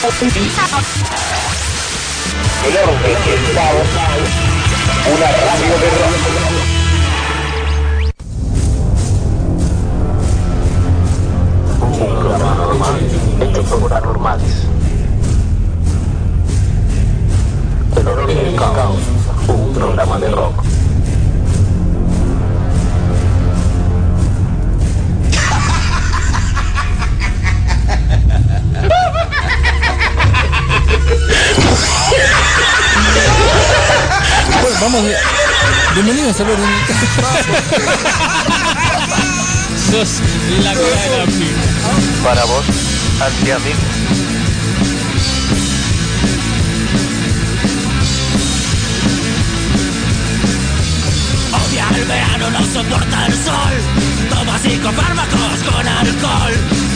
[0.00, 0.30] El y
[3.30, 3.88] el caos.
[5.12, 6.14] Una radio de rock.
[11.82, 12.96] Un programa normal
[13.40, 14.54] hecho por anormales.
[17.96, 19.02] El orden y el caos.
[19.48, 20.77] Un programa de rock.
[34.62, 35.02] Bueno, vamos.
[35.04, 35.16] de-
[35.94, 36.68] Bienvenidos orden.
[39.90, 40.20] Sos
[40.62, 41.60] la cara de la piba.
[42.22, 42.64] Para vos,
[43.20, 43.78] anti-amigo.
[43.78, 44.27] Odia
[52.08, 53.74] el verano, no soporta el sol.
[54.30, 56.54] Toma psicofármacos con alcohol.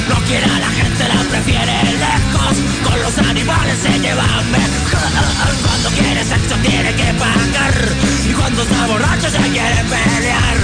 [0.09, 2.57] No quiere a la gente, la prefiere lejos.
[2.83, 5.53] Con los animales se lleva mejor.
[5.67, 7.75] Cuando quiere sexo tiene que pagar.
[8.29, 10.57] Y cuando está borracho se quiere pelear.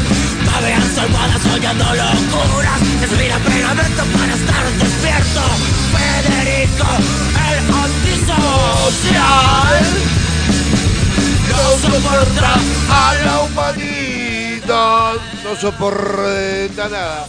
[0.47, 2.81] Babean su almohada soñando locuras.
[3.01, 5.43] Respira pegamento para estar despierto.
[5.95, 6.89] Federico,
[7.49, 9.19] el antisocial.
[11.51, 12.53] No soporta
[12.91, 14.08] a la humanidad.
[14.69, 17.27] No soporta nada.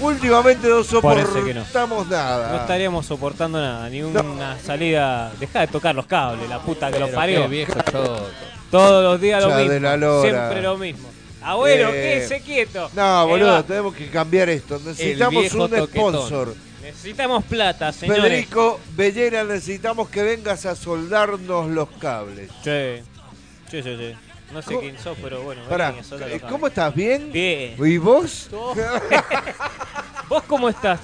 [0.00, 0.84] Últimamente no no.
[0.84, 2.52] soportamos nada.
[2.52, 5.30] No estaríamos soportando nada, ni una salida.
[5.38, 7.42] Deja de tocar los cables, la puta que los Pero parió.
[7.42, 8.30] qué viejo choto.
[8.70, 9.80] Todos los días lo Ya de mismo.
[9.80, 10.28] la lora.
[10.28, 11.08] Siempre lo mismo.
[11.42, 12.90] Abuelo, Eh, quédese quieto.
[12.94, 13.62] No, boludo, va.
[13.62, 14.80] tenemos que cambiar esto.
[14.84, 15.86] Necesitamos un toquetón.
[15.86, 16.54] sponsor.
[16.82, 18.22] Necesitamos plata, señores.
[18.22, 22.50] Federico Bellera, necesitamos que vengas a soldarnos los cables.
[22.64, 23.02] Sí.
[23.70, 24.14] Sí, sí, sí.
[24.52, 25.62] No sé ¿Cómo- quién sos, pero bueno.
[25.68, 25.94] Pará,
[26.28, 26.40] eh.
[26.48, 26.94] ¿cómo estás?
[26.94, 27.30] ¿Bien?
[27.32, 27.74] Bien.
[27.78, 28.48] ¿Y vos?
[30.28, 31.00] ¿Vos cómo estás?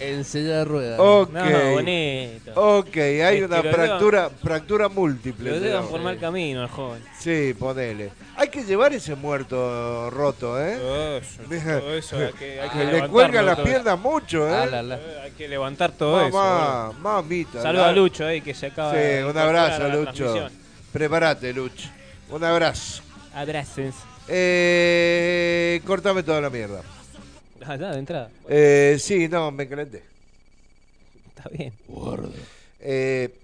[0.00, 1.00] En silla de ruedas.
[1.00, 1.30] Ok.
[1.32, 2.52] No, bonito.
[2.78, 5.58] Ok, hay Es una fractura, fractura múltiple.
[5.58, 5.88] Lo llama.
[5.88, 7.02] por mal camino al joven.
[7.18, 8.12] Sí, ponele.
[8.36, 10.76] Hay que llevar ese muerto roto, ¿eh?
[10.78, 11.18] Todo
[11.96, 14.54] eso, hay que, hay que le cuelgan las piernas mucho, ¿eh?
[14.54, 14.94] Ah, la, la.
[14.98, 16.36] Eh, Hay que levantar todo eso.
[16.36, 17.00] Mamá, boludo.
[17.00, 17.62] mamita.
[17.62, 20.48] Saludos a Lucho ahí que se acaba de Sí, un incorporar abrazo, Lucho.
[20.92, 21.88] Prepárate, Lucho.
[22.30, 23.02] Un abrazo.
[23.34, 23.94] Abraces.
[24.28, 26.82] Eh, cortame toda la mierda.
[27.64, 28.30] Ah, ya, de entrada.
[28.48, 30.02] Eh, sí, no, me calenté.
[31.36, 31.72] Está bien.
[32.80, 33.34] Eh,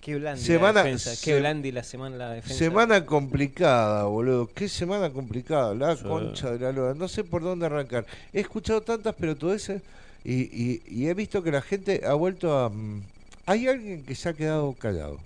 [0.00, 1.10] Qué blandi Semana- la defensa.
[1.12, 2.58] Qué se- blandi la semana la defensa.
[2.58, 4.50] semana complicada, boludo.
[4.54, 5.74] Qué semana complicada.
[5.74, 6.94] La concha de la lora.
[6.94, 8.04] No sé por dónde arrancar.
[8.34, 9.80] He escuchado tantas pelotudeces
[10.22, 12.68] y, y, y he visto que la gente ha vuelto a...
[12.68, 13.00] mm,
[13.46, 15.18] Hay alguien que se ha quedado callado.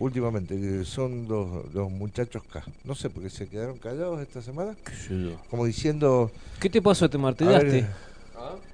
[0.00, 2.64] Últimamente, que son los, los muchachos K.
[2.84, 4.74] No sé por qué se quedaron callados esta semana.
[5.50, 6.30] Como diciendo...
[6.58, 7.10] ¿Qué te pasó?
[7.10, 7.86] ¿Te martillaste?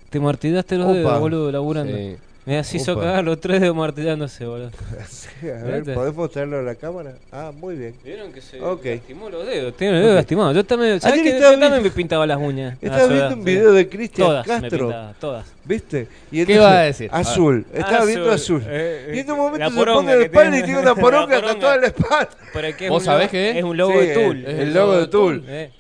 [0.08, 0.94] ¿Te martillaste los Opa.
[0.94, 1.96] dedos, boludo, laburando?
[1.96, 2.16] Sí.
[2.46, 3.02] Me así hizo Opa.
[3.02, 4.70] cagar los tres dedos martillándose, boludo.
[5.08, 5.94] sí, a ver, ¿Viste?
[5.94, 7.14] ¿podemos traerlo a la cámara?
[7.32, 7.94] Ah, muy bien.
[8.04, 8.84] ¿Vieron que se Ok.
[8.84, 9.76] lastimó los dedos?
[9.76, 10.54] Tiene los dedos lastimados.
[10.54, 11.30] Yo también, ¿sabes qué?
[11.30, 12.78] estaba Yo también viendo- me pintaba las uñas.
[12.80, 14.78] Estaba su viendo un video de Cristian Todas me Castro.
[14.78, 15.46] pintaba, todas.
[15.64, 16.06] ¿Viste?
[16.30, 17.10] Y ¿Qué entonces- iba a decir?
[17.12, 17.66] Azul.
[17.74, 18.62] Estaba Azul, viendo azul.
[18.68, 20.78] eh, y en un la momento se pone de que espalda y tiene.
[20.80, 22.28] una La poronga tatuada en la espalda.
[22.52, 23.56] Pero que es ¿Vos un sabés qué es?
[23.56, 24.44] Es un logo Sí, de Tool.
[24.46, 25.44] el- el logo de Tool.
[25.48, 25.70] Eh.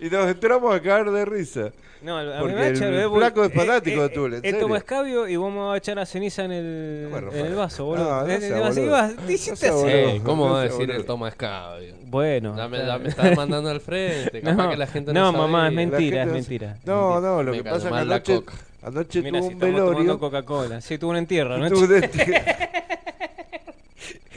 [0.00, 1.70] Y nos entramos a caer de risa.
[2.04, 4.40] No, a mí me va a echar, el flaco es eh, fanático eh, de eh,
[4.42, 4.60] serio.
[4.60, 7.40] toma escabio y vos me vas a echar la ceniza en el, Bueno, en el
[7.40, 7.54] Rafael.
[7.54, 8.04] vaso, boludo.
[8.04, 8.92] No, no sea así boludo.
[8.92, 9.80] vas, No dijiste sea así.
[9.82, 10.22] boludo.
[10.24, 11.94] ¿Cómo va a decir el toma escabio?
[12.04, 12.54] Bueno.
[12.58, 14.42] Ya me, estás mandando al frente.
[14.42, 16.76] Capaz No, que la gente no, no, mamá, es mentira, es mentira.
[16.84, 18.52] No, no, lo que pasa es que anoche, coca.
[18.82, 20.18] anoche Mira, tuvo si un estamos tomando velorio.
[20.18, 20.80] Coca-Cola.
[20.82, 21.70] Sí, tuvo un entierro, ¿no?
[21.70, 22.44] tuvo un entierro.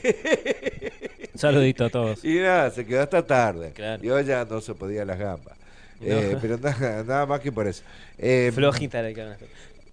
[1.35, 2.23] Saludito a todos.
[2.23, 3.71] Y nada, se quedó hasta tarde.
[3.73, 4.03] Claro.
[4.03, 5.57] Y hoy ya no se podía las gambas.
[5.99, 6.07] No.
[6.07, 7.83] Eh, pero nada, nada más que por eso.
[8.17, 9.37] Eh, Flojita la.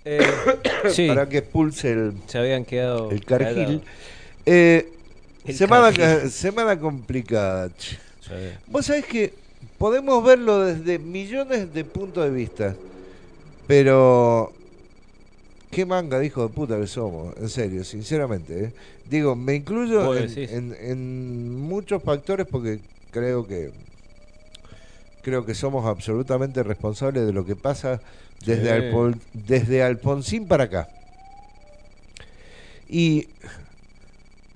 [0.05, 0.21] Eh,
[0.91, 3.11] sí, Para que expulse el, se habían quedado.
[3.11, 3.83] el cargil.
[4.45, 4.87] Eh,
[5.47, 6.31] El semana, cargil.
[6.31, 7.71] semana complicada.
[8.67, 9.33] Vos sabés que
[9.79, 12.75] podemos verlo desde millones de puntos de vista.
[13.67, 14.53] Pero.
[15.71, 18.65] Qué manga de hijo de puta que somos, en serio, sinceramente.
[18.67, 18.73] ¿eh?
[19.11, 22.79] Digo, me incluyo en muchos factores porque
[23.11, 23.73] creo que
[25.25, 28.01] creo que somos absolutamente responsables de lo que pasa
[28.45, 29.21] desde, Sí.
[29.33, 30.89] Desde Alfonsín para acá.
[32.89, 33.29] Y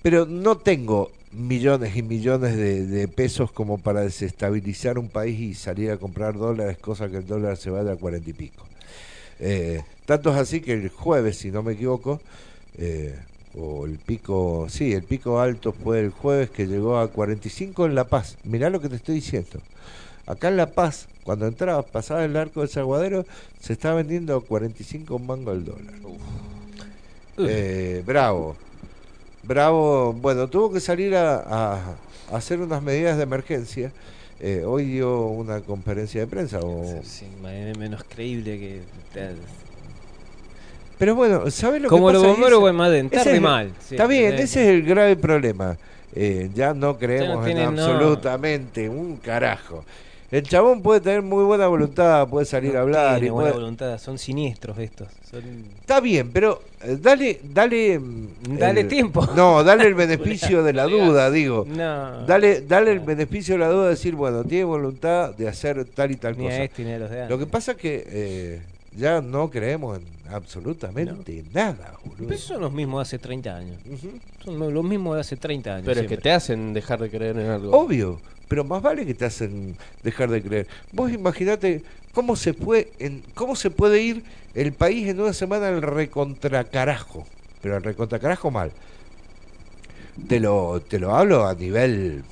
[0.03, 5.55] pero no tengo millones y millones de, de pesos como para desestabilizar un país y
[5.55, 8.64] salir a comprar dólares, cosa que el dólar se vaya a cuarenta y pico.
[9.41, 12.21] Eh, tanto es así que el jueves, si no me equivoco,
[12.79, 13.17] eh,
[13.56, 17.94] o el pico, sí, el pico alto fue el jueves que llegó a 45 en
[17.94, 18.37] La Paz.
[18.44, 19.61] Mirá lo que te estoy diciendo.
[20.28, 23.25] Acá en La Paz, cuando entrabas, pasaba el arco del Saguadero,
[23.60, 25.94] se estaba vendiendo a 45 mangos el dólar.
[27.38, 28.54] Eh, bravo.
[29.42, 31.94] Bravo, bueno, tuvo que salir a,
[32.30, 33.90] hacer unas medidas de emergencia.
[34.38, 36.60] Eh, hoy dio una conferencia de prensa.
[36.60, 37.25] o- Sí,
[37.78, 38.80] menos creíble que.
[40.98, 42.32] Pero bueno, ¿sabes lo Como que los pasa?
[42.34, 42.60] bomberos,
[43.08, 43.72] tarde es y el- mal.
[43.80, 45.78] sí, Está bien, ese es el grave problema.
[46.14, 49.84] Eh, ya no creemos en absolutamente un carajo.
[50.30, 53.14] El chabón puede tener muy buena voluntad, puede salir a hablar.
[53.14, 55.08] Tiene y buena puede- voluntad, son siniestros estos.
[55.30, 55.42] son-
[55.80, 59.26] Está bien, pero eh, dale, dale, mm, Dale el- tiempo.
[59.34, 61.64] No, dale el beneficio de la duda, digo.
[61.66, 62.26] No.
[62.26, 66.10] Dale, dale el beneficio de la duda de decir, bueno, tiene voluntad de hacer tal
[66.10, 66.62] y tal Ni a cosa.
[66.64, 67.30] este ni a los de antes.
[67.30, 68.62] Lo que pasa es que eh,
[68.98, 72.28] ya no creemos en absolutamente nada, boludo.
[72.28, 73.76] Pero son los mismos de hace 30 años.
[74.44, 75.86] Son los mismos de hace 30 años.
[75.86, 77.72] Pero es que te hacen dejar de creer en algo.
[77.75, 80.67] Obvio, pero más vale que te hacen dejar de creer.
[80.93, 84.25] Vos imaginate cómo se puede, en, cómo se puede ir
[84.55, 87.27] el país en una semana al recontracarajo,
[87.62, 88.73] pero al recontracarajo mal.
[90.27, 92.25] Te lo, te lo hablo a nivel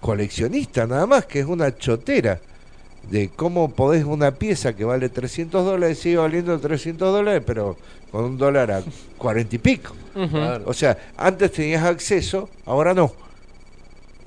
[0.00, 2.40] coleccionista nada más, que es una chotera
[3.10, 7.76] de cómo podés una pieza que vale 300 dólares sigue valiendo 300 dólares, pero
[8.10, 8.82] con un dólar a
[9.16, 9.94] 40 y pico.
[10.66, 13.12] O sea, antes tenías acceso, ahora no.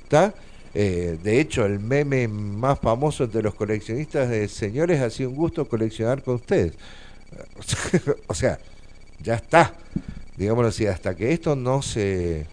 [0.04, 0.34] ¿Está?
[0.74, 5.36] Eh, de hecho, el meme más famoso entre los coleccionistas de señores ha sido un
[5.36, 6.74] gusto coleccionar con ustedes.
[8.28, 8.60] o sea,
[9.22, 9.74] ya está.
[10.38, 12.46] Digámoslo así, hasta que esto no se,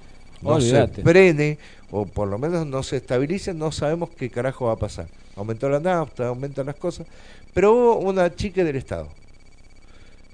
[0.43, 1.59] no se frene
[1.91, 5.09] o por lo menos no se estabilice, no sabemos qué carajo va a pasar.
[5.37, 7.07] Aumentó la nafta, aumentan las cosas.
[7.55, 9.09] Pero hubo una chica del Estado.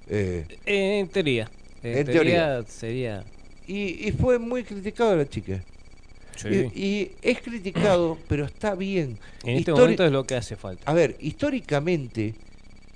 [0.08, 1.50] Eh, en teoría.
[1.82, 2.64] En, En teoría, teoría.
[2.66, 3.24] sería.
[3.66, 5.64] y, y fue muy criticada la chica.
[6.36, 6.70] Sí.
[6.74, 9.18] Y, y es criticado, pero está bien.
[9.44, 10.90] en este Histori- momento es lo que hace falta.
[10.90, 12.34] A ver, históricamente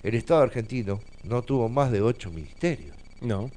[0.02, 2.94] el Estado argentino no tuvo más de ocho ministerios.
[3.20, 3.50] No.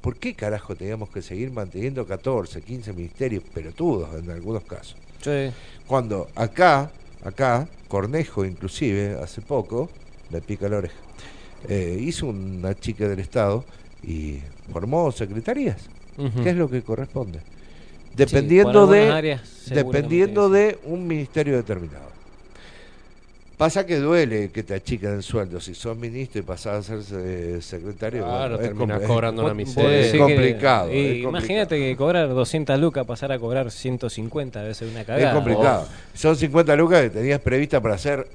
[0.00, 4.96] ¿Por qué carajo teníamos que seguir manteniendo 14, 15 ministerios pelotudos en algunos casos?
[5.22, 5.50] Sí.
[5.86, 6.90] Cuando acá,
[7.24, 9.90] acá, Cornejo inclusive, hace poco,
[10.30, 10.94] me pica la oreja,
[11.68, 13.64] eh, hizo una chica del Estado
[14.02, 14.38] y
[14.72, 15.78] formó secretarías,
[16.16, 16.42] Ujú.
[16.44, 17.40] que es lo que corresponde.
[18.10, 19.10] Sí, Dependiendo por de...
[19.10, 20.54] áreas, dependiendo sí.
[20.54, 22.08] de un ministerio determinado.
[23.56, 25.60] Pasa que duele que te achican el sueldo.
[25.60, 29.52] Si sos ministro y pasás a ser eh, secretario, Claro, bueno, es compl- cobrando una
[29.54, 29.98] miseria.
[29.98, 31.28] es que- complicado, y es complicado.
[31.30, 35.34] Imagínate que cobrar 200 lucas, pasar a cobrar 150, debe ser una Es cagada.
[35.34, 35.88] complicado.
[36.14, 38.28] Son 50 lucas que tenías prevista para hacer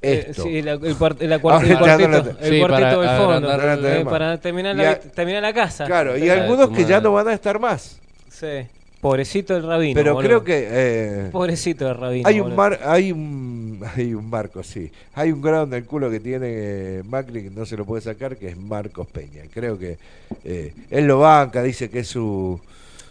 [0.00, 0.44] Eh, esto.
[0.44, 3.20] sí, la- el, cuart- la cuart- Ahora el cuartito, la- el Sí, cuartito para del
[3.20, 5.84] fondo, agrandar el- eh, para terminar la, a- terminar la casa.
[5.84, 7.98] Claro, y algunos que ya no van a estar más.
[8.30, 8.66] Sí.
[9.04, 9.94] Pobrecito el rabino.
[9.94, 10.28] Pero boludo.
[10.28, 12.26] creo que eh, Pobrecito el rabino.
[12.26, 14.90] hay un mar, hay un hay un marco, sí.
[15.12, 18.00] Hay un grado en el culo que tiene eh, Macri que no se lo puede
[18.00, 19.42] sacar, que es Marcos Peña.
[19.52, 19.98] Creo que
[20.42, 22.58] eh, él lo banca, dice que es su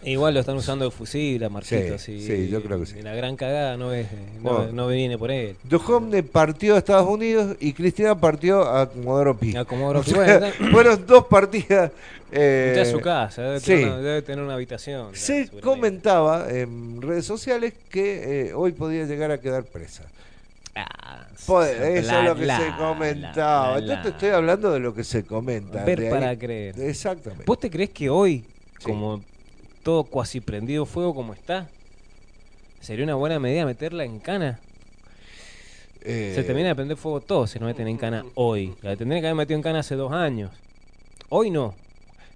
[0.04, 2.02] Igual lo están usando de fusil a Marquitos.
[2.02, 3.00] Sí, y- sí, yo creo que sí.
[3.02, 4.06] La gran cagada no es,
[4.42, 4.72] no, Bueno.
[4.72, 5.56] no viene por él.
[5.64, 9.56] Duhovne partió a Estados Unidos y Cristina partió a Comodoro Pi.
[9.56, 10.10] A Comodoro O Pi.
[10.10, 11.90] sea, fueron dos partidas.
[12.32, 13.66] eh, su casa, debe, sí.
[13.66, 15.08] tener, una, debe tener una habitación.
[15.14, 20.02] Se comentaba en redes sociales que eh, hoy podía llegar a quedar presa.
[20.74, 23.78] Ah, bla, eso es lo que se comentaba.
[23.78, 25.84] bla, Yo te estoy hablando de lo que se comenta.
[25.84, 26.74] Ver ahí- para creer.
[26.80, 27.44] Exactamente.
[27.46, 28.44] ¿Vos te crees que hoy,
[28.80, 28.84] Sí.
[28.84, 29.22] como
[29.84, 31.68] todo cuasi prendido fuego como está,
[32.80, 34.58] sería una buena medida meterla en cana?
[36.02, 38.74] Eh, Se termina de prender fuego todo, se nos meten en cana hoy.
[38.82, 40.50] La tendría que haber metido en cana hace dos años.
[41.28, 41.74] Hoy no.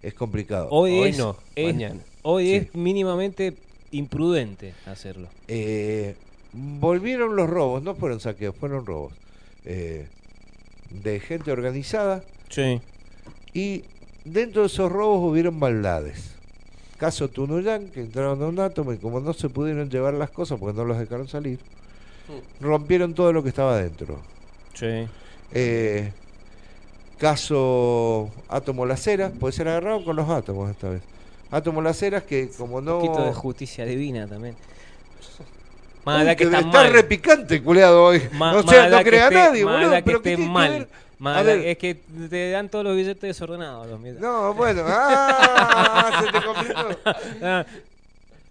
[0.02, 0.69] Es complicado.
[0.71, 2.00] Hoy, Hoy es, no, es- mañana.
[2.23, 2.55] Hoy Sí.
[2.55, 3.55] es mínimamente
[3.90, 5.28] imprudente hacerlo.
[5.49, 6.14] Eh,
[6.52, 9.12] volvieron los robos, no fueron saqueos, fueron robos.
[9.64, 10.07] Eh,
[10.90, 12.81] de gente organizada Sí.
[13.52, 13.85] y
[14.25, 16.33] dentro de esos robos hubieron maldades.
[16.99, 20.59] Caso Tunuyán, que entraron a un átomo y como no se pudieron llevar las cosas
[20.59, 21.59] porque no los dejaron salir,
[22.61, 24.19] rompieron todo lo que estaba dentro.
[24.75, 25.07] Sí.
[25.52, 26.11] Eh,
[27.19, 31.02] caso Átomo Lacera, puede ser agarrado con los átomos esta vez.
[31.50, 32.99] Átomo Laceras que como no...
[32.99, 34.55] Un poquito de justicia divina también.
[36.05, 36.93] Uy, que que está está mal.
[36.93, 38.23] repicante, culeado hoy.
[38.33, 39.90] Ma- no crea a esté- nadie, boludo.
[39.93, 40.71] que Pero ¿qué esté tiene que mal.
[40.71, 40.88] ver?
[41.19, 41.67] Más A allá- ver.
[41.67, 41.97] es que
[42.31, 43.89] te dan todos los billetes desordenados.
[43.89, 44.21] Los billetes.
[44.21, 44.83] No, bueno.
[44.87, 46.81] Ah, se te complicó.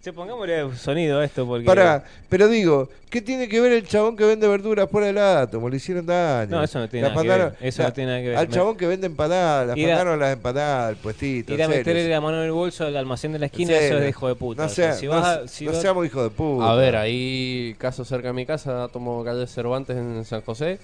[0.00, 1.64] Che, pongámosle sonido a esto porque.
[1.66, 5.68] Pará, pero digo, ¿qué tiene que ver el chabón que vende verduras fuera del átomo?
[5.68, 6.50] Le hicieron daño.
[6.52, 8.38] No, eso no tiene nada que ver, eso la- no tiene nada que ver.
[8.38, 11.52] Al chabón que vende empanadas, a- afanaron las empanadas, el puestito.
[11.52, 14.02] Ir a meterle la mano en el bolso al almacén de la esquina, eso es
[14.02, 14.62] de hijo de puta.
[14.62, 16.70] No, O sea, sea, si no, vas a- si no vas- seamos hijos de puta.
[16.70, 20.78] A ver, ahí, caso cerca de mi casa, tomo calle Cervantes en San José.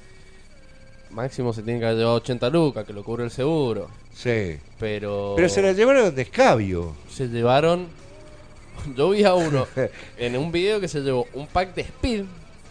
[1.14, 3.88] Máximo se tiene que haber llevado 80 lucas, que lo cubre el seguro.
[4.14, 4.58] Sí.
[4.78, 5.34] Pero.
[5.36, 6.94] Pero se la llevaron de escabio.
[7.10, 7.86] se llevaron.
[8.96, 9.66] Yo vi a uno
[10.18, 12.24] en un video que se llevó un pack de Speed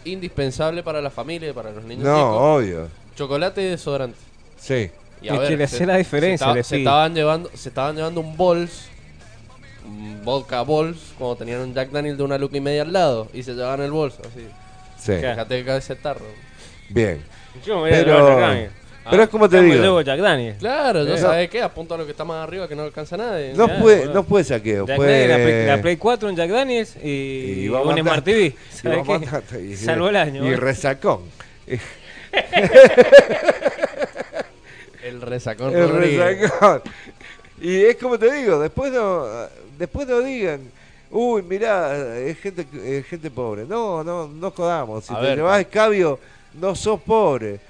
[0.04, 2.38] indispensable para la familia y para los niños No, chicos.
[2.40, 2.88] obvio.
[3.16, 4.18] Chocolate y desodorante.
[4.60, 4.90] Sí.
[5.22, 8.88] Y Es que le hace la diferencia, Se, estaban llevando, se estaban llevando un bols,
[9.86, 13.28] un vodka bols, cuando tenían un Jack Daniel de una luca y media al lado
[13.32, 14.20] y se llevaban el bolso.
[14.20, 14.46] Así.
[14.98, 15.12] Sí.
[15.16, 16.26] Fíjate que ese tarro.
[16.90, 17.22] Bien.
[17.64, 18.70] Yo me voy a Pero, llevar Jack Daniel.
[19.10, 20.00] pero es como te digo.
[20.02, 20.56] Jack Daniel.
[20.58, 21.18] Claro, ya Eh.
[21.18, 23.52] sabes qué, apunto a lo que está más arriba que no alcanza nadie.
[23.54, 24.12] No boludo.
[24.14, 25.06] no fue saqueo, Jack fue.
[25.06, 28.54] Daniel, la, Play, la Play 4, un Jack Daniels y, y va un Smart TV.
[29.60, 30.44] y y- Salvó el año.
[30.46, 31.20] Y resacón.
[35.02, 36.40] El resacón El Rodríguez.
[36.40, 36.82] resacón.
[37.60, 39.26] Y es como te digo, después no,
[39.78, 40.60] después no digan,
[41.10, 43.64] uy, mirá, es gente, es gente pobre.
[43.66, 45.04] No, no, no jodamos.
[45.04, 46.18] Si A te ver, llevas escabio,
[46.60, 47.60] no sos pobre.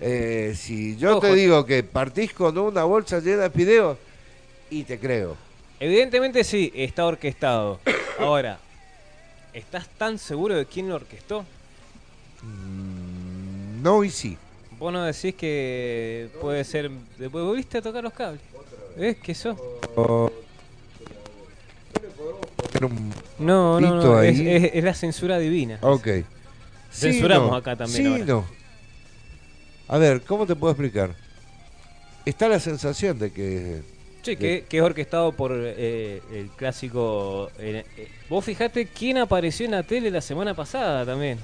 [0.00, 3.96] Eh, si yo te digo que partís con una bolsa llena de fideos,
[4.70, 5.36] y te creo.
[5.80, 7.80] Evidentemente sí, está orquestado.
[8.18, 8.58] Ahora,
[9.52, 11.44] ¿estás tan seguro de quién lo orquestó?
[12.42, 14.36] Mm, No y sí.
[14.78, 16.90] Vos no decís que puede ser...
[17.18, 18.40] Después volviste a tocar los cables.
[18.96, 19.56] ¿Ves que eso?
[23.38, 24.22] No, no.
[24.22, 24.48] Es, ahí.
[24.48, 25.78] es- es la censura divina.
[25.82, 26.08] Ok.
[26.94, 27.56] Censuramos no.
[27.56, 28.24] acá también Sí, ahora.
[28.24, 28.44] no.
[29.88, 31.14] A ver, ¿cómo te puedo explicar?
[32.24, 33.82] Está la sensación de que...
[34.22, 37.50] Sí, que, que es orquestado por eh, el clásico...
[37.58, 41.38] eh, eh, vos fijate quién apareció en la tele la semana pasada también.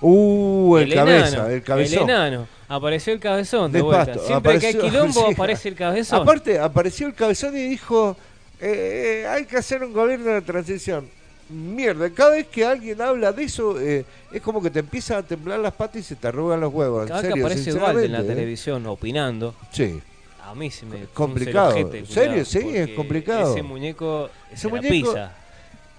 [0.00, 1.98] Uh, el, cabeza, enano, el cabezón.
[2.10, 2.48] El enano.
[2.68, 4.06] Apareció el cabezón de, De vuelta.
[4.06, 5.32] pasto, Siempre que hay quilombo sí.
[5.32, 6.22] aparece el cabezón.
[6.22, 8.16] Aparte, apareció el cabezón y dijo,
[8.60, 11.08] eh, hay que hacer un gobierno de transición.
[11.50, 15.22] Mierda, cada vez que alguien habla de eso, eh, es como que te empiezan a
[15.22, 17.02] temblar las patas y se te arrugan los huevos.
[17.02, 18.24] En Cada serio, que aparece Dualde en la ¿eh?
[18.24, 19.98] televisión opinando, Sí.
[20.44, 21.04] a mí se me...
[21.14, 21.74] Complicado.
[21.74, 22.44] ¿En serio?
[22.44, 23.52] Sí, es complicado.
[23.54, 25.32] Ese muñeco Ese se la muñeco- pisa.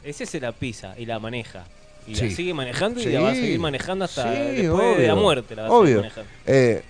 [0.03, 1.65] Ese se la pisa y la maneja.
[2.07, 2.29] Y Sí.
[2.29, 3.09] la sigue manejando y Sí.
[3.09, 5.55] la va a seguir manejando hasta Sí, después de la muerte.
[5.55, 5.97] La va a Obvio.
[5.97, 6.29] manejando.
[6.45, 6.81] Eh,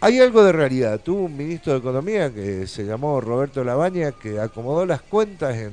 [0.00, 1.00] hay algo de realidad.
[1.00, 5.70] Tuvo un ministro de Economía que se llamó Roberto Labaña que acomodó las cuentas en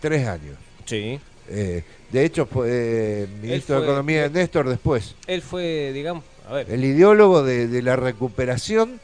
[0.00, 0.56] tres años.
[0.86, 1.18] Sí.
[1.48, 5.14] Eh, de hecho, fue eh, ministro de Economía de Néstor después.
[5.26, 9.00] Él fue, digamos, a ver, El ideólogo de, de la recuperación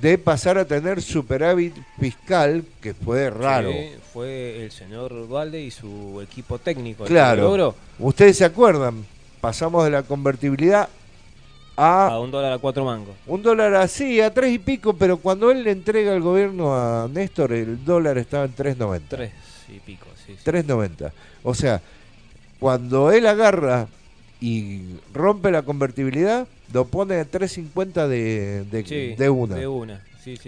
[0.00, 3.70] de pasar a tener superávit fiscal, que fue raro.
[3.70, 7.04] sí, fue el señor Dualde y su equipo técnico.
[7.04, 7.42] Claro.
[7.42, 9.04] logró Ustedes se acuerdan,
[9.40, 10.88] pasamos de la convertibilidad
[11.76, 13.14] a a un dólar a cuatro mangos.
[13.26, 17.08] un dólar así, a tres y pico, pero cuando él le entrega el gobierno a
[17.08, 19.00] Néstor, el dólar estaba en 3.90.
[19.08, 19.32] Tres
[19.68, 20.06] y pico,
[20.36, 20.42] sí.
[20.44, 20.50] sí.
[20.50, 21.12] 3.90.
[21.42, 21.80] O sea,
[22.58, 23.88] cuando él agarra
[24.40, 24.82] y
[25.12, 29.56] rompe la convertibilidad, lo pone a 3.50 de, de, Sí, de una.
[29.56, 29.66] De.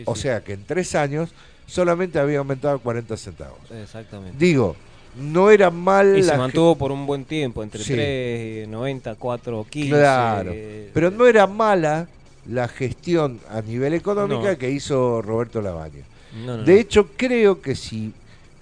[0.05, 1.31] O sea que en tres años
[1.67, 3.59] solamente había aumentado 40 centavos.
[3.71, 4.37] Exactamente.
[4.39, 4.77] Digo,
[5.19, 7.95] no era mal Y la se mantuvo por un buen tiempo, entre Sí.
[7.95, 9.91] 3, 90, 4, 15.
[9.91, 12.09] Claro, eh, pero no era mala
[12.47, 14.59] la gestión a nivel económica No.
[14.59, 16.03] que hizo Roberto Labaña.
[16.45, 18.13] no, no, De hecho, creo que si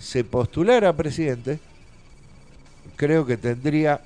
[0.01, 1.61] se postulara presidente,
[2.97, 4.01] creo que tendría,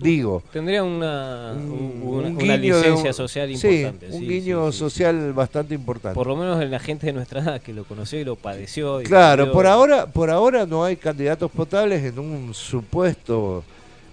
[0.00, 4.06] digo, Tendría una, un- una, un una guiño de licencia un- social sí, importante.
[4.14, 4.78] un sí, guiño sí, sí.
[4.78, 6.14] social bastante importante.
[6.14, 9.00] Por lo menos en la gente de nuestra edad que lo conoció y lo padeció.
[9.00, 13.64] y Claro, por ahora, por ahora no hay candidatos potables en un supuesto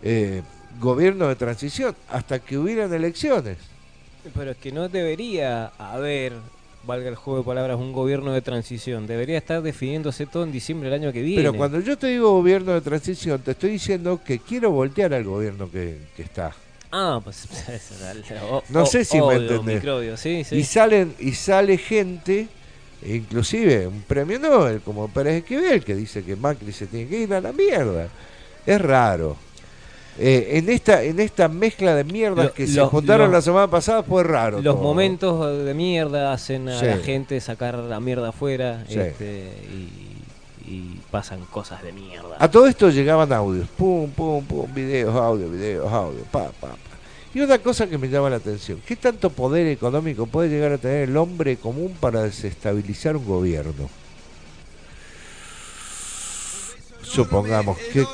[0.02, 0.42] eh,
[0.80, 3.58] gobierno de transición hasta que hubieran elecciones.
[4.34, 6.32] Pero es que no debería haber,
[6.86, 9.08] valga el juego de palabras, un gobierno de transición.
[9.08, 11.42] Debería estar definiéndose todo en diciembre del año que viene.
[11.42, 15.24] Pero cuando yo te digo gobierno de transición, te estoy diciendo que quiero voltear al
[15.24, 16.54] gobierno que, que está.
[16.92, 17.48] Ah, pues.
[18.52, 19.76] o- No sé si me entendés.
[19.76, 20.58] microbio, sí, sí.
[20.58, 22.48] Y salen y sale gente,
[23.06, 27.34] inclusive un premio Nobel como Pérez Esquivel, que dice que Macri se tiene que ir
[27.34, 28.10] a la mierda.
[28.66, 29.36] Es raro.
[30.20, 34.04] Eh, en esta en esta mezcla de mierdas Lo- que se juntaron la semana pasada
[34.04, 34.62] fue raro.
[34.62, 34.84] Los todo.
[34.84, 36.86] momentos de mierda hacen a Sí.
[36.86, 39.00] la gente sacar la mierda afuera Sí.
[39.00, 42.36] este, y, y pasan cosas de mierda.
[42.38, 46.78] A todo esto llegaban audios, pum, pum, pum, videos, audio, videos, audio, pa, pa, pa.
[47.34, 50.78] Y una cosa que me llama la atención, ¿qué tanto poder económico puede llegar a
[50.78, 53.90] tener el hombre común para desestabilizar un gobierno?
[57.02, 58.06] Supongamos que...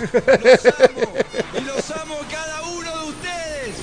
[0.00, 1.12] Los amo
[1.56, 3.76] y los amo cada uno de ustedes.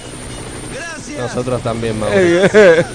[0.74, 1.20] Gracias.
[1.20, 2.16] Nosotros también, Mauro.
[2.16, 2.92] Gracias.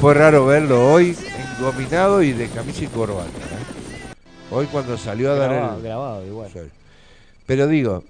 [0.00, 1.16] Fue raro verlo hoy
[1.58, 3.28] engominado y de camisa y corbata.
[3.28, 4.14] ¿eh?
[4.50, 5.82] Hoy cuando salió a dar el...
[5.82, 6.50] grabado igual.
[6.52, 6.60] Sí.
[7.46, 8.04] Pero digo,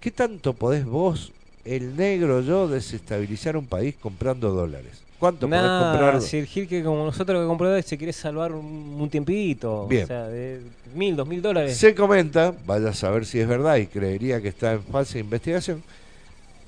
[0.00, 1.32] ¿qué tanto podés vos
[1.64, 5.02] el negro yo desestabilizar un país comprando dólares?
[5.18, 6.20] ¿Cuánto podés Nah, comprar?
[6.22, 10.04] si el Gil que como nosotros que compró se quiere salvar un, un tiempito, Bien.
[10.04, 10.60] o sea, de
[10.94, 11.76] mil, dos mil dólares.
[11.76, 15.82] Se comenta, vaya a saber si es verdad y creería que está en falsa investigación,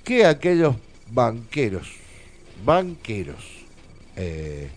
[0.02, 0.75] que aquellos
[1.12, 1.88] banqueros,
[2.64, 3.45] banqueros,
[4.16, 4.69] eh,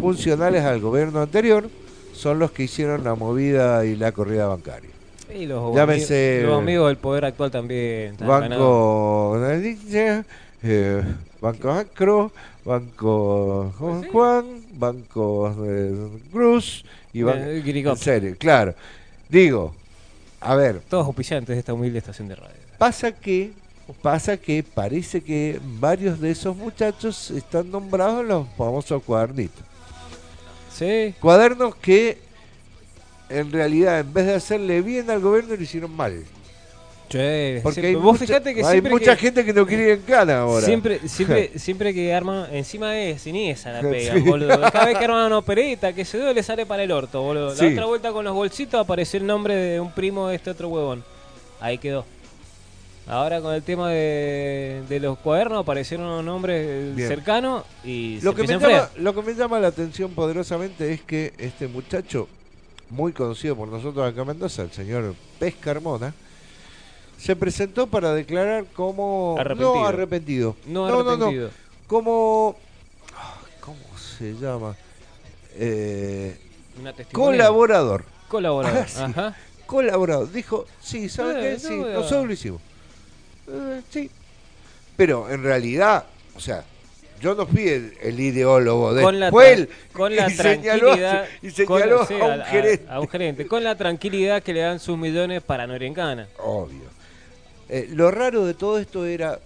[0.00, 1.68] funcionales al gobierno anterior,
[2.12, 4.90] son los que hicieron la movida y la corrida bancaria.
[5.32, 8.16] Y los, Llámese- ami- los amigos del poder actual también.
[8.18, 9.36] Banco
[10.62, 11.02] eh,
[11.40, 12.32] Banco Acro,
[12.64, 17.40] Banco Juan Juan, Banco eh, Cruz y Banco...
[17.40, 18.74] En serio, claro.
[19.28, 19.74] Digo,
[20.40, 22.56] a ver, Todos auspiciantes de esta humilde estación de radio.
[22.78, 23.52] Pasa que,
[24.02, 29.62] pasa que parece que varios de esos muchachos están nombrados en los famosos cuadernitos.
[30.72, 32.18] Sí, Cuadernos que
[33.28, 36.24] en realidad en vez de hacerle bien al gobierno le hicieron mal.
[37.10, 39.90] Che, Porque hay, vos mucha, fijate que hay mucha que, gente que no quiere ir
[39.90, 40.64] en cana ahora.
[40.64, 44.20] Siempre, siempre, siempre que arman, encima es esa la pega, Sí.
[44.20, 44.60] boludo.
[44.72, 47.54] Cada vez que arman una opereta, que se duele le sale para el orto, boludo.
[47.54, 47.64] Sí.
[47.66, 50.68] La otra vuelta con los bolsitos apareció el nombre de un primo de este otro
[50.68, 51.04] huevón.
[51.60, 52.06] Ahí quedó.
[53.06, 57.08] Ahora con el tema de, de los cuadernos aparecieron unos nombres Bien.
[57.08, 61.00] cercanos y Lo se que, me llama, lo que me llama la atención poderosamente es
[61.02, 62.28] que este muchacho,
[62.88, 66.14] muy conocido por nosotros acá en Mendoza, el señor Pez Carmona,
[67.20, 69.74] se presentó para declarar como Arrepentido.
[69.74, 70.56] no arrepentido.
[70.66, 71.50] No no, no, arrepentido.
[71.86, 72.56] como
[73.60, 74.74] ¿cómo se llama?
[75.56, 76.36] Eh,
[76.80, 78.04] Una colaborador.
[78.28, 78.78] Colaborador.
[78.84, 79.02] Ah, sí.
[79.02, 79.36] Ajá.
[79.66, 80.32] Colaborador.
[80.32, 81.58] Dijo, sí, ¿saben Eh, qué?
[81.58, 82.60] Sí, nosotros lo hicimos.
[83.48, 84.10] Eh, sí.
[84.96, 86.04] Pero en realidad,
[86.36, 86.64] o sea,
[87.20, 90.80] yo no fui el, el ideólogo de Con la, fue él con la y señaló,
[90.86, 91.28] tranquilidad.
[91.42, 92.86] y señaló con- sí, a un a- gerente.
[92.88, 93.46] a un gerente.
[93.46, 96.28] Con la tranquilidad que le dan sus millones para no ir en cana.
[96.38, 96.89] Obvio.
[97.72, 99.38] Eh, lo raro de todo esto era,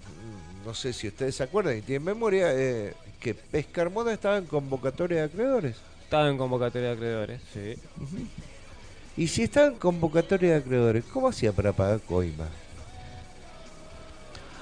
[0.64, 4.46] no sé si ustedes se acuerdan y tienen memoria, eh, que Pez Carmona estaba en
[4.46, 5.76] convocatoria de acreedores.
[6.04, 7.40] Estaba en convocatoria de acreedores.
[7.52, 7.74] Sí.
[9.18, 12.48] Y si estaba en convocatoria de acreedores, ¿cómo hacía para pagar coima?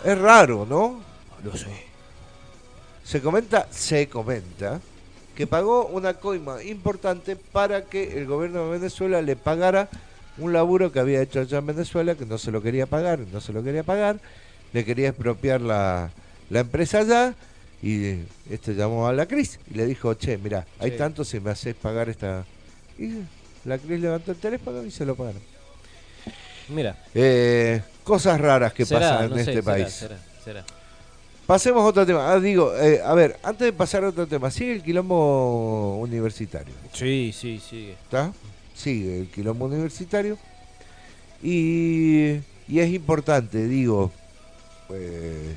[0.05, 1.01] Es raro, ¿no?
[1.44, 1.70] Lo sé.
[3.05, 4.81] Se comenta, se comenta,
[5.37, 9.88] que pagó una coima importante para que el gobierno de Venezuela le pagara
[10.38, 13.40] un laburo que había hecho allá en Venezuela, que no se lo quería pagar, no
[13.40, 14.18] se lo quería pagar,
[14.73, 16.11] le quería expropiar la,
[16.51, 17.35] la empresa allá,
[17.83, 20.97] y este llamó a la Cris y le dijo, che, mira, hay Sí.
[20.97, 22.45] tanto si me haces pagar esta...
[22.99, 23.11] Y
[23.64, 25.42] la Cris levantó el teléfono y se lo pagaron.
[26.68, 26.97] Mira.
[27.14, 29.92] Eh, cosas raras que será, pasan en sé, este será, país.
[29.92, 30.64] será, será.
[31.47, 32.33] Pasemos a otro tema.
[32.33, 36.73] Ah, digo, eh, a ver, antes de pasar a otro tema, sigue el quilombo universitario.
[36.92, 37.90] Sí, sí, sí.
[38.05, 38.33] ¿Está?
[38.83, 40.37] Sigue el quilombo universitario.
[41.42, 44.11] Y, y es importante, digo,
[44.90, 45.55] eh,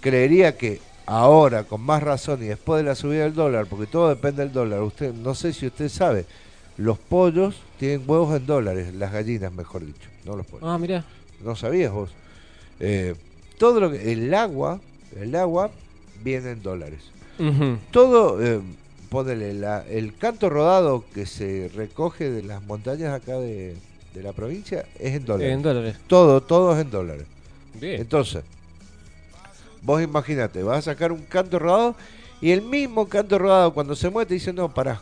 [0.00, 4.08] creería que ahora, con más razón y después de la subida del dólar, porque todo
[4.08, 6.24] depende del dólar, usted no sé si usted sabe,
[6.76, 10.66] los pollos tienen huevos en dólares, las gallinas, mejor dicho, no los pollos.
[10.66, 11.04] Ah, mira.
[11.44, 12.10] No sabías vos.
[12.78, 13.14] Eh,
[13.58, 14.12] todo lo que.
[14.12, 14.80] El agua.
[15.18, 15.70] El agua
[16.22, 17.00] viene en dólares.
[17.90, 18.42] Todo.
[18.42, 18.60] Eh,
[19.10, 23.76] ponele, la- el canto rodado que se recoge de las montañas acá de,
[24.14, 25.52] de la provincia es en dólares.
[25.52, 25.96] En dólares.
[26.06, 27.26] todo, todo es en dólares.
[27.74, 28.00] Bien.
[28.00, 28.42] Entonces,
[29.82, 31.94] vos imagínate, vas a sacar un canto rodado
[32.40, 35.00] y el mismo canto rodado cuando se mueve te dice, no, pará,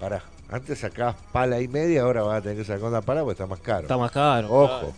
[0.00, 0.22] pará.
[0.50, 3.46] Antes sacabas pala y media, ahora vas a tener que sacar una pala porque está
[3.46, 3.82] más caro.
[3.82, 4.48] Está más caro.
[4.52, 4.92] Ojo.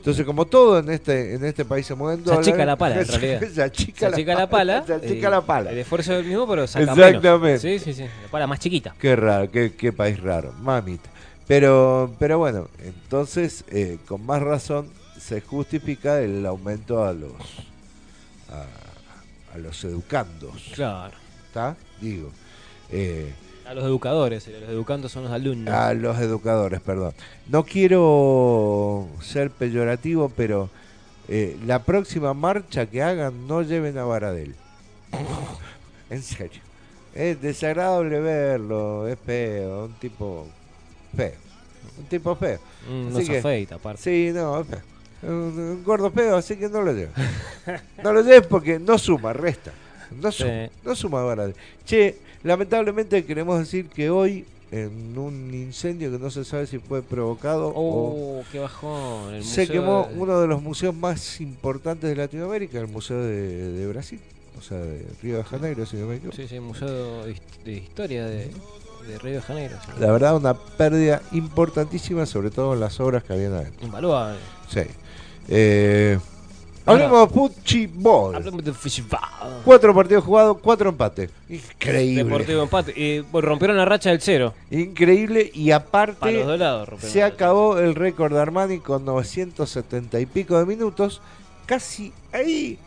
[0.00, 3.00] Entonces, como todo en este en este país se mueve en Se achica la pala,
[3.02, 3.42] en realidad.
[3.52, 4.82] se achica, Se achica la pala.
[4.86, 5.70] Se achica la pala.
[5.70, 7.38] El esfuerzo es el mismo, pero saca Exactamente.
[7.38, 7.60] menos.
[7.60, 8.02] Sí, sí, sí.
[8.04, 8.94] La pala más chiquita.
[8.98, 11.08] Qué raro, qué, qué país raro, mamita.
[11.46, 14.88] Pero, pero bueno, entonces, eh, con más razón,
[15.20, 17.32] se justifica el aumento a los
[18.50, 20.70] a, a los educandos.
[20.74, 21.14] Claro.
[21.46, 21.76] ¿Está?
[22.00, 22.30] Digo.
[22.90, 23.32] eh,
[23.70, 24.48] A los educadores.
[24.48, 25.72] Los educandos son los alumnos.
[25.72, 27.12] a los educadores, perdón.
[27.48, 30.68] No quiero ser peyorativo, pero
[31.28, 34.56] eh, la próxima marcha que hagan no lleven a Baradel.
[36.10, 36.60] en serio.
[37.14, 40.48] Es desagradable verlo, es feo, un tipo
[41.16, 41.32] feo.
[41.98, 42.58] Un tipo feo.
[42.88, 44.02] Mm, no se que- afeita, aparte.
[44.02, 44.80] Sí, no, es feo.
[45.22, 47.10] Un, un gordo feo, así que no lo lleves.
[48.02, 49.70] No lo lleves porque no suma, resta.
[50.20, 50.72] No suma, Sí.
[50.84, 51.54] no suma Baradel.
[51.84, 57.02] Che, lamentablemente queremos decir que hoy, en un incendio que no se sabe si fue
[57.02, 59.34] provocado o Oh, qué bajón.
[59.34, 63.72] El se quemó de- uno de los museos más importantes de Latinoamérica, el Museo de,
[63.72, 64.20] de Brasil,
[64.58, 66.36] o sea, de Río de Janeiro, si no me equivoco.
[66.36, 68.50] Sí, sí, Museo de, hist- de Historia de,
[69.08, 69.76] de Río de Janeiro.
[69.84, 69.90] sí.
[69.98, 73.84] La verdad, una pérdida importantísima, sobre todo en las obras que habían adentro.
[73.84, 74.38] Invaluable.
[74.68, 74.82] Sí.
[75.48, 76.18] Eh,
[76.86, 78.34] Hablemos de Fuchibol.
[78.34, 78.72] Hablemos de.
[79.64, 81.30] Cuatro partidos jugados, cuatro empates.
[81.48, 82.24] Increíble.
[82.24, 82.92] Deportivo empate.
[82.96, 84.54] Y bueno, rompieron la racha del cero.
[84.70, 85.50] Increíble.
[85.54, 90.26] Y aparte, los dos lados rompieron se acabó el récord de Armani con 970 y
[90.26, 91.20] pico de minutos.
[91.66, 92.78] Casi ahí.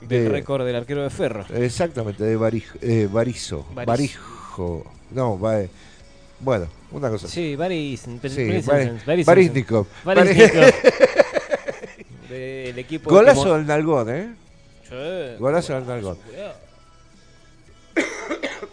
[0.00, 1.44] Del de- récord del arquero de Ferro.
[1.54, 2.76] Exactamente, de Barijo.
[2.82, 3.64] Eh, Barizo.
[3.74, 3.86] Barizo.
[3.86, 4.84] Barijo.
[5.12, 5.70] No, va, eh,
[6.40, 7.28] bueno, una cosa.
[7.28, 8.00] Sí, Baris.
[8.00, 9.24] Sí, Baris- Bari-
[10.04, 10.44] Baris-.
[12.78, 13.10] Equipo.
[13.10, 14.34] Golazo del Nalgón, ¿eh?
[15.38, 16.18] Golazo del Nalgón.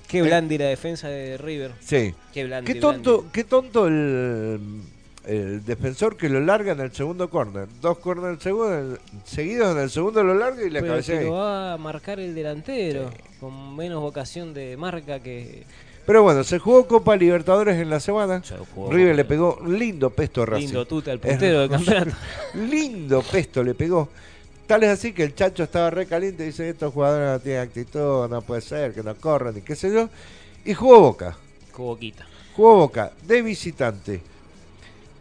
[0.08, 1.72] Qué blandi la defensa de River.
[1.80, 2.13] Sí.
[2.34, 2.72] Qué blandi.
[2.74, 3.32] Qué tonto, blandi.
[3.34, 4.60] qué tonto el,
[5.26, 7.68] el defensor que lo larga en el segundo córner.
[7.82, 11.26] Dos córner segundo, seguidos en el segundo lo larga y le Pero cabecea ahí.
[11.26, 13.10] lo va a marcar el delantero.
[13.39, 15.63] Con menos vocación de marca que.
[16.06, 18.44] Pero bueno, se jugó Copa Libertadores en la semana.
[18.44, 20.66] Se jugó- River le pegó lindo pesto a Racing.
[20.68, 22.12] Lindo tuta al puntero del campeonato.
[22.56, 24.10] lindo pesto le pegó.
[24.68, 27.62] Tal es así que el chacho estaba re caliente y dice, estos jugadores no tienen
[27.63, 30.10] actitud, no puede ser, que no corran y qué sé yo.
[30.66, 31.38] Y jugó Boca.
[31.72, 32.26] Coboquita.
[32.56, 34.22] Jugó Boca de visitante.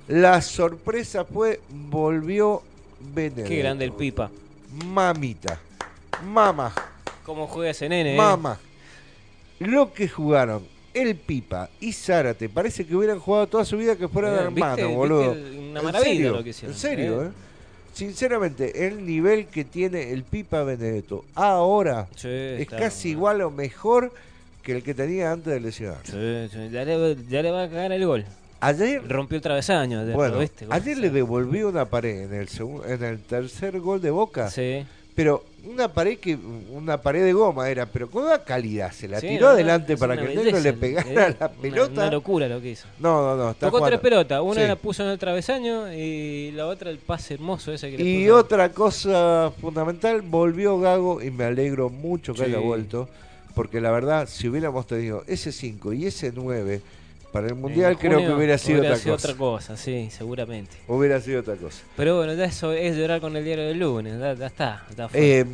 [0.09, 2.63] La sorpresa fue, volvió
[3.15, 3.49] Benedetto.
[3.49, 4.31] Qué grande el pipa.
[4.85, 5.59] Mamita.
[6.25, 6.73] Mama.
[7.25, 8.15] ¿Cómo juega ese nene?
[8.15, 8.17] eh?
[9.67, 10.63] Lo que jugaron
[10.95, 14.77] el Pipa y Zárate, parece que hubieran jugado toda su vida que fueran Bien, hermanos,
[14.77, 15.35] ¿viste- boludo.
[15.35, 17.27] viste el- una En maravilla serio, lo que hicieron, En serio, eh.
[17.29, 17.31] ¿eh?
[17.95, 24.13] Sinceramente, el nivel que tiene el Pipa Benedetto ahora Sí, es casi igual o mejor
[24.63, 25.99] que el que tenía antes de lesionar.
[26.05, 28.25] Sí, sí, ya, le, ya le va a cagar el gol.
[28.61, 30.05] Ayer, Rompió el travesaño.
[30.15, 30.67] bueno, ¿lo viste?
[30.71, 32.49] ayer le devolvió una pared en el
[32.87, 34.85] en el tercer gol de Boca, Sí.
[35.15, 36.37] Pero una pared que
[36.73, 40.17] una pared de goma era, pero con una calidad se la Sí, tiró adelante para
[40.17, 41.93] que el negro le pegara eh, la una- pelota.
[41.93, 42.87] Una, locura lo que hizo.
[42.99, 44.41] No, no, no, está Tocó jugando- tres pelotas.
[44.43, 44.67] Una Sí.
[44.67, 48.25] la puso en el travesaño y la otra el pase hermoso ese que le Y
[48.25, 48.37] puso.
[48.39, 52.45] otra cosa fundamental, volvió Gago y me alegro mucho que Sí.
[52.47, 53.09] haya vuelto,
[53.55, 56.81] porque la verdad, si hubiéramos tenido ese 5 y ese 9
[57.33, 59.13] para el Mundial, creo que hubiera sido, otra, cosa.
[59.13, 60.77] otra cosa, sí, seguramente.
[60.87, 61.83] Hubiera sido otra cosa.
[61.97, 64.21] Pero bueno, ya eso es llorar con el diario del lunes.
[64.21, 64.85] Ya, ya está.
[64.97, 65.09] ya.
[65.15, 65.47] Eh,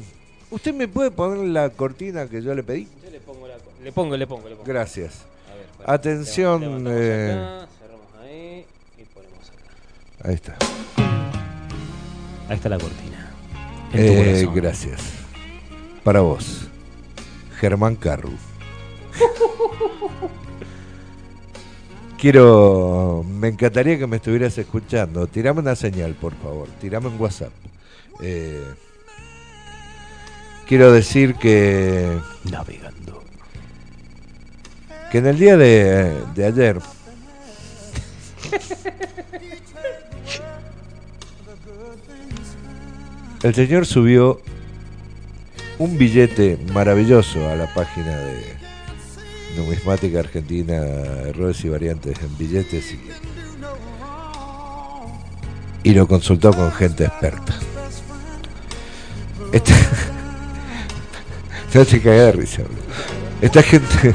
[0.51, 2.88] ¿Usted me puede poner la cortina que yo le pedí?
[3.05, 4.67] Yo le pongo la Le pongo, le pongo, le pongo.
[4.67, 5.25] Gracias.
[5.51, 5.91] A ver.
[5.91, 7.33] Atención, Levantamos eh.
[7.33, 8.64] acá, cerramos ahí
[8.99, 10.29] y ponemos acá.
[10.29, 10.57] Ahí está.
[12.49, 13.31] Ahí está la cortina.
[13.95, 15.01] Eh, gracias.
[16.03, 16.67] Para vos,
[17.61, 18.33] Germán Carru.
[22.18, 25.28] Quiero, me encantaría que me estuvieras escuchando.
[25.28, 26.66] Tirame una señal, por favor.
[26.81, 27.52] Tirame un WhatsApp.
[28.20, 28.61] Eh,
[30.66, 32.18] quiero decir que,
[32.50, 33.22] Navegando.
[35.12, 36.81] que en el día de, de ayer
[43.44, 44.40] el señor subió
[45.78, 48.58] un billete maravilloso a la página de
[49.59, 50.75] Numismática Argentina,
[51.27, 53.01] errores y variantes en billetes y,
[55.83, 57.55] y lo consultó con gente experta.
[59.53, 59.75] Esta,
[61.73, 62.62] se hace cagar de risa.
[63.42, 64.14] Esta gente,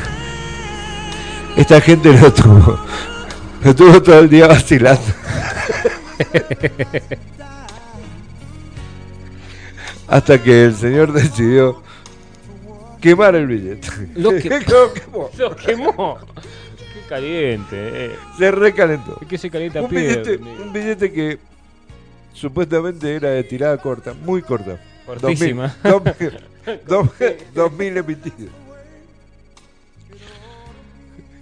[1.58, 2.79] esta gente lo tuvo,
[3.63, 5.01] lo tuvo todo el día vacilando.
[10.08, 11.84] Hasta que el señor decidió
[13.03, 13.87] quemar el billete.
[14.15, 15.29] Lo que- Lo quemó.
[15.37, 16.17] Lo quemó.
[16.77, 18.15] Qué caliente, eh.
[18.39, 19.17] Se recalentó.
[19.21, 21.37] Es que se calienta Un piedra, billete, un billete que
[22.33, 24.79] supuestamente era de tirada corta, muy corta.
[25.05, 25.75] Cortísima.
[25.83, 26.39] 2000,
[26.87, 28.51] 2000, 2000 emitidos.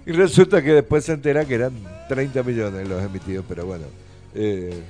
[0.04, 1.72] Y resulta que después se entera que eran
[2.08, 3.84] 30 millones los emitidos, pero bueno.
[4.34, 4.82] eh,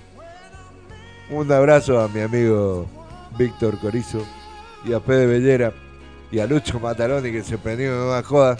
[1.30, 2.86] un abrazo a mi amigo
[3.38, 4.26] Víctor Corizo
[4.84, 5.72] y a Fede Bellera
[6.32, 8.56] y a Lucho Mataroni que se prendió en una joda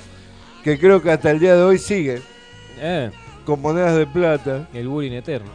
[0.62, 2.22] que creo que hasta el día de hoy sigue
[2.78, 3.10] Eh,
[3.44, 5.50] con monedas de plata el bullying eterno.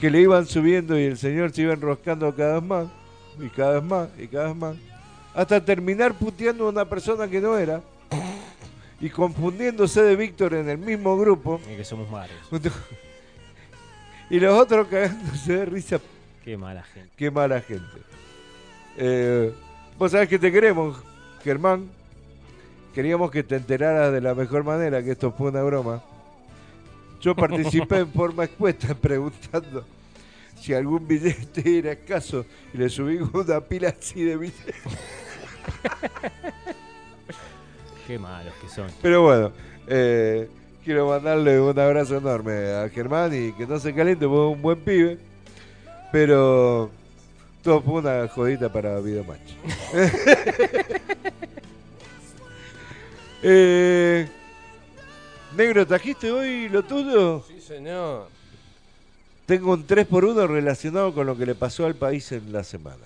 [0.00, 2.86] que le iban subiendo y el señor se iba enroscando cada vez más,
[3.38, 4.76] y cada vez más, y cada vez más,
[5.34, 7.82] hasta terminar puteando a una persona que no era,
[8.98, 12.34] y confundiéndose de Víctor en el mismo grupo, Es que somos malos.
[14.30, 16.00] y los otros cagándose de risa,
[16.44, 17.10] Qué mala gente.
[17.16, 17.98] qué mala gente.
[18.96, 19.52] Eh,
[20.00, 20.96] Vos sabés que te queremos,
[21.44, 21.90] Germán,
[22.94, 26.02] queríamos que te enteraras de la mejor manera que esto fue una broma.
[27.20, 29.84] Yo participé en forma expuesta preguntando
[30.58, 34.74] si algún billete era escaso y le subí una pila así de billetes.
[38.06, 38.86] Qué malos que son.
[39.02, 39.52] Pero bueno,
[39.86, 40.48] eh,
[40.82, 44.62] quiero mandarle un abrazo enorme a Germán y que no se caliente, porque es un
[44.62, 45.18] buen pibe.
[46.10, 46.90] Pero
[47.62, 49.40] Todo fue una jodita para Videomatch.
[53.42, 54.28] eh,
[55.56, 57.44] Negro, ¿trajiste hoy lo tuyo?
[57.46, 58.28] Sí, señor.
[59.44, 63.04] Tengo un 3x1 relacionado con lo que le pasó al país en la semana.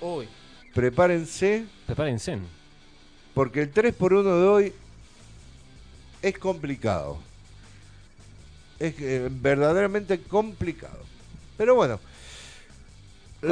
[0.00, 0.26] Uy.
[0.74, 2.38] Prepárense, Prepárense.
[3.34, 4.72] porque el 3x1 de hoy
[6.22, 7.18] es complicado.
[8.78, 10.98] Es eh, verdaderamente complicado.
[11.56, 12.00] Pero bueno,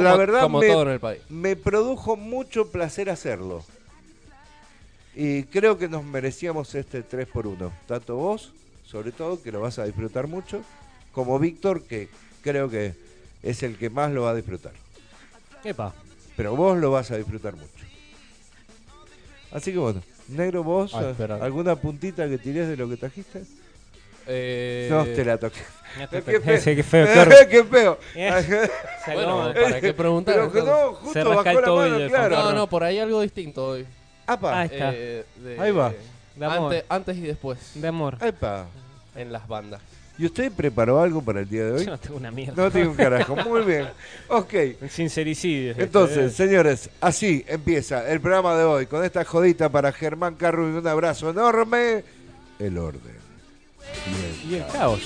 [0.03, 1.21] la Como- verdad como me, todo en el país.
[1.29, 3.63] me produjo mucho placer hacerlo.
[5.15, 7.71] Y creo que nos merecíamos este 3x1.
[7.87, 8.51] Tanto vos,
[8.85, 10.61] sobre todo, que lo vas a disfrutar mucho,
[11.13, 12.09] como Víctor, que
[12.41, 12.93] creo que
[13.41, 14.73] es el que más lo va a disfrutar.
[15.63, 15.93] Epa.
[16.35, 17.69] Pero vos lo vas a disfrutar mucho.
[19.51, 21.35] Así que bueno, negro, vos, Ay, espera.
[21.37, 23.43] ¿alguna puntita que tirés de lo que trajiste?
[24.27, 25.59] Eh, No te la toqué.
[26.09, 26.41] Qué feo.
[26.41, 27.47] Qué feo, qué horrible.
[27.49, 27.97] Qué feo.
[29.13, 30.35] Bueno, ¿para qué preguntar?
[30.35, 32.35] Pero que no, justo Se bajó el la tobillo mano, el claro.
[32.35, 33.85] No, no, por ahí algo distinto hoy.
[34.27, 34.91] Apa, Ahí está.
[34.93, 35.93] Eh, de- Ahí va.
[36.35, 36.73] De amor.
[36.73, 37.59] Antes, antes y después.
[37.75, 38.17] De amor.
[38.21, 38.65] epa.
[39.15, 39.79] En las bandas.
[40.17, 41.85] ¿Y usted preparó algo para el día de hoy?
[41.85, 42.61] Yo no tengo una mierda.
[42.61, 43.35] No tiene un carajo.
[43.37, 43.87] Muy bien.
[44.29, 44.53] Ok.
[44.89, 45.71] Sincericidio.
[45.71, 50.35] es Entonces, este, señores, así empieza el programa de hoy con esta jodita para Germán
[50.35, 52.03] Carro y un abrazo enorme.
[52.59, 53.14] El orden.
[54.71, 55.01] Caos.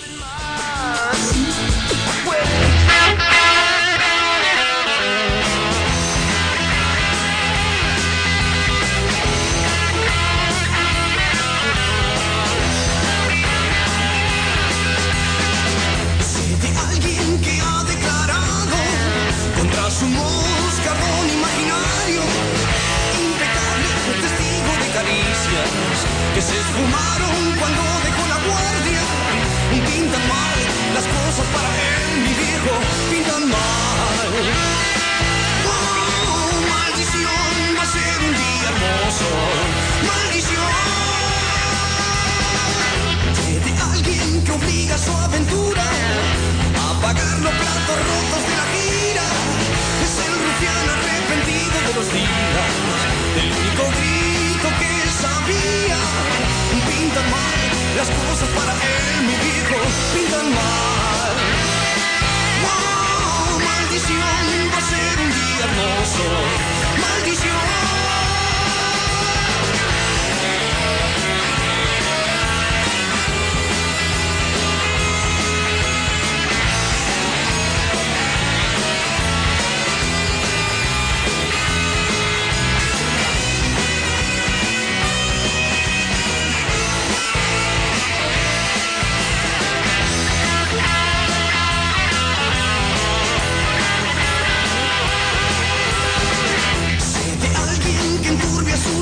[16.61, 18.77] de alguien que ha declarado
[19.57, 22.21] contra su moscardón imaginario,
[23.13, 23.89] impecable
[24.21, 25.69] testigo de caricias
[26.33, 27.08] que se esfumaron
[31.55, 32.73] para él, mi viejo,
[33.09, 34.27] pintan mal.
[35.65, 39.29] Oh, maldición, va a ser un día hermoso.
[40.07, 40.89] Maldición
[43.65, 49.27] de alguien que obliga a su aventura a pagar los platos rotos de la gira.
[50.05, 52.71] Es el rufián arrepentido de los días,
[53.35, 54.91] del único grito que
[55.23, 55.99] sabía.
[56.87, 57.59] Pintan mal
[57.97, 59.77] las cosas para él, mi viejo,
[60.13, 61.08] pintan mal.
[66.17, 66.68] Día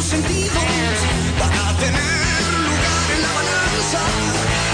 [0.07, 0.97] sentidos
[1.37, 4.01] para tener lugar en la balanza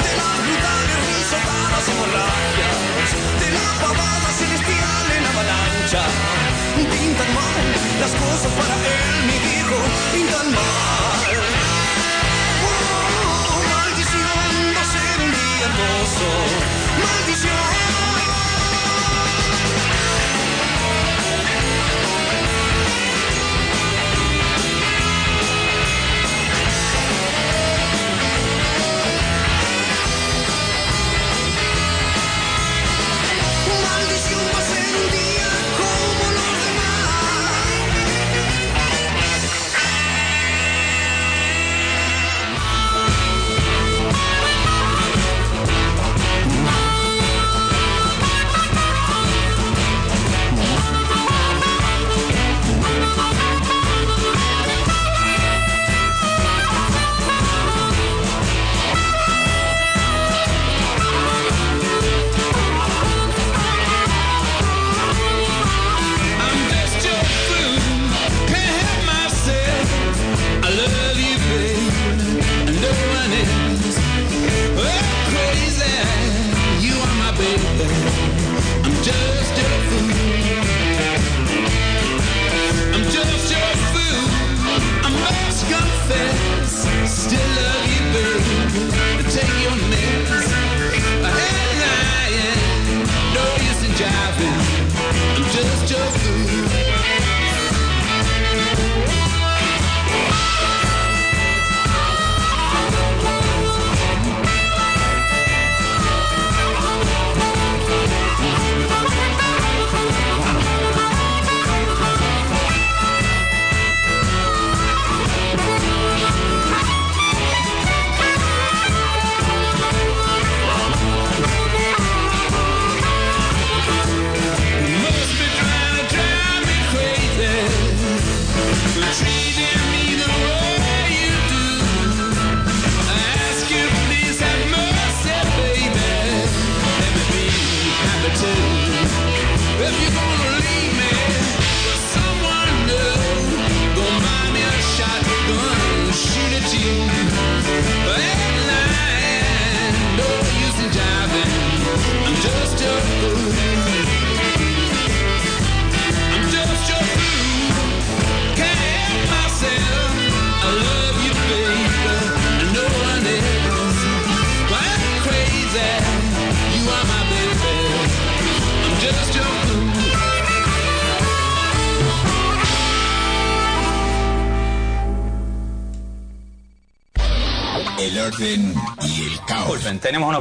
[0.06, 3.10] de las brutales risotadas hemorragias,
[3.42, 6.04] de la pavada celestial en avalancha.
[6.76, 7.66] Pintan mal
[8.00, 9.78] las cosas para él, mi viejo,
[10.14, 11.34] pintan mal.
[12.62, 16.63] Oh, oh, oh maldiciendo ser un día hermoso.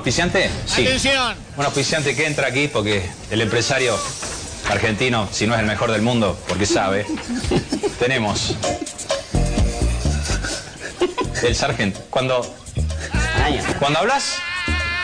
[0.03, 0.51] Auspiciante?
[0.67, 0.85] Sí.
[0.85, 1.37] Atención.
[1.57, 3.97] Un auspiciante que entra aquí porque el empresario
[4.69, 7.07] argentino, si no es el mejor del mundo, porque sabe,
[8.01, 8.57] tenemos
[11.45, 12.01] el sargento.
[12.11, 12.45] Cuando,
[13.79, 14.39] cuando hablas,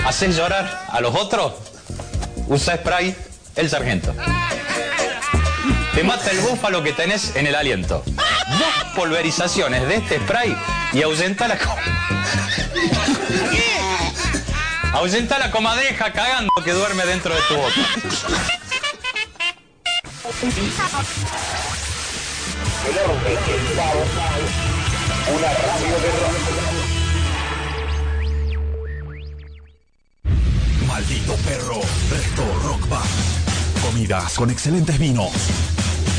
[0.04, 1.52] haces llorar a los otros,
[2.48, 3.14] usa spray
[3.54, 4.12] el sargento.
[5.94, 8.02] Te mata el búfalo que tenés en el aliento.
[8.04, 10.56] Dos pulverizaciones de este spray
[10.92, 11.56] y ahuyenta la...
[14.92, 17.74] Ahuyenta la comadreja cagando que duerme dentro de tu boca.
[30.86, 33.02] Maldito perro, Resto Rock Bar.
[33.82, 35.32] Comidas con excelentes vinos.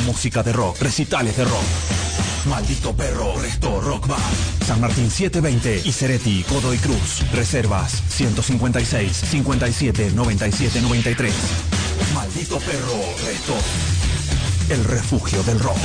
[0.05, 1.65] Música de rock, recitales de rock.
[2.45, 4.58] Maldito perro, Resto Rock Bar.
[4.69, 7.23] San Martín 720 y Cereti, Codo y Cruz.
[7.33, 11.33] Reservas 156 57 97 93.
[12.13, 13.55] Maldito perro, Resto.
[14.69, 15.75] El refugio del rock.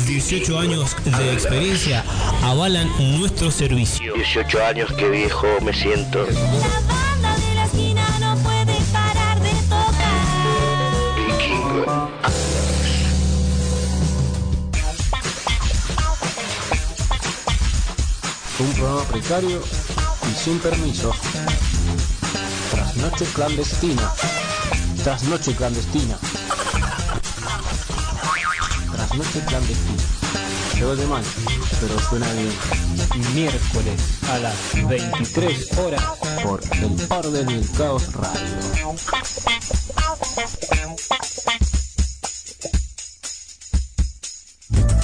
[0.07, 2.05] 18 años de experiencia
[2.43, 2.87] avalan
[3.19, 4.13] nuestro servicio.
[4.13, 6.25] 18 años, qué viejo me siento.
[6.87, 11.15] banda de la esquina no puede parar de tocar.
[11.27, 12.09] Vikingo.
[18.59, 19.61] Un programa precario
[20.31, 21.11] y sin permiso.
[22.71, 24.13] Trasnoche clandestina.
[25.03, 26.17] Trasnoche clandestina.
[28.91, 30.03] Trasnoche clandestina.
[30.77, 31.23] Se oye mal,
[31.87, 32.53] pero suena bien.
[33.33, 36.03] Miércoles a las 23 horas
[36.43, 38.93] Por el orden y el caos radio.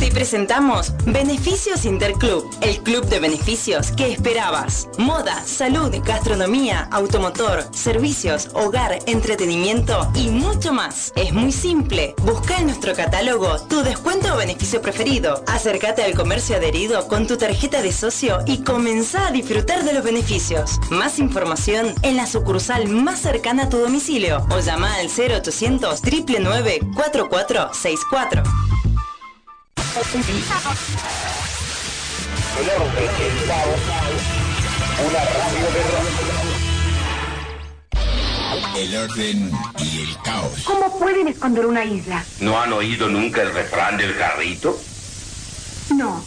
[0.10, 4.90] Te presentamos Beneficios Interclub, el club de beneficios que esperabas.
[4.98, 11.14] Moda, salud, gastronomía, automotor, servicios, hogar, entretenimiento y mucho más.
[11.16, 12.16] Es muy simple.
[12.24, 15.44] Busca en nuestro catálogo tu descuento o beneficio preferido.
[15.46, 20.04] Acércate al comercio adherido con tu tarjeta de socio y comenzá a disfrutar de los
[20.04, 20.80] beneficios.
[20.90, 26.80] Más información en la sucursal más cercana a tu domicilio o llama al 0800 999
[26.96, 28.44] 4464.
[29.90, 30.06] El
[32.70, 33.80] orden y el caos.
[35.08, 36.08] Una radio de rock.
[38.78, 40.62] El orden y el caos.
[40.64, 42.24] ¿Cómo pueden esconder una isla?
[42.40, 44.80] ¿No han oído nunca el refrán del jarrito?
[45.96, 46.24] No.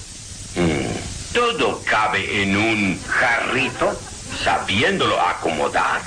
[0.56, 1.32] Mm.
[1.32, 3.96] Todo cabe en un jarrito,
[4.42, 6.02] sabiéndolo acomodar.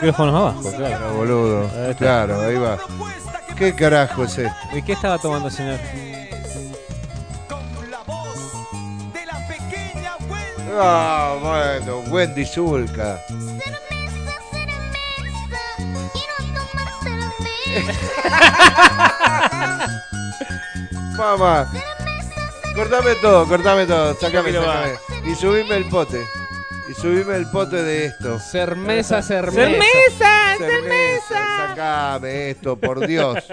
[0.00, 1.12] Micrófonos abajo, claro.
[1.14, 1.62] Boludo.
[1.74, 1.96] Ahí está.
[1.96, 2.78] Claro, ahí va.
[3.56, 4.56] ¿Qué carajo es esto?
[4.72, 5.80] ¿Y qué estaba tomando, señor?
[10.80, 13.20] Ah, bueno, Wendy Zulka.
[21.16, 21.66] Mamá.
[22.76, 24.14] Cortame todo, cortame todo.
[24.14, 24.92] Sácame, sácame.
[25.24, 26.24] Y subime el pote.
[26.90, 28.38] Y subime el pote de esto.
[28.38, 29.60] Cermesa, cermesa.
[29.68, 30.56] ¡Cermesa!
[30.58, 33.44] Cermesa, Sacame esto, por Dios.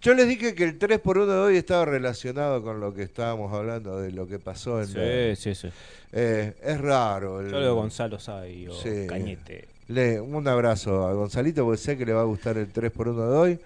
[0.00, 4.00] Yo les dije que el 3x1 de hoy estaba relacionado con lo que estábamos hablando,
[4.00, 4.88] de lo que pasó en...
[4.88, 5.68] Sí, sí, sí.
[6.12, 7.40] Eh, es raro.
[7.40, 9.06] el- Yo lo de Gonzalo Say o Sí.
[9.08, 9.68] Cañete.
[9.88, 13.36] Le, un abrazo a Gonzalito porque sé que le va a gustar el 3x1 de
[13.36, 13.58] hoy.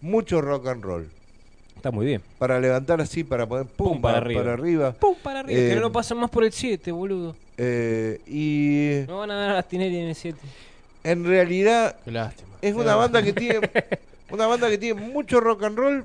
[0.00, 1.08] Mucho rock and roll.
[1.76, 2.22] Está muy bien.
[2.38, 4.40] Para levantar así, para poner pum, Pum, para para, arriba.
[4.42, 4.92] para arriba.
[4.92, 5.60] Pum, para arriba.
[5.60, 7.36] Eh, que no lo pasan más por el 7, boludo.
[7.58, 10.38] Eh, y No van a dar a las en el 7.
[11.04, 12.48] en realidad Qué lástima.
[12.62, 13.60] es una banda que tiene
[14.30, 16.04] una banda que tiene mucho rock and roll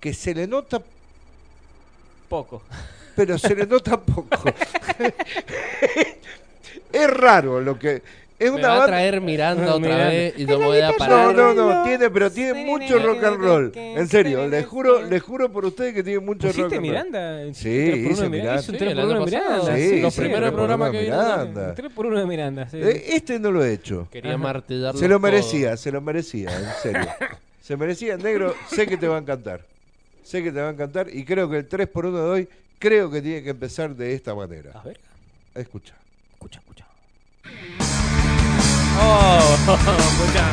[0.00, 0.82] que se le nota
[2.28, 2.62] Poco.
[3.14, 4.42] pero se le nota poco.
[6.92, 8.02] es raro lo que
[8.38, 10.08] es Me una va a traer Miranda otra Miranda.
[10.08, 11.34] vez y me voy a No, parar.
[11.34, 13.72] no, no, tiene, pero tiene mucho rock and roll.
[13.74, 16.82] En serio, les juro, les juro por ustedes que tiene mucho rock ¿Pusiste and roll.
[16.82, 17.54] Miranda?
[17.54, 18.30] Sí, ¿Un 3 por hice 1 de Miranda?
[18.30, 18.60] Miranda.
[18.60, 19.30] ¿Hizo un Sí, 3 el por 1 año de.
[19.30, 19.76] Miranda?
[19.76, 21.00] Sí, los sí, primeros programas que.
[21.02, 21.68] Miranda.
[21.68, 22.78] Un 3 por 1 de Miranda, sí.
[22.82, 24.08] Eh, Este no lo he hecho.
[24.10, 27.08] Quería martillar Se lo merecía, se lo merecía, en serio.
[27.64, 29.62] Se merecía, negro, sé que te va a encantar.
[30.22, 32.48] Sé que te va a encantar y creo que el 3 por 1 de hoy,
[32.78, 34.72] creo que tiene que empezar de esta manera.
[34.74, 34.98] A ver.
[35.54, 35.94] Escucha.
[36.34, 36.84] Escucha, escucha.
[38.96, 40.44] Oh, escucha.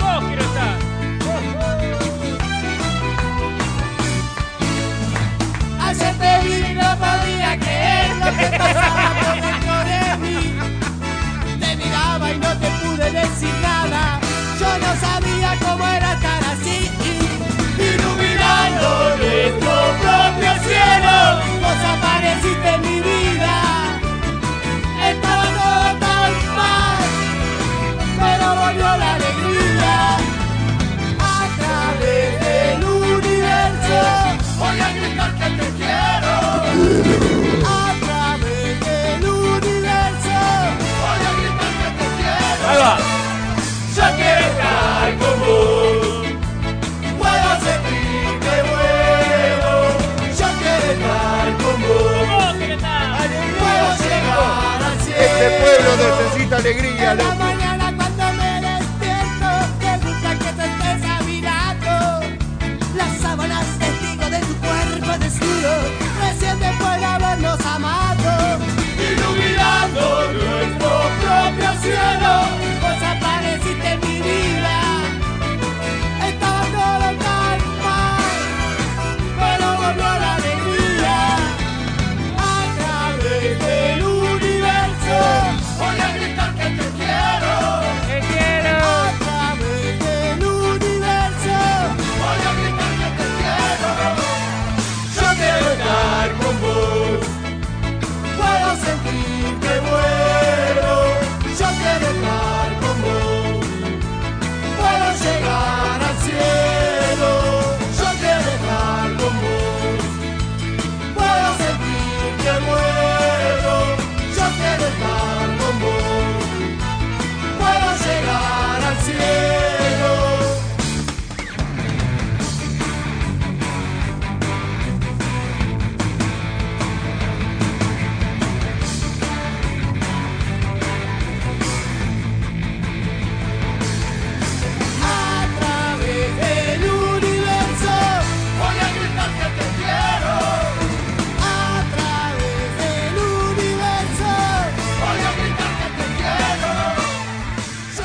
[0.00, 0.76] Vos quiero estar.
[5.80, 10.38] Ayer te vi no podía creer lo que pasaba mí.
[11.60, 14.18] Te miraba y no te pude decir nada.
[14.58, 16.13] Yo no sabía cómo era
[55.34, 57.53] Este pueblo necesita alegría.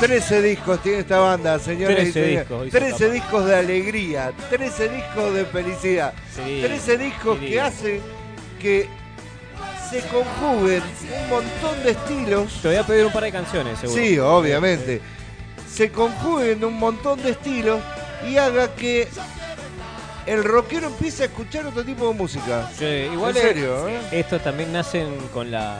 [0.00, 2.38] 13 discos tiene esta banda, señores y 13 señores.
[2.48, 3.12] discos, hizo 13 capaz.
[3.12, 7.46] discos de alegría, 13 discos de felicidad, Sí, 13 discos sí.
[7.46, 8.00] que hacen
[8.60, 8.88] que
[9.90, 10.82] se conjuguen
[11.22, 12.58] un montón de estilos.
[12.62, 14.00] Te voy a pedir un par de canciones, seguro.
[14.02, 15.00] Sí, obviamente.
[15.70, 17.80] Se conjuguen un montón de estilos
[18.28, 19.08] y haga que
[20.26, 22.70] el rockero empiece a escuchar otro tipo de música.
[22.78, 23.98] Sí, igual en es- serio, ¿eh?
[24.12, 25.76] estos también nacen con la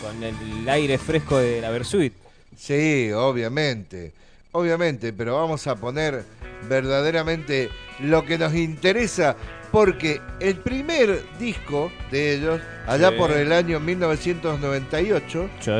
[0.00, 2.12] con el aire fresco de la Versuit.
[2.56, 4.12] Sí, obviamente.
[4.52, 6.24] Obviamente, pero vamos a poner
[6.68, 9.34] verdaderamente lo que nos interesa,
[9.70, 13.14] porque el primer disco de ellos, allá Sí.
[13.16, 15.70] por el año 1998, Sí,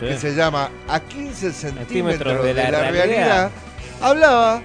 [0.00, 0.06] sí.
[0.06, 2.92] que se llama A 15 centímetros de de la realidad.
[2.92, 3.50] realidad,
[4.00, 4.62] hablaba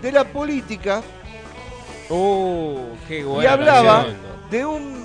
[0.00, 1.02] de la política
[3.08, 4.50] qué y hablaba canción.
[4.50, 4.97] de un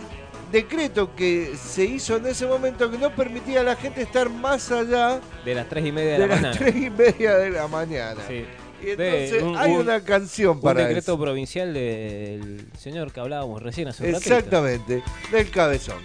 [0.54, 4.72] decreto que se hizo en ese momento que no permitía a la gente estar más
[4.72, 6.58] allá De las tres y media de, de la las mañana.
[6.60, 8.22] 3 y media de la mañana.
[8.28, 8.46] Sí.
[8.82, 11.20] Y De- entonces un- hay un- una canción Un para decreto eso.
[11.22, 14.34] provincial del señor que hablábamos recién hace un ratito.
[14.36, 15.98] Exactamente, del cabezón.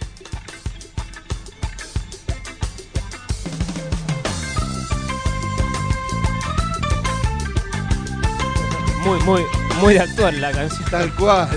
[9.04, 9.42] Muy, muy,
[9.80, 10.90] muy actual la canción.
[10.90, 11.48] Tal cual.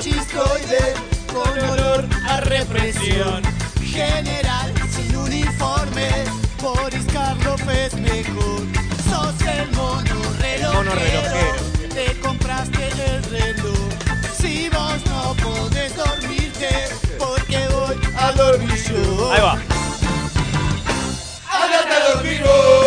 [0.00, 0.94] Fascistoide
[1.32, 3.42] con olor a represión.
[3.82, 6.08] General sin uniforme,
[6.62, 8.62] Boris Karloff es mejor.
[9.08, 11.62] Sos el mono relojero, mono relojero.
[11.94, 13.76] te compraste el reloj.
[14.40, 16.88] Si vos no podés dormirte,
[17.18, 19.32] porque voy a dormir yo.
[19.32, 19.58] Ahí va.
[21.50, 22.79] Hágate a dormir vos,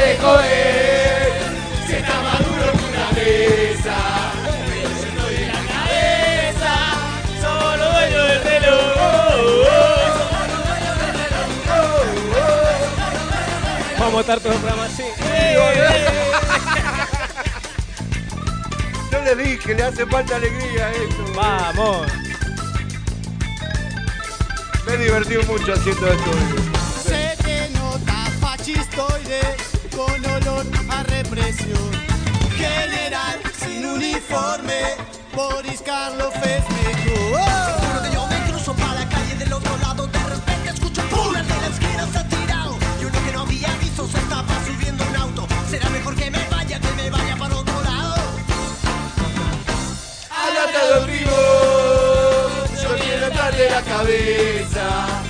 [0.00, 1.32] Déjate de joder,
[1.86, 3.96] si está maduro en una mesa.
[4.44, 6.72] Pero yo estoy de la cabeza,
[7.42, 9.68] somos los dueños del reloj.
[13.98, 15.04] Vamos a estar todo el programa así.
[19.12, 21.24] Yo le dije, le hace falta alegría a esto.
[21.36, 22.06] Vamos.
[24.86, 26.30] Me he divertido mucho haciendo esto.
[27.04, 29.69] Se te nota fascistoide
[30.06, 31.90] con olor a represión.
[32.56, 34.80] General sin uniforme,
[35.34, 37.40] Boris Karloff es mejor.
[37.66, 40.06] Seguro que yo me cruzo para la calle del otro lado.
[40.06, 41.34] De repente escucho ¡pum!
[41.36, 42.78] El de la esquina se ha tirado.
[43.00, 45.46] Y uno que no había visto se estaba subiendo un auto.
[45.68, 48.16] Será mejor que me vaya, que me vaya para otro lado.
[50.30, 55.29] Hágate a dormir vos, yo quiero estar de la cabeza.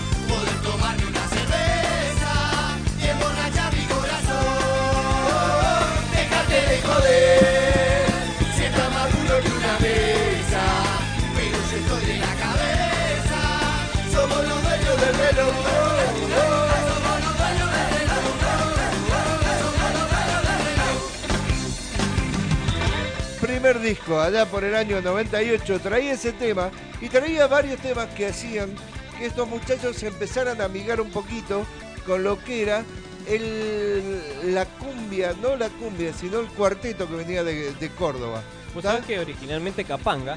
[23.71, 28.27] Primer disco, allá por el año 98, traía ese tema y traía varios temas que
[28.27, 28.75] hacían
[29.17, 31.65] que estos muchachos se empezaran a amigar un poquito
[32.05, 32.83] con lo que era
[33.29, 38.43] el, la cumbia, no la cumbia, sino el cuarteto que venía de, de Córdoba.
[38.75, 40.37] Vos sabés que originalmente Capanga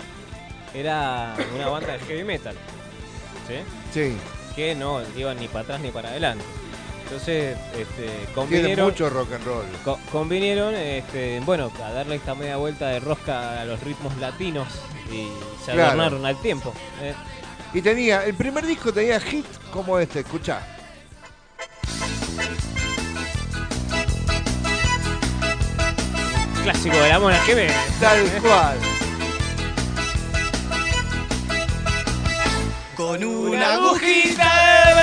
[0.72, 2.56] era una banda de heavy metal.
[3.48, 3.56] ¿Sí?
[3.92, 4.18] Sí,
[4.56, 6.46] Que no iban ni para atrás ni para adelante.
[7.04, 9.66] Entonces, este, tiene convinieron, mucho rock and roll.
[9.84, 14.68] co- convinieron este, bueno, a darle esta media vuelta de rosca a los ritmos latinos
[15.12, 15.28] y
[15.64, 15.84] se Claro.
[15.92, 16.74] adornaron al tiempo.
[17.02, 17.14] ¿eh?
[17.74, 20.62] Y tenía, el primer disco tenía hit como este, escuchá.
[26.64, 27.72] Clásico de la mona que ve.
[28.00, 28.78] Tal cual.
[32.96, 34.94] Con una agujita de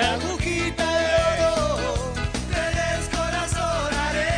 [0.00, 2.12] una agujita de oro
[2.50, 4.32] te descorazonaré.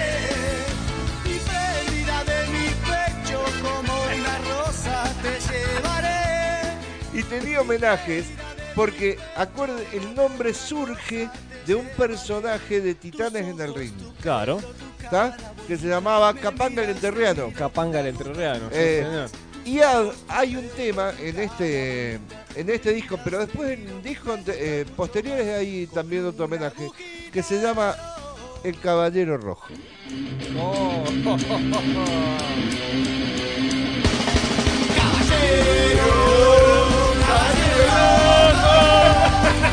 [1.25, 6.75] Y prendida de mi pecho como una rosa te llevaré.
[7.15, 8.27] Y tenía homenajes
[8.75, 11.29] porque, acuerde, el nombre surge
[11.67, 13.93] de un personaje de Titanes en el Ring.
[14.21, 14.61] Claro.
[15.03, 15.37] ¿Está?
[15.69, 17.53] Que se llamaba Capanga el Enterriano.
[17.57, 18.69] Capanga el Entrerriano.
[18.71, 19.31] sí, Eh, señor.
[19.65, 22.19] y ha- hay un tema en este
[22.55, 26.89] en este disco, pero después en discos eh, posteriores hay también otro homenaje
[27.33, 27.95] que se llama
[28.65, 29.69] El Caballero Rojo.
[30.59, 31.05] Oh.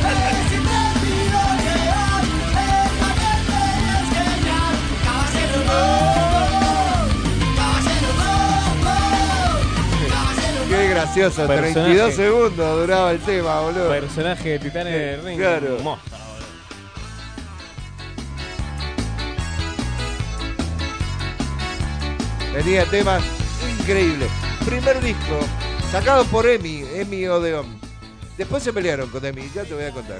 [0.01, 0.08] Qué
[10.99, 11.73] gracioso, Personaje.
[11.73, 13.89] 32 segundos duraba el tema, boludo.
[13.89, 15.39] Personaje de Titanes del Ring.
[15.39, 15.79] Claro.
[15.81, 16.19] monstruo.
[22.53, 23.23] Tenía temas
[23.79, 24.29] increíbles.
[24.65, 25.39] Primer disco,
[25.91, 27.79] sacado por Emi, Emi Odeon.
[28.37, 30.19] Después se pelearon con Emi, ya te voy a contar.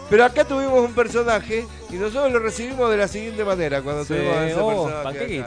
[0.10, 4.14] Pero acá tuvimos un personaje y nosotros lo recibimos de la siguiente manera cuando Sí,
[4.14, 5.44] tuvimos a ese oh, personaje.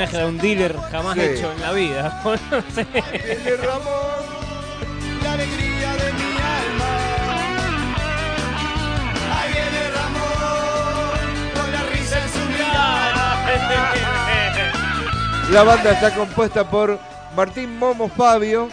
[0.00, 1.20] Homenaje a un dealer jamás Sí.
[1.20, 2.22] hecho en la vida.
[2.24, 2.86] No sé.
[3.62, 3.92] Ramón.
[5.22, 6.92] La alegría de mi alma.
[9.36, 11.20] Ahí viene Ramón
[11.54, 13.18] con la risa en su mirada.
[15.50, 16.98] La banda está compuesta por
[17.36, 18.68] Martín Momo Fabio,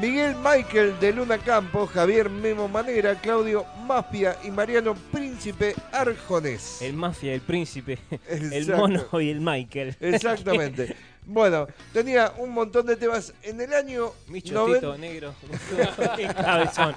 [0.00, 6.82] Miguel Michael de Luna Campos, Javier Memo Manera, Claudio Mafia y Mariano Príncipe Arjonés.
[6.82, 9.96] El mafia, el príncipe, el mono y el Michael.
[10.00, 10.96] Exactamente.
[11.26, 13.32] Bueno, tenía un montón de temas.
[13.42, 15.34] En el año Mi chotito noven- negro.
[16.34, 16.94] Cabezón.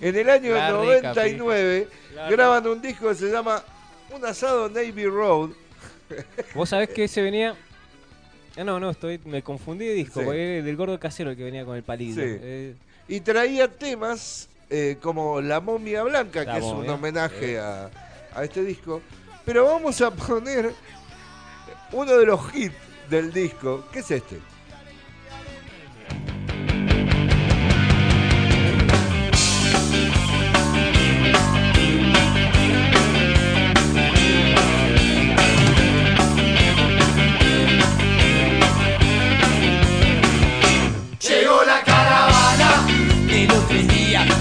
[0.00, 3.64] En el año La rica, 99 La graban un disco que se llama
[4.14, 5.50] Un asado Navy Road.
[6.54, 7.56] Vos sabés que ese venía.
[8.56, 10.26] Ah, no, no, estoy, me confundí de disco, Sí.
[10.26, 12.22] porque era del gordo casero el que venía con el palillo.
[12.22, 12.28] Sí.
[12.40, 12.74] Eh,
[13.08, 17.90] Y traía temas eh, como La momia blanca, La que es un homenaje a,
[18.34, 19.00] a este disco.
[19.44, 20.72] Pero vamos a poner
[21.92, 22.74] uno de los hits
[23.08, 24.38] del disco, que es este.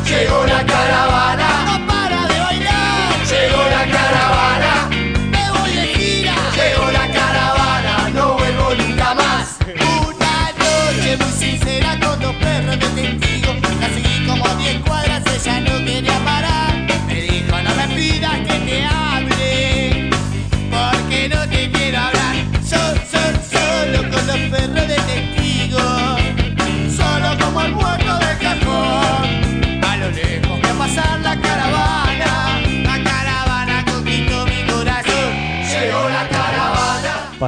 [0.09, 0.21] Días.
[0.21, 0.78] Llegó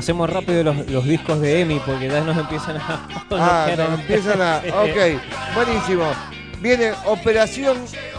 [0.01, 3.07] pasemos rápido los, los discos de Emi, porque ya nos empiezan a.
[3.33, 4.57] Ah, bloquear no, el- empiezan a.
[4.81, 5.21] Ok,
[5.55, 6.11] buenísimo.
[6.59, 7.77] Viene Operación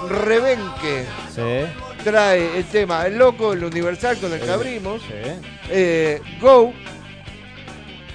[0.09, 1.05] Rebenque.
[1.35, 2.03] Sí.
[2.05, 5.03] Trae el tema El Loco, el Universal con el que abrimos.
[5.03, 5.33] Sí.
[5.71, 6.73] eh, Go,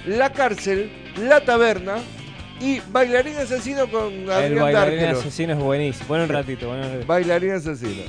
[0.06, 1.96] La Cárcel, La Taberna
[2.60, 5.18] y Bailarín Asesino con El Adrián bailarín Dárquero.
[5.20, 6.06] asesino es buenísimo.
[6.08, 6.68] Bueno, un ratito.
[6.68, 7.06] Bueno, un ratito.
[7.06, 8.02] Bailarín Asesino.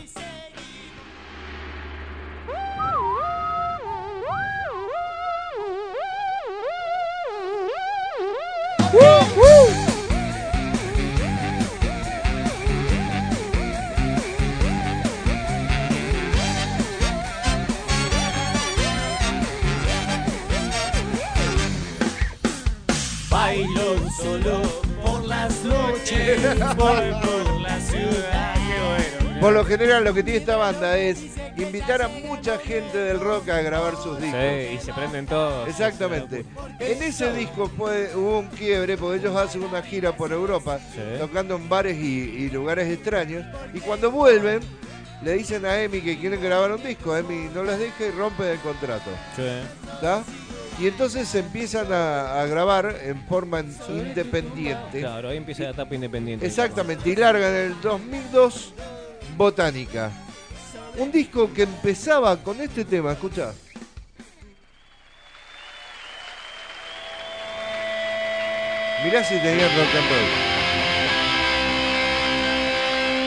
[24.21, 24.61] Solo
[25.03, 26.41] por las noches.
[26.75, 28.55] Voy por la ciudad.
[29.39, 31.21] Por lo general lo que tiene esta banda es
[31.55, 34.37] invitar a mucha gente del rock a grabar sus discos.
[34.41, 35.67] Sí, y se prenden todos.
[35.69, 36.43] Exactamente.
[36.79, 40.99] En ese disco fue, hubo un quiebre porque ellos hacen una gira por Europa, Sí.
[41.19, 43.45] tocando en bares y, y lugares extraños.
[43.73, 44.59] Y cuando vuelven,
[45.23, 47.15] le dicen a Emi que quieren grabar un disco.
[47.15, 49.09] Emi no les deja y rompen el contrato.
[49.37, 49.43] Sí.
[49.93, 50.21] ¿Está?
[50.79, 55.01] Y entonces se empiezan a, a grabar en forma independiente.
[55.01, 56.45] Claro, ahí empieza la etapa independiente.
[56.45, 58.73] Exactamente, y largan en el 2002
[59.35, 60.11] Botánica.
[60.97, 63.51] Un disco que empezaba con este tema, escucha.
[69.03, 70.29] Mirá si tenía rock and roll.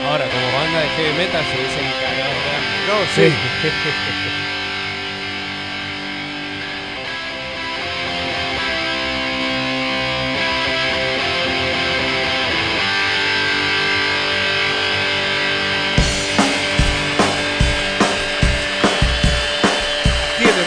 [0.07, 1.55] Ahora, como banda de heavy metal se
[2.01, 2.55] caravana.
[2.87, 3.33] No, no, sí.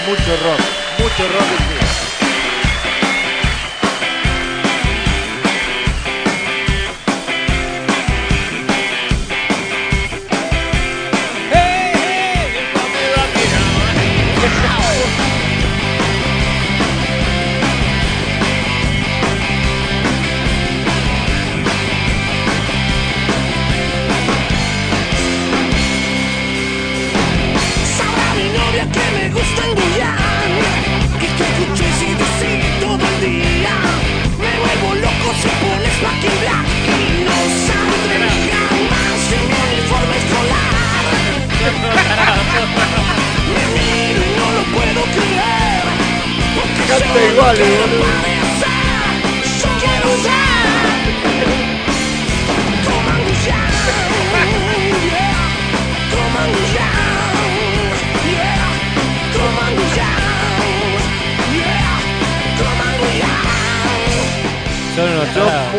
[0.06, 0.60] mucho rock,
[0.98, 1.80] mucho rock.
[1.80, 1.85] en.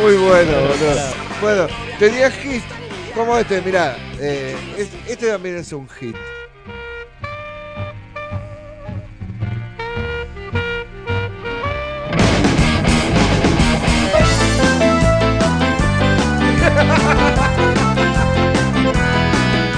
[0.08, 1.14] Muy unos boludo.
[1.42, 1.68] Bueno,
[2.00, 2.64] tenía hits
[3.14, 3.98] como este, mirá.
[4.20, 6.16] eh, este, este también es un hit.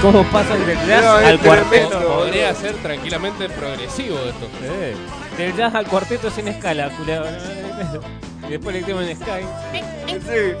[0.02, 1.98] ¿Cómo pasan del jazz No, al cuarteto?
[1.98, 2.18] boludo.
[2.20, 4.48] Podría ser tranquilamente progresivo esto.
[4.62, 4.94] Eh,
[5.36, 7.24] Del jazz al cuarteto sin escala, culiao.
[8.48, 9.46] Y después le tengo en Sky.
[10.10, 10.54] Sí.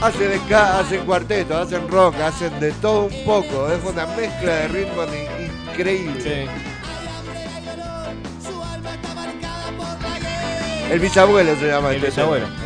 [0.00, 3.68] Hacen ska, hacen cuarteto, hacen rock, hacen de todo un poco.
[3.70, 6.48] Es una mezcla de ritmos in- increíble.
[10.90, 12.46] El bisabuelo se llama El este bisabuelo.
[12.46, 12.63] tema.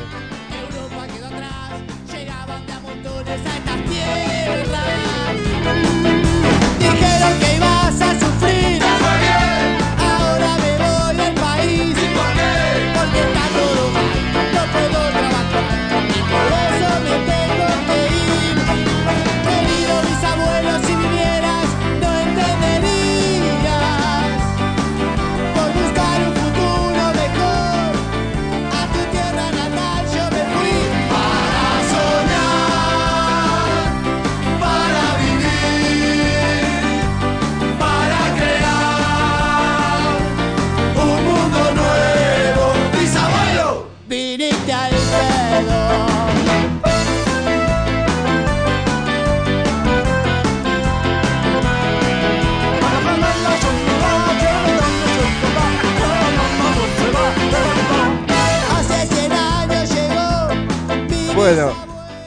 [61.49, 61.73] Bueno,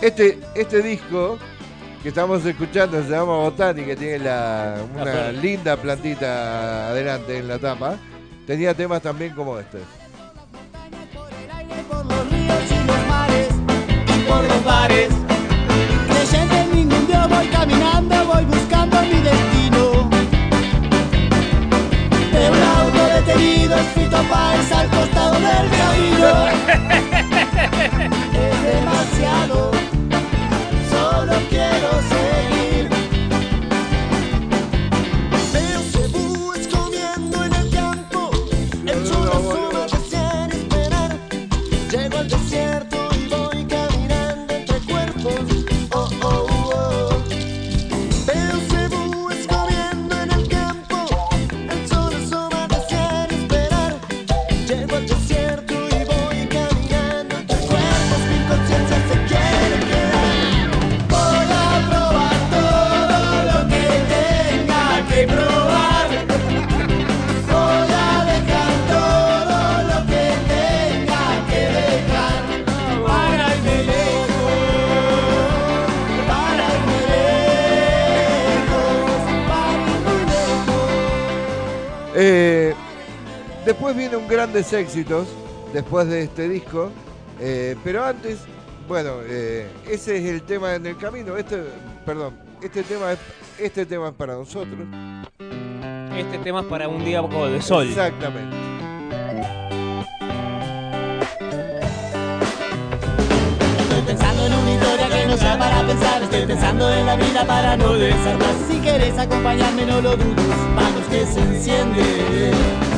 [0.01, 1.37] este, este disco
[2.01, 7.59] que estamos escuchando se llama Botani, que tiene la, una linda plantita adelante en la
[7.59, 7.97] tapa.
[8.47, 9.77] Tenía temas también como este.
[11.87, 13.49] por los ríos y los mares
[14.07, 15.09] y por los bares.
[16.07, 20.09] Creyente en ningún dios voy caminando, voy buscando mi destino.
[22.31, 26.49] De un auto detenido, escrito Páez al costado del camino.
[28.41, 29.80] Es demasiado,
[83.81, 85.27] después vienen grandes éxitos,
[85.73, 86.91] después de este disco.
[87.39, 88.37] eh, pero antes,
[88.87, 91.35] bueno, eh, ese es el tema en el camino.
[91.35, 91.63] Este,
[92.05, 93.19] perdón, este tema es,
[93.57, 94.77] este tema es para nosotros.
[96.15, 97.87] Este tema es para un día poco de sol.
[97.87, 98.55] Exactamente.
[103.79, 107.47] Estoy pensando en una historia que no sea para pensar, estoy pensando en la vida
[107.47, 108.53] para no desarmar.
[108.69, 112.90] Si quieres acompañarme, no lo dudes, vamos que se enciende.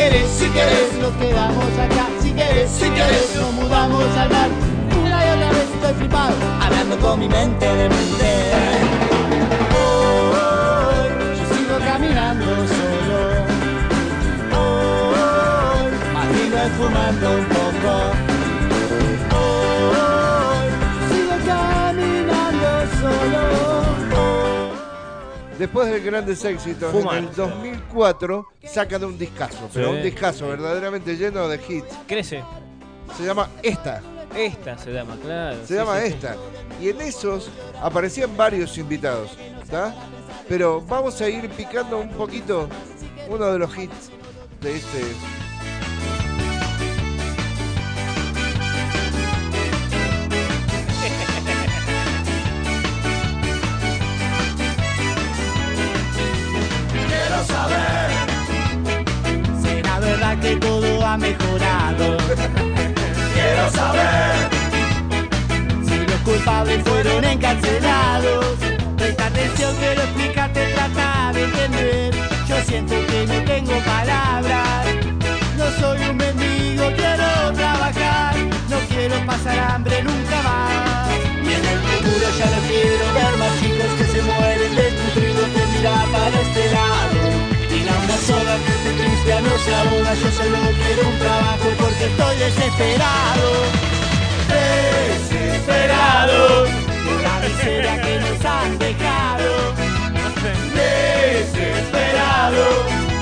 [0.00, 2.08] Si quieres, si quieres, nos quedamos acá.
[2.22, 4.48] Si quieres, si quieres, nos mudamos al mar.
[4.98, 8.30] Una y otra vez estoy flipado, hablando con mi mente de mente.
[9.76, 13.18] Hoy yo sigo caminando solo.
[14.58, 15.90] Hoy
[16.48, 17.59] más fumando un poco.
[25.60, 27.18] Después de grandes éxitos, Fumar.
[27.18, 29.96] en el 2004 sacan un discazo, pero Sí.
[29.98, 31.98] un discazo verdaderamente lleno de hits.
[32.08, 32.42] Crece.
[33.18, 34.00] Se llama Esta,
[34.34, 35.58] Esta se llama, claro.
[35.60, 36.14] se sí, llama sí, sí.
[36.14, 36.36] Esta.
[36.80, 37.50] Y en esos
[37.82, 39.94] aparecían varios invitados, ¿está?
[40.48, 42.66] Pero vamos a ir picando un poquito
[43.28, 44.10] uno de los hits
[44.62, 45.02] de este.
[61.10, 62.16] Ha mejorado.
[63.34, 64.48] Quiero saber
[65.84, 68.56] si los culpables fueron encarcelados.
[68.96, 72.14] Presta atención, quiero explicarte, trata de entender.
[72.46, 74.86] Yo siento que no tengo palabras.
[75.58, 78.36] No soy un mendigo, quiero trabajar.
[78.68, 81.10] No quiero pasar hambre nunca más.
[81.42, 85.66] Y en el futuro ya no quiero ver más chicos que se mueren desnutridos de
[85.74, 87.49] mirar para este lado.
[88.22, 90.14] Y la una sola que esté triste no se ahoga.
[90.14, 93.50] Yo solo quiero un trabajo porque estoy desesperado.
[94.48, 96.66] Desesperado
[97.04, 99.50] por la miseria que nos han dejado.
[100.74, 102.64] Desesperado,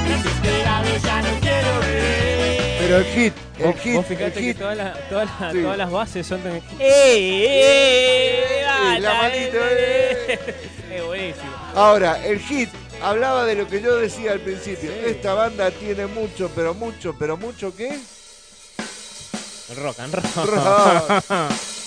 [0.08, 2.76] desesperado ya no quiero ver.
[2.80, 4.58] Pero el hit, el Vos, hit, vos fijate el que hit.
[4.58, 5.62] todas las, todas las- Sí.
[5.62, 6.56] todas las bases son de...
[6.56, 8.64] ¡Eh, eh!
[8.94, 10.38] Sí, la manito, eh.
[10.94, 11.50] Es buenísimo.
[11.74, 12.68] Ahora, el hit
[13.02, 14.90] hablaba de lo que yo decía al principio.
[14.92, 17.98] Esta banda tiene mucho, pero mucho, pero mucho ¿qué?
[19.76, 20.46] Rock and roll.
[20.46, 21.08] Rock.
[21.28, 21.52] Rock,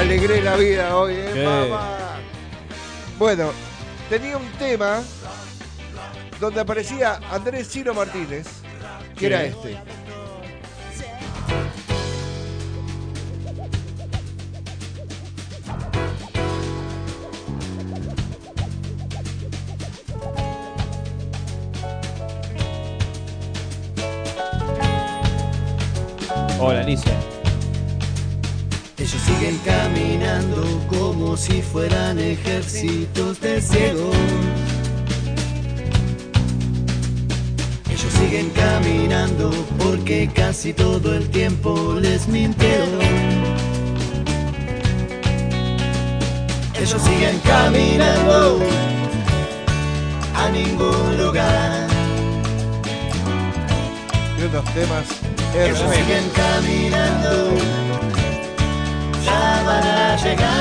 [0.00, 2.16] alegré la vida hoy, ¿eh, mamá?
[3.18, 3.52] Bueno,
[4.08, 5.02] tenía un tema
[6.40, 8.46] donde aparecía Andrés Ciro Martínez,
[9.14, 9.76] que era este.
[26.58, 27.29] Hola, Alicia.
[29.40, 34.14] Siguen caminando como si fueran ejércitos de ciegos.
[37.88, 43.00] Ellos siguen caminando porque casi todo el tiempo les mintieron.
[46.74, 48.60] Ellos siguen caminando
[50.36, 51.88] a ningún lugar.
[54.38, 55.06] Y unos temas
[55.54, 57.79] Ellos siguen caminando,
[59.60, 60.60] ya van a llegar.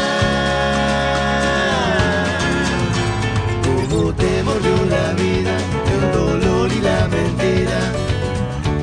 [3.63, 5.55] Como te mordió la vida,
[5.93, 7.79] el dolor y la mentira.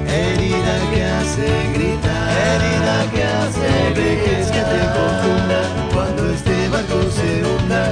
[0.09, 3.69] Herida que hace gritar, herida que hace
[4.01, 5.61] dejes que te confunda
[5.95, 7.85] cuando este barco se hunda.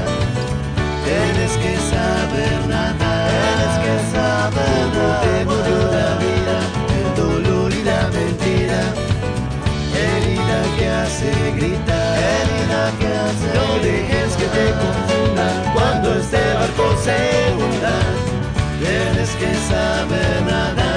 [1.04, 6.56] Tienes que saber nadar, tienes que saber Como te mordió la vida,
[6.98, 8.80] el dolor y la mentira.
[10.02, 12.03] Herida que hace gritar,
[13.54, 17.18] no dejes que te confundan cuando este barco se
[17.54, 17.96] hunda.
[18.80, 20.94] Tienes que saber nadar.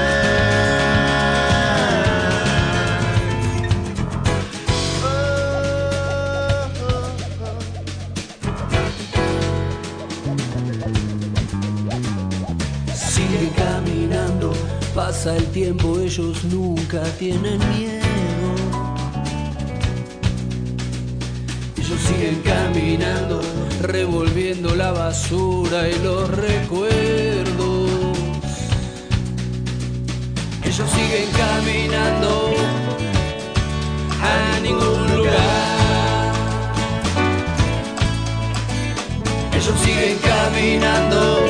[12.95, 14.53] Sigue caminando,
[14.93, 18.36] pasa el tiempo, ellos nunca tienen miedo.
[22.07, 23.41] Siguen caminando,
[23.81, 27.89] revolviendo la basura y los recuerdos.
[30.63, 32.53] Ellos siguen caminando
[34.23, 36.33] a ningún lugar.
[39.53, 41.45] Ellos siguen caminando,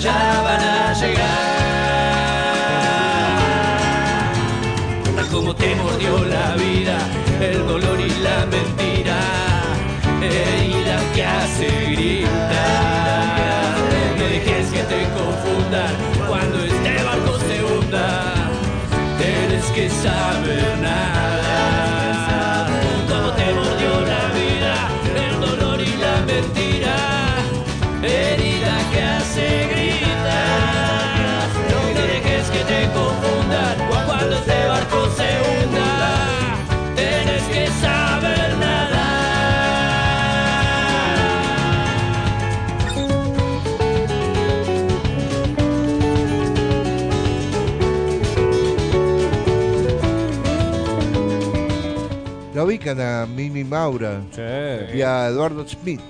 [0.00, 1.56] ya van a llegar.
[5.30, 6.98] Como te mordió la vida,
[7.40, 8.65] el dolor y la mentira,
[52.66, 54.20] ubican a Mimi Maura
[54.92, 56.00] y a Eduardo Smith.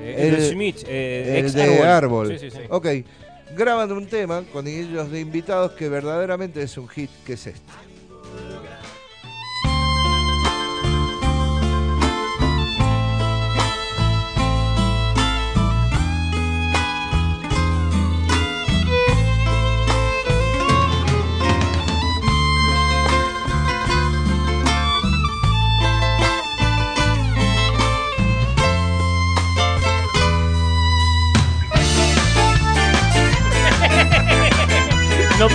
[0.00, 1.86] Eh, Eduardo Smith, eh, el ex de Árbol.
[1.86, 2.38] Árbol.
[2.38, 2.62] Sí, sí, sí.
[2.70, 2.86] Ok,
[3.56, 7.83] graban un tema con ellos de invitados que verdaderamente es un hit, que es este.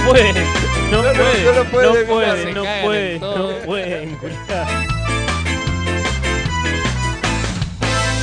[0.10, 0.36] Pueden,
[0.92, 4.18] no, No, no, pueden, no no lo pueden, pueden, se no pueden, en no pueden.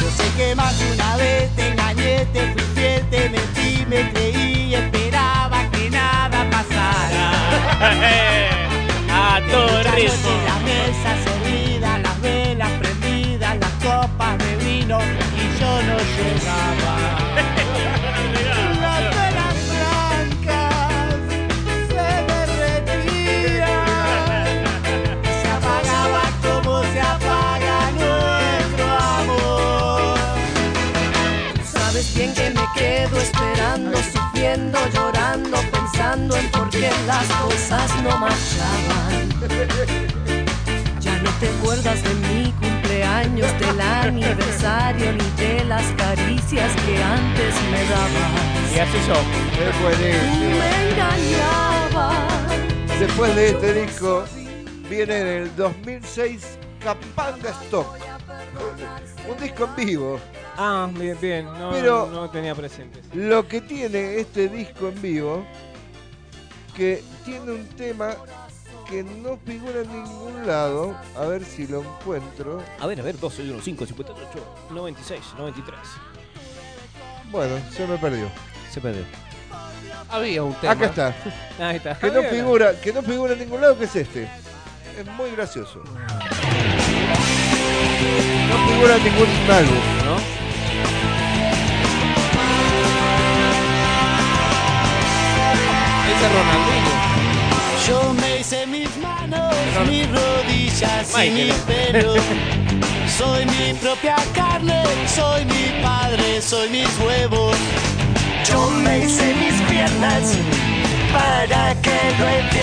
[0.01, 4.11] Yo sé que más de una vez te engañé, te fui fiel, te mentí, me
[4.11, 7.33] creí y esperaba que nada pasara.
[9.09, 10.31] A todo ritmo.
[10.45, 17.56] Las mesas servidas, las velas prendidas, las copas de vino y yo no llegaba.
[32.37, 39.29] Que me quedo esperando, sufriendo, llorando, pensando en por qué las cosas no marchaban.
[41.01, 47.55] Ya no te acuerdas de mi cumpleaños, del aniversario, ni de las caricias que antes
[47.71, 48.75] me dabas.
[48.75, 49.15] Y así yo.
[49.67, 50.59] Es buenísimo.
[50.59, 52.37] Me engañabas.
[53.01, 54.25] Después de este disco,
[54.91, 57.97] viene en el 2006 Capanga Stock.
[59.29, 60.21] Un disco en vivo.
[60.57, 61.45] Ah, bien, bien.
[61.47, 63.01] No, Pero- no tenía presente.
[63.15, 65.45] Lo que tiene este disco en vivo,
[66.75, 68.15] que tiene un tema
[68.89, 70.97] que no figura en ningún lado.
[71.17, 72.63] A ver si lo encuentro.
[72.81, 75.79] A ver, a ver, 12, 1, 5, 58, 96, 93.
[77.31, 78.29] Bueno, se me perdió.
[78.71, 79.03] Se perdió.
[80.09, 80.73] Había un tema.
[80.73, 81.15] Acá está.
[81.69, 81.99] Ahí está.
[81.99, 84.29] Que no figura, que no figura en ningún lado, que es este.
[84.99, 85.83] Es muy gracioso.
[88.49, 89.75] No figura en ningún álbum.
[90.05, 90.46] ¿No?
[96.35, 96.95] Ronaldinho.
[97.87, 99.55] Yo me hice mis manos,
[99.89, 101.47] mis rodillas y Michael.
[101.47, 102.15] mi pelo.
[103.19, 107.57] Soy mi propia carne, soy mi padre, soy mis huevos.
[108.45, 110.37] Yo me hice mis piernas
[111.15, 112.61] para que lo entiendan.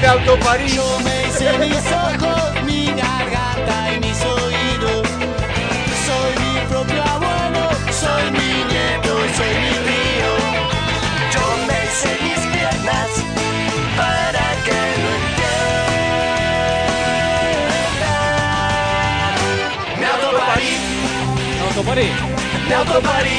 [0.00, 0.68] Me autoparí.
[0.74, 4.31] Yo me hice mis ojos, mi garganta y mis oídos.
[21.82, 22.08] Autoparí.
[22.68, 23.30] me autoparí,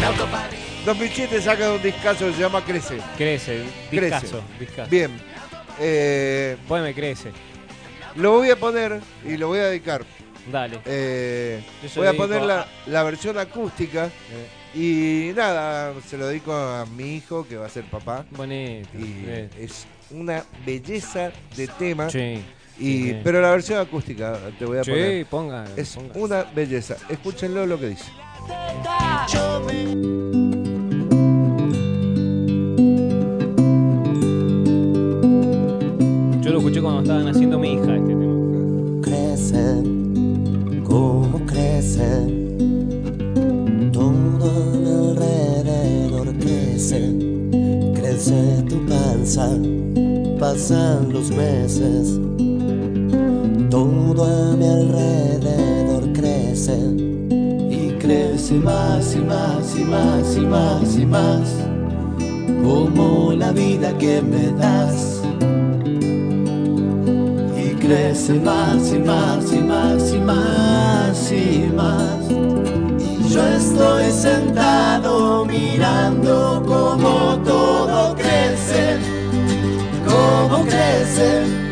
[0.00, 0.56] me autoparí.
[0.84, 2.98] 2007 saca un discazo que se llama Crece.
[3.16, 4.04] Crece, Crece.
[4.14, 4.88] discazo, discazo.
[4.88, 5.10] Bien.
[5.80, 6.56] Eh,
[6.94, 7.32] crece.
[8.14, 10.04] lo voy a poner y lo voy a dedicar.
[10.52, 10.78] Dale.
[10.84, 11.64] Eh,
[11.96, 14.08] voy a poner la, a- la versión acústica.
[14.72, 18.24] Y nada, se lo dedico a mi hijo que va a ser papá.
[18.30, 18.88] Bonito.
[18.96, 19.26] Y
[19.58, 22.08] es una belleza de tema.
[22.08, 22.40] Sí.
[22.78, 23.16] Y, sí.
[23.24, 25.26] pero la versión acústica te voy a Sí, poner.
[25.26, 26.12] ponga, Es ponga.
[26.16, 26.96] una belleza.
[27.08, 28.04] Escúchenlo lo que dice.
[36.42, 38.34] Yo lo escuché cuando estaban haciendo mi hija este tema.
[39.02, 42.60] Crecen, como crecen,
[43.92, 47.12] todo a mi alrededor crece,
[47.94, 49.48] crece tu panza,
[50.38, 52.20] pasan los meses,
[53.70, 56.78] todo a mi alrededor crece,
[57.70, 61.54] y crece más y más y más y más y más,
[62.62, 65.22] como la vida que me das
[67.56, 72.30] y crece más y más y más y más y más.
[73.20, 78.98] Y yo estoy sentado mirando cómo todo crece,
[80.06, 81.65] cómo crece.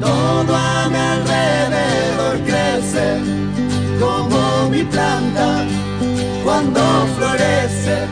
[0.00, 3.20] Todo a alrededor crece,
[4.00, 5.64] como mi planta
[6.44, 6.80] cuando
[7.16, 8.06] florece.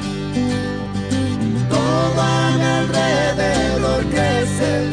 [1.69, 4.89] Todo a alrededor crece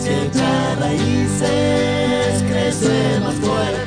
[0.00, 3.79] si echa raíces crece más fuerte.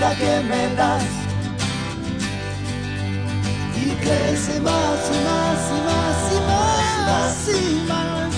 [0.00, 1.04] Vida que me das
[3.76, 8.34] y crece más y más y más y más y más.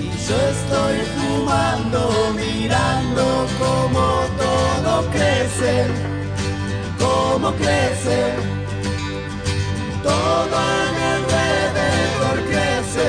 [0.00, 2.00] Y yo estoy fumando,
[2.34, 4.04] mirando cómo
[4.42, 5.86] todo crece,
[6.98, 8.32] cómo crece.
[10.02, 13.08] Todo a mi alrededor crece,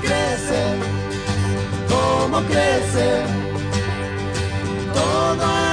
[0.00, 0.62] crece,
[1.88, 3.08] cómo crece.
[4.94, 5.71] Todo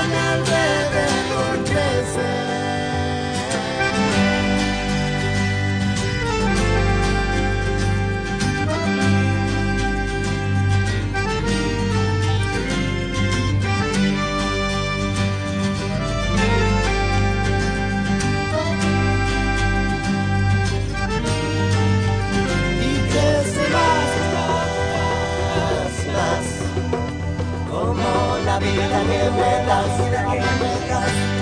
[28.60, 31.39] vida que me das, que me das.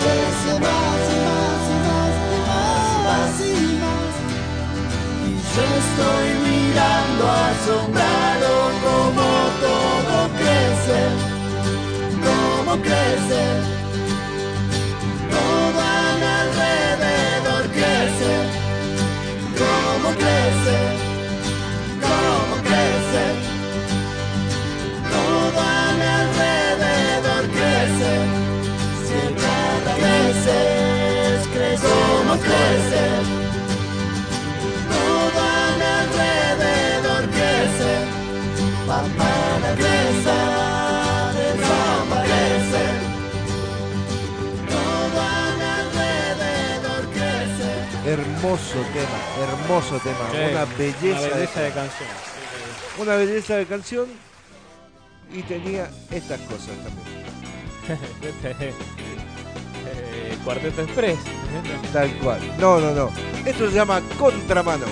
[0.00, 4.14] Crece más y más y más y más, más y más,
[5.24, 8.52] y yo estoy mirando asombrado
[8.84, 9.26] como
[9.64, 11.00] todo crece,
[12.24, 13.79] como crece.
[48.42, 49.18] Hermoso tema,
[49.52, 50.30] hermoso tema.
[50.32, 52.08] Sí, una belleza, una belleza de canción.
[52.98, 54.06] Una belleza de canción
[55.30, 58.74] y tenía estas cosas también.
[59.92, 61.18] Eh, Cuarteto Express.
[61.92, 62.40] Tal cual.
[62.58, 63.10] No, no, no.
[63.44, 64.84] Esto se llama contramano.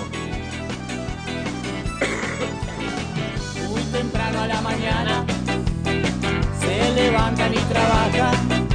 [3.69, 5.27] Muy temprano a la mañana
[6.59, 8.69] se levantan y trabajan.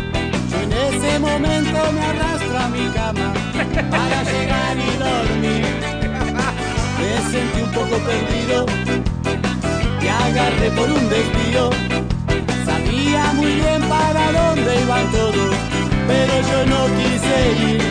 [0.49, 3.42] Yo en ese momento me arrastro a mi cama
[3.81, 5.65] para llegar y dormir.
[6.99, 8.65] Me sentí un poco perdido
[10.01, 11.69] y agarré por un desvío.
[12.65, 15.55] Sabía muy bien para dónde iban todos,
[16.07, 17.35] pero yo no quise
[17.71, 17.81] ir.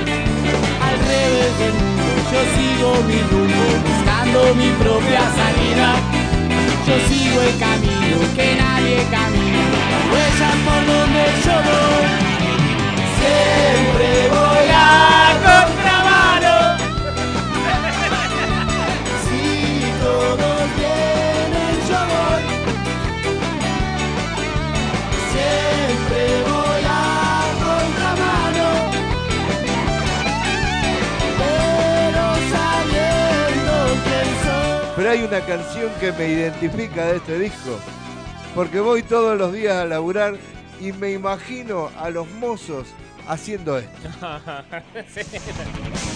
[0.86, 5.94] Al revés del mundo, yo sigo mi rumbo, buscando mi propia salida.
[6.86, 9.64] Yo sigo el camino que nadie camina,
[10.10, 12.31] huellas por donde yo voy.
[13.22, 16.54] Siempre voy a contramano.
[19.24, 19.44] Si
[20.02, 22.44] todos vienen, yo voy.
[25.32, 26.86] Siempre voy a
[27.62, 28.66] contramano.
[31.38, 33.74] Pero sabiendo
[34.04, 34.92] quién soy.
[34.96, 37.78] Pero hay una canción que me identifica de este disco.
[38.54, 40.36] Porque voy todos los días a laburar
[40.80, 42.86] y me imagino a los mozos
[43.26, 44.08] haciendo esto.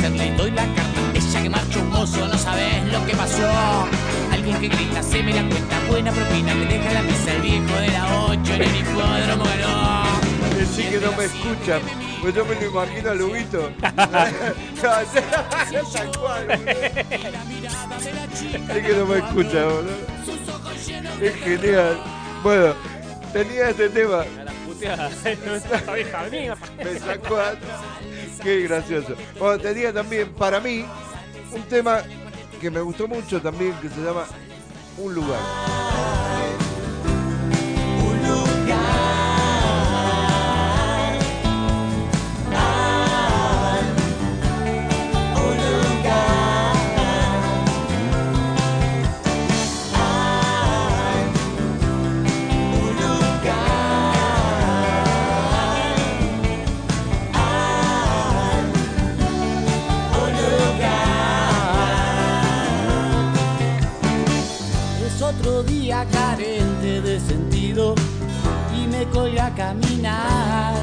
[0.00, 1.00] no sé qué hacer, le doy la carta.
[1.14, 3.48] Ella que marcha un mozo, no sabes lo que pasó.
[4.32, 7.74] Alguien que grita, se me la cuenta, buena propina, me deja la mesa el viejo
[7.76, 10.20] de la 8 en el hipódromo ganó.
[10.56, 11.80] Decí que no me escuchan,
[12.20, 13.70] pues yo me lo imagino a Lubito.
[18.70, 19.96] Es que no me escucha, boludo.
[21.20, 21.98] Es genial.
[22.42, 22.74] Bueno,
[23.32, 24.24] tenía este tema.
[25.24, 26.56] Esta vieja mierda.
[28.40, 28.44] Mesa 4.
[28.44, 29.14] Qué gracioso.
[29.38, 30.84] Bueno, tenía también para mí
[31.52, 32.02] un tema
[32.60, 34.24] que me gustó mucho también que se llama
[34.98, 36.39] Un lugar.
[67.70, 70.79] Y me colgué a caminar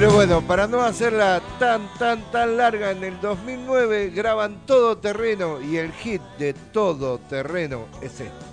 [0.00, 5.60] Pero bueno, para no hacerla tan, tan, tan larga, en el 2009 graban Todo Terreno
[5.60, 8.49] y el hit de Todo Terreno es este.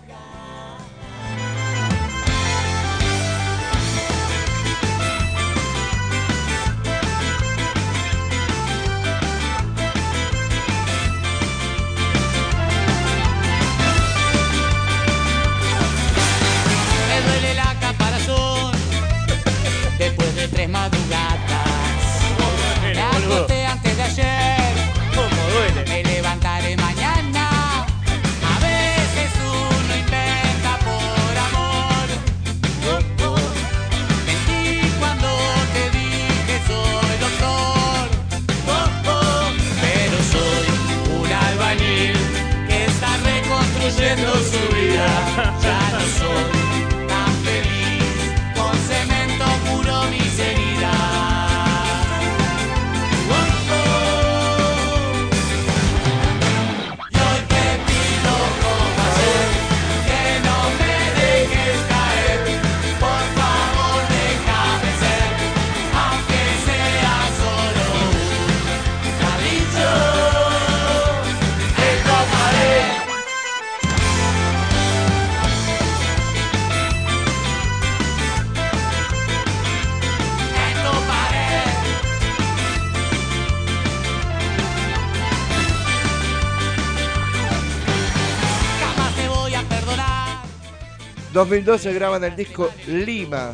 [91.38, 93.54] 2012 graban el disco Lima,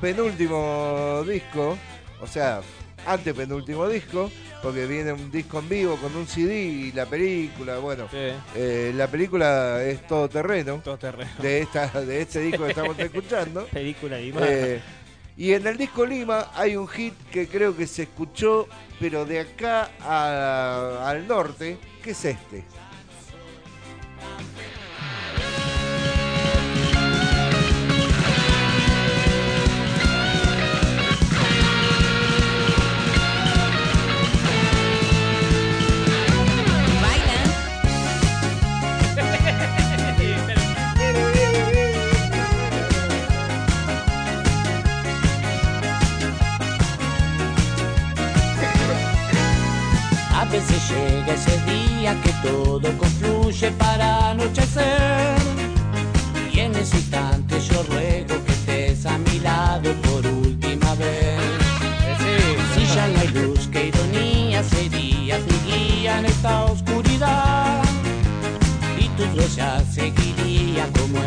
[0.00, 1.76] penúltimo disco,
[2.20, 2.60] o sea,
[3.04, 4.30] antepenúltimo disco,
[4.62, 8.06] porque viene un disco en vivo con un CD y la película, bueno,
[8.54, 10.80] eh, la película es todo terreno,
[11.42, 13.66] de esta, de este disco que estamos escuchando.
[13.66, 14.40] Película Lima.
[14.44, 14.80] Eh,
[15.36, 18.68] y en el disco Lima hay un hit que creo que se escuchó,
[19.00, 22.62] pero de acá a- al norte, que es este.
[50.88, 55.36] Llega ese día que todo confluye para anochecer.
[56.52, 61.38] Y en ese instante yo ruego que estés a mi lado por última vez.
[62.74, 67.82] Si ya no hay luz, qué ironía serías mi guía en esta oscuridad.
[68.98, 71.22] Y tu gloria seguiría como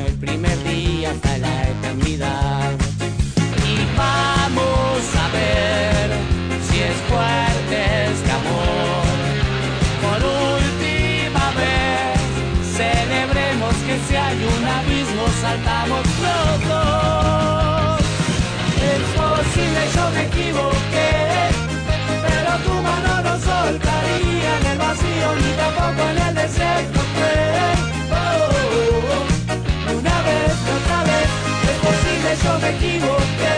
[32.43, 33.57] yo me equivoqué,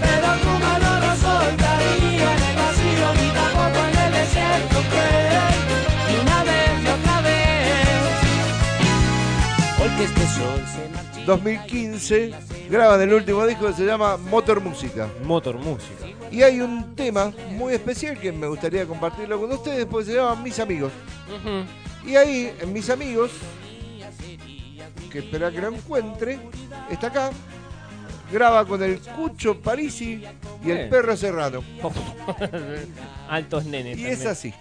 [0.00, 4.78] pero tu mano no soltaría en el vacío ni tampoco en el desierto.
[6.08, 8.08] Y una vez y otra vez,
[9.78, 11.26] porque este sol se marchita.
[11.26, 12.34] 2015
[12.70, 15.08] graban el último disco que se llama Motor Música.
[15.24, 16.06] Motor Música.
[16.30, 20.36] Y hay un tema muy especial que me gustaría compartirlo con ustedes porque se llama
[20.42, 20.92] Mis Amigos.
[22.06, 23.32] Y ahí, en Mis Amigos,
[25.10, 26.38] que espera que lo encuentre,
[26.88, 27.30] está acá,
[28.32, 30.22] graba con el Cucho Parisi
[30.64, 30.90] y el Bien.
[30.90, 31.62] perro Serrano.
[33.28, 33.98] Altos nenes.
[33.98, 34.52] Y es así.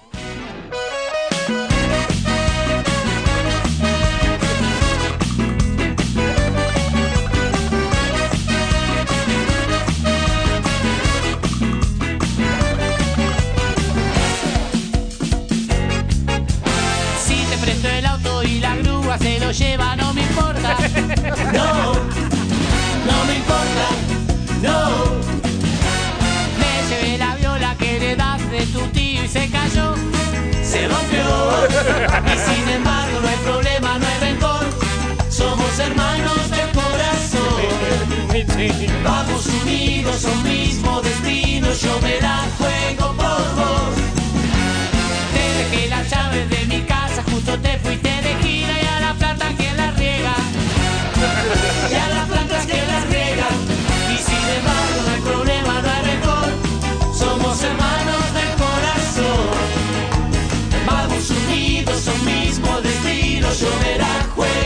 [39.09, 41.67] Vamos unidos a un mismo destino.
[41.73, 43.93] Yo me la juego por vos.
[45.33, 49.13] Te dejé las llaves de mi casa, justo te fuiste de gira y a la
[49.15, 50.35] planta que la riega.
[51.91, 53.49] Y a las plantas que las riega.
[54.13, 56.49] Y sin embargo no hay problema, no hay rencor.
[57.21, 59.47] Somos hermanos del corazón.
[60.85, 63.47] Vamos unidos a un mismo destino.
[63.61, 64.58] Yo me la juego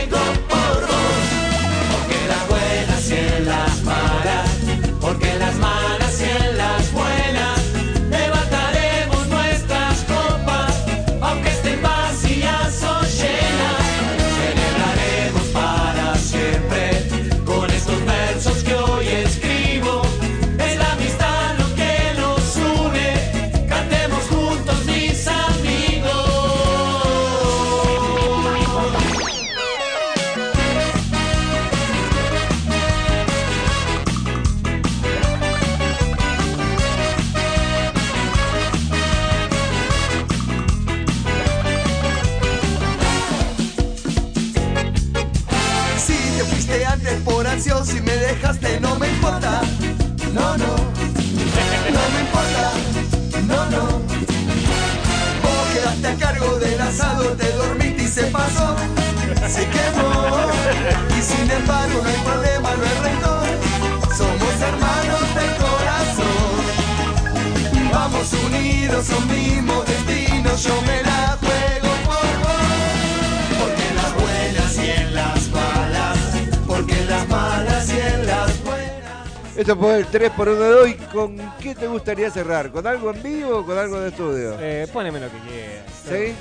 [79.64, 80.92] Esto fue el 3x1 de hoy.
[81.10, 82.70] ¿Con qué te gustaría cerrar?
[82.70, 84.58] ¿Con algo en vivo o con algo de estudio?
[84.60, 85.86] Eh, poneme lo que quieras.
[86.06, 86.34] ¿Sí?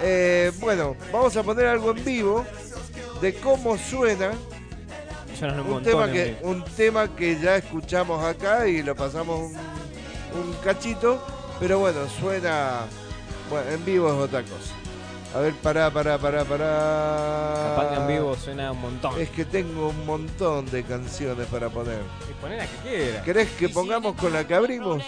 [0.00, 2.46] Eh, bueno, vamos a poner algo en vivo
[3.20, 4.30] de cómo suena
[5.38, 9.54] Suenan un un tema, que, un tema que ya escuchamos acá y lo pasamos un,
[10.40, 11.22] un cachito,
[11.60, 12.86] pero bueno, suena.
[13.50, 14.72] Bueno, en vivo es otra cosa.
[15.34, 17.74] A ver, pará, pará, pará, pará.
[17.74, 19.20] Capaz que en vivo suena un montón.
[19.20, 21.98] Es que tengo un montón de canciones para poner.
[22.30, 23.24] Y poné la que quieras.
[23.24, 25.02] ¿Querés que pongamos con la que abrimos?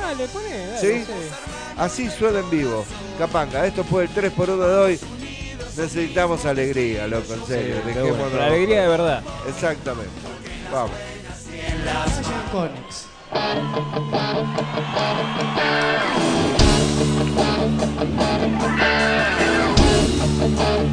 [0.00, 1.04] Dale, poné, dale, ¿Sí?
[1.04, 1.12] sí.
[1.76, 2.84] Así suena en vivo.
[3.18, 5.00] Capanga, esto fue el 3x1 de hoy.
[5.76, 7.76] Necesitamos alegría, loco, en serio.
[7.84, 9.22] Sí, la alegría de verdad.
[9.48, 10.10] Exactamente.
[10.72, 10.92] Vamos.
[12.52, 13.08] Conex.
[20.40, 20.88] Ayer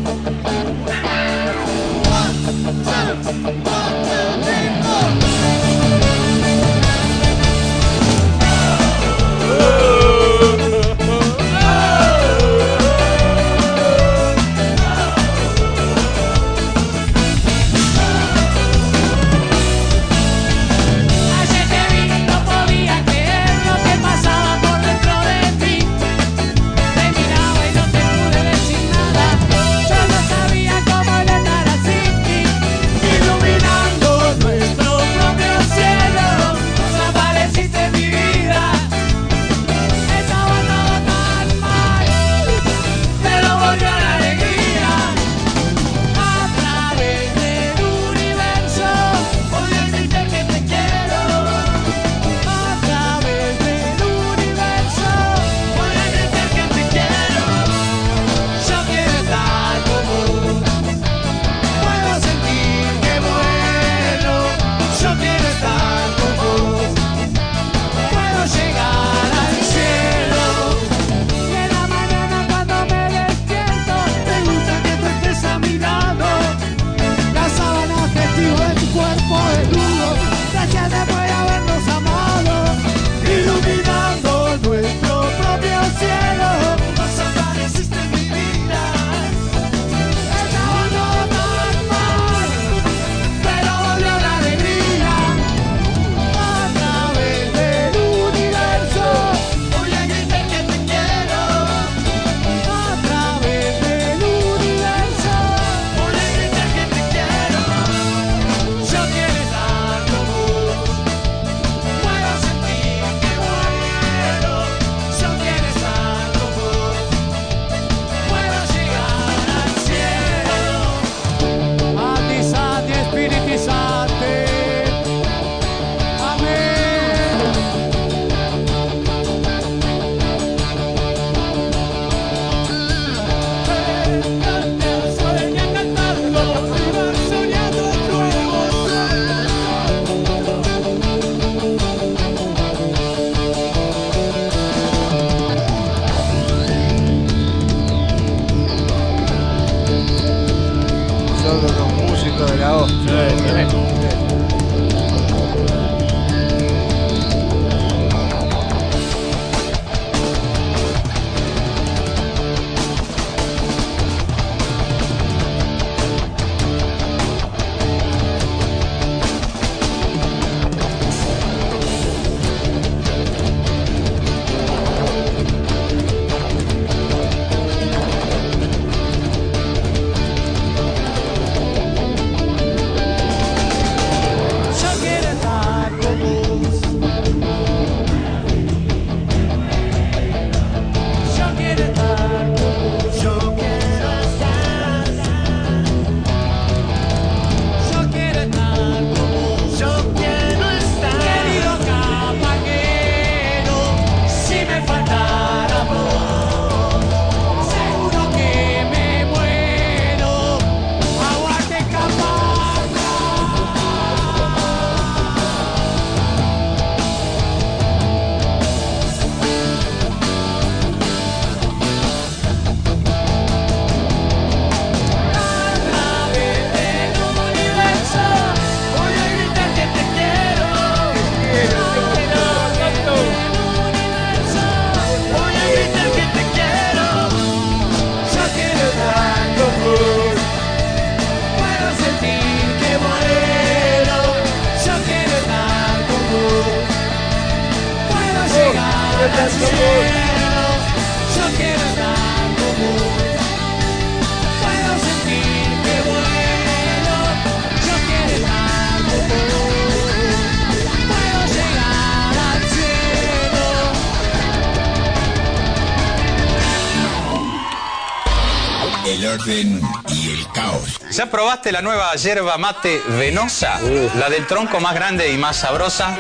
[269.46, 271.00] orden y el caos.
[271.12, 273.80] ¿Ya probaste la nueva yerba mate venosa?
[274.18, 276.18] La del tronco más grande y más sabrosa.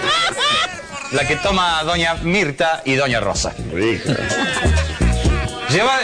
[1.11, 3.53] La que toma Doña Mirta y Doña Rosa.
[5.69, 5.99] Lleva.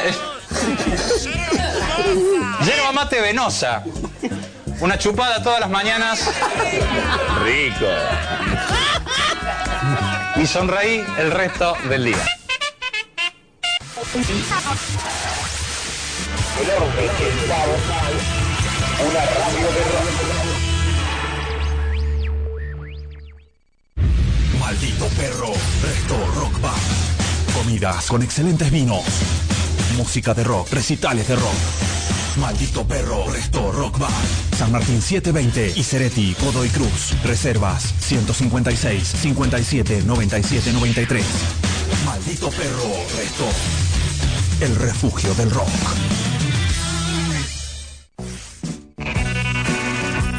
[2.66, 3.84] Yerba mate venosa.
[4.80, 6.28] Una chupada todas las mañanas.
[7.44, 7.86] Rico.
[10.38, 12.26] Y sonreí el resto del día.
[16.60, 17.82] El orden y el caos.
[19.10, 20.32] Una radio de rock.
[24.60, 26.74] Maldito perro, Resto Rock Bar.
[27.54, 29.06] Comidas con excelentes vinos.
[29.98, 31.56] Música de rock, recitales de rock.
[32.38, 34.12] Maldito perro, Resto Rock Bar.
[34.58, 37.14] San Martín 720 y Cereti, Godoy Cruz.
[37.24, 41.26] Reservas 156 57 97 93.
[42.06, 43.46] Maldito perro, Resto.
[44.62, 45.70] El refugio del rock.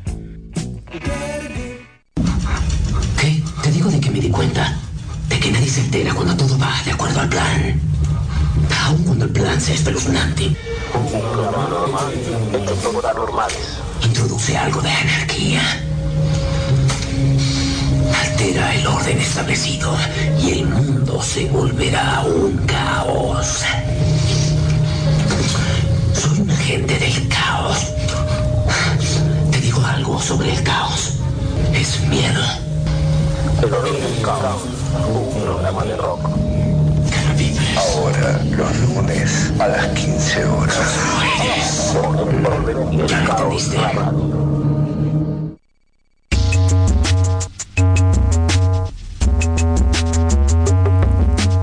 [3.21, 3.43] ¿Qué?
[3.61, 4.75] Te digo de que me di cuenta.
[5.27, 7.88] De que nadie se entera cuando todo va de acuerdo al plan.
[8.85, 10.55] Aun cuando el plan sea espeluznante.
[14.03, 15.61] Introduce algo de anarquía.
[18.21, 19.93] Altera el orden establecido
[20.41, 23.63] y el mundo se volverá un caos.
[26.13, 27.87] Soy un agente del caos.
[29.51, 31.13] Te digo algo sobre el caos.
[31.73, 32.41] Es miedo.
[33.61, 34.61] El orden y el caos.
[35.07, 36.58] Un programa de rock.
[38.09, 41.93] Ahora, los lunes a las 15 horas.
[42.27, 43.67] El orden y el caos.
[43.75, 45.59] La radio.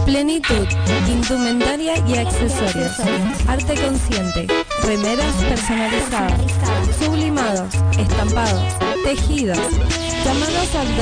[0.05, 0.69] Plenitud,
[1.09, 3.01] indumentaria y accesorios.
[3.49, 4.47] Arte consciente,
[4.85, 6.41] remeras personalizadas,
[7.01, 8.63] sublimados, estampados,
[9.05, 9.59] tejidos.
[10.25, 10.97] Llámanos al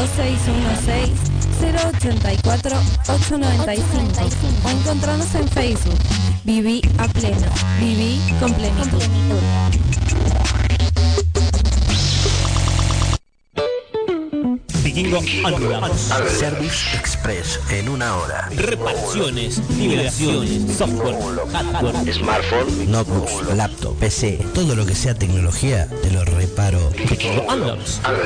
[1.73, 5.99] 2616-084-895 o encontrarnos en Facebook.
[6.45, 7.47] Viví a pleno,
[7.78, 9.03] viví con plenitud.
[14.95, 15.97] Vikingo Unwrapped.
[16.39, 18.49] Service Express en una hora.
[18.55, 21.16] Reparaciones, nivelaciones, software,
[21.53, 26.79] hardware, Smartphone, notebooks, laptop, PC, todo lo que sea tecnología, te lo reparo.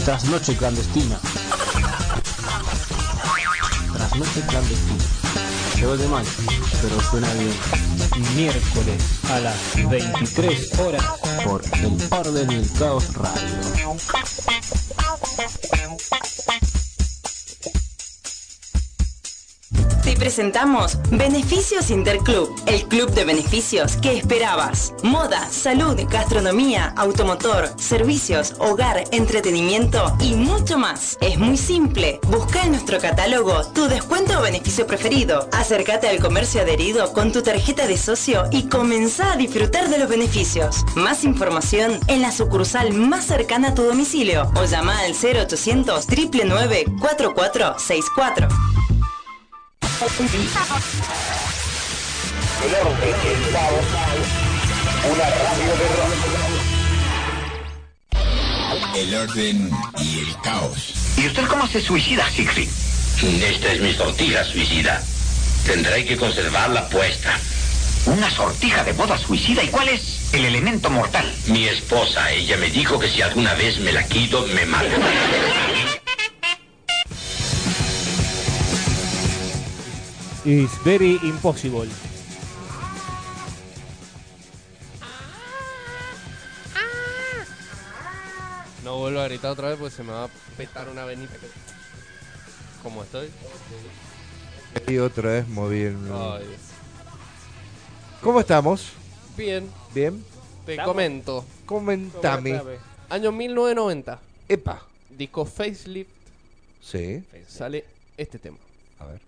[0.03, 1.19] Trasnoche clandestina.
[4.15, 5.03] Trasnoche clandestina.
[5.75, 6.25] Llegó de mal,
[6.81, 7.53] pero suena bien.
[8.33, 11.03] Miércoles a las 23 horas.
[11.43, 13.41] Por el orden y el caos radio.
[20.15, 24.93] Te presentamos Beneficios Interclub, el club de beneficios que esperabas.
[25.03, 31.17] Moda, salud, gastronomía, automotor, servicios, hogar, entretenimiento y mucho más.
[31.19, 32.21] Es muy simple.
[32.29, 35.49] Busca en nuestro catálogo tu descuento o beneficio preferido.
[35.51, 40.07] Acércate al comercio adherido con tu tarjeta de socio y comenzá a disfrutar de los
[40.07, 40.85] beneficios.
[40.95, 46.85] Más información en la sucursal más cercana a tu domicilio o llama al 0800 999
[47.01, 48.47] 4464.
[49.97, 50.07] El
[52.75, 53.85] orden y el caos.
[55.09, 56.13] Una radio de rock.
[58.95, 61.15] El orden y el caos.
[61.17, 62.67] ¿Y usted cómo se suicida, Siegfried?
[63.41, 65.01] Esta es mi sortija suicida.
[65.65, 67.39] Tendré que conservarla puesta.
[68.05, 69.63] ¿Una sortija de boda suicida?
[69.63, 71.33] ¿Y cuál es el elemento mortal?
[71.47, 72.31] Mi esposa.
[72.33, 74.89] Ella me dijo que si alguna vez me la quito, me mata.
[80.45, 81.87] It's very impossible.
[88.83, 91.33] No vuelvo a gritar otra vez porque se me va a petar una venita.
[91.33, 91.47] que-
[92.83, 93.29] ¿Cómo estoy?
[94.87, 95.97] Y otra vez moví el...
[96.13, 96.45] Ay.
[98.21, 98.91] ¿Cómo estamos?
[99.35, 100.23] Bien, ¿Bien?
[100.65, 100.91] te ¿Estamos?
[100.93, 101.45] comento.
[101.65, 102.61] Comentame.
[103.09, 104.19] Año 1990.
[104.47, 104.83] Epa.
[105.09, 106.09] Disco Facelift.
[106.83, 107.23] Sí.
[107.47, 107.85] Sale
[108.17, 108.57] este tema.
[108.99, 109.19] A ver.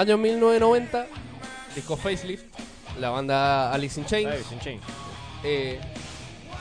[0.00, 1.06] Año 1990.
[1.74, 2.44] Disco Facelift.
[2.98, 4.32] La banda Alice in Chains.
[4.32, 4.82] Alice in Chains.
[5.44, 5.78] Eh,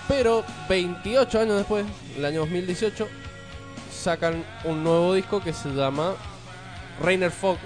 [0.09, 1.85] pero 28 años después,
[2.17, 3.07] el año 2018,
[3.93, 6.15] sacan un nuevo disco que se llama
[7.01, 7.57] Rainer Fog.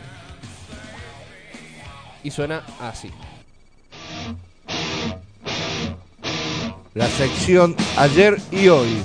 [2.24, 3.10] Y suena así.
[6.94, 9.04] La sección ayer y hoy.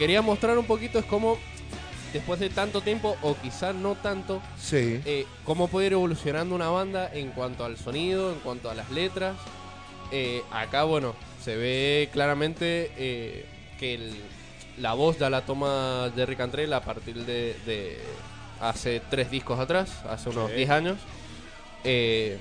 [0.00, 1.36] Quería mostrar un poquito es cómo,
[2.14, 4.98] después de tanto tiempo, o quizás no tanto, Sí.
[5.04, 8.90] eh, cómo puede ir evolucionando una banda en cuanto al sonido, en cuanto a las
[8.90, 9.36] letras.
[10.10, 11.14] Eh, acá, bueno,
[11.44, 13.44] se ve claramente eh,
[13.78, 14.16] que el-
[14.78, 17.98] la voz ya la toma Jerry Cantrell a partir de, de
[18.58, 20.56] hace tres discos atrás, hace unos Sí.
[20.56, 20.96] 10 años.
[21.84, 22.38] Eh,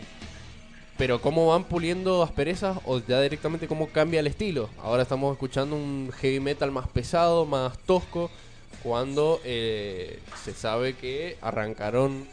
[1.00, 4.70] pero cómo van puliendo asperezas o ya directamente cómo cambia el estilo.
[4.84, 8.30] Ahora estamos escuchando un heavy metal más pesado, más tosco,
[8.84, 12.28] cuando eh, se sabe que arrancaron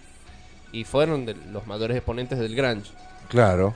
[0.72, 2.90] y fueron de los mayores exponentes del grunge.
[3.28, 3.74] Claro.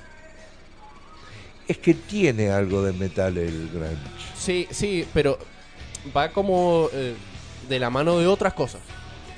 [1.69, 3.97] Es que tiene algo de metal el grunge.
[4.37, 5.39] Sí, sí, pero
[6.17, 7.15] va como eh,
[7.69, 8.81] de la mano de otras cosas.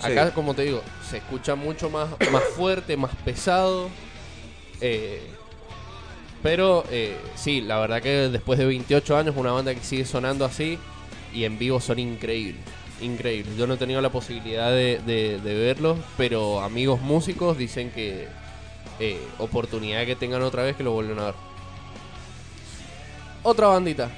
[0.01, 0.33] Acá, Sí.
[0.35, 3.91] como te digo, se escucha mucho más, más fuerte, más pesado.
[4.85, 5.23] eh,
[6.43, 10.45] pero eh, sí, la verdad que después de 28 años, una banda que sigue sonando
[10.45, 10.79] así
[11.33, 12.63] y en vivo son increíbles.
[13.01, 13.57] Increíbles.
[13.57, 18.29] Yo no he tenido la posibilidad de, de- de verlos, pero amigos músicos dicen que
[19.01, 21.35] eh, oportunidad que tengan otra vez que lo vuelven a ver.
[23.43, 24.09] Otra bandita.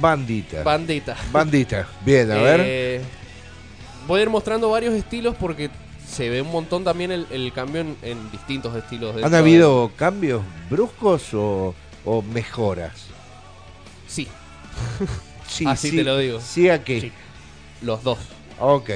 [0.00, 0.62] Bandita.
[0.62, 1.16] Bandita.
[1.32, 1.88] Bandita.
[2.04, 2.60] Bien, a ver.
[2.64, 3.00] Eh,
[4.06, 5.68] voy a ir mostrando varios estilos porque
[6.10, 9.22] se ve un montón también el, el cambio en, en distintos estilos.
[9.22, 11.74] ¿Han habido cambios bruscos o,
[12.04, 13.06] o mejoras?
[14.06, 14.28] Sí.
[15.50, 15.96] Sí, Así sí.
[15.96, 16.40] te lo digo.
[16.40, 17.00] ¿Sí a qué?
[17.00, 17.12] Sí.
[17.82, 18.20] Los dos.
[18.60, 18.88] Ok.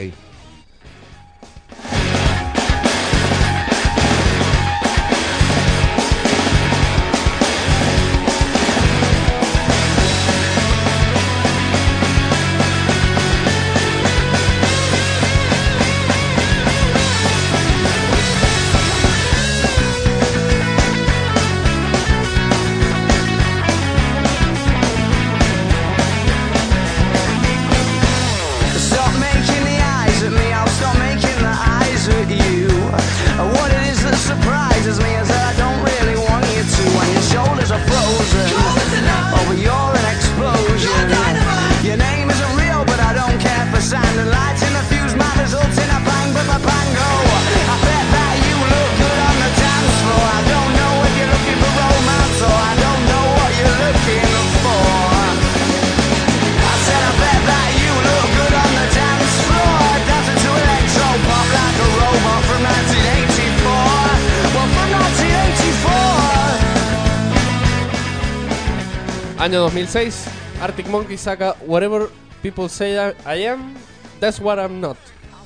[69.54, 70.24] Año 2006,
[70.60, 72.08] Arctic Monkey saca Whatever
[72.42, 72.94] People Say
[73.24, 73.72] I, Am,
[74.18, 74.96] That's What I'm Not.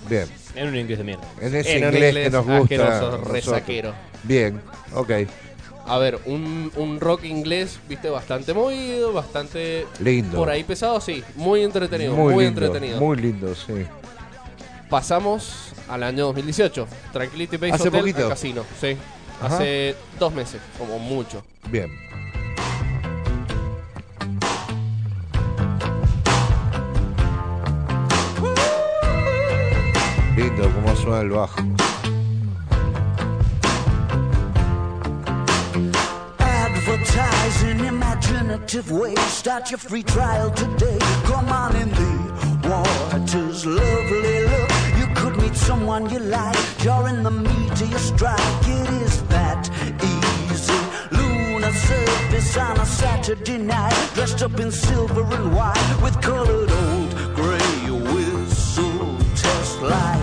[0.08, 0.26] Bien.
[0.54, 1.28] En un inglés de mierda.
[1.42, 3.18] En ese En inglés, inglés que nos gusta.
[3.30, 3.92] resaquero.
[4.22, 4.62] Bien,
[4.94, 5.10] ok.
[5.84, 9.86] A ver, un, un rock inglés, viste, bastante movido, bastante...
[10.00, 10.38] Lindo.
[10.38, 11.22] Por ahí pesado, sí.
[11.34, 12.98] Muy entretenido, muy, Muy, lindo, entretenido.
[12.98, 13.84] Muy lindo, sí.
[14.88, 16.88] Pasamos al año 2018.
[17.12, 18.22] Tranquility Base Hotel poquito.
[18.22, 18.64] al casino.
[18.80, 18.96] Sí.
[19.42, 19.56] Ajá.
[19.56, 21.44] Hace dos meses, como mucho.
[21.70, 22.07] Bien.
[30.38, 31.60] Lindo como suena el bajo.
[36.38, 40.98] Advertising imaginative ways Start your free trial today.
[41.24, 44.70] Come on in the waters Lovely look.
[45.00, 46.56] You could meet someone you like.
[46.84, 48.38] You're in the meat of your strike.
[48.62, 49.68] It is that
[50.04, 50.80] easy.
[51.16, 54.10] Lunar surface on a Saturday night.
[54.14, 59.18] Dressed up in silver and white With colored old gray whistle.
[59.34, 60.17] Test lights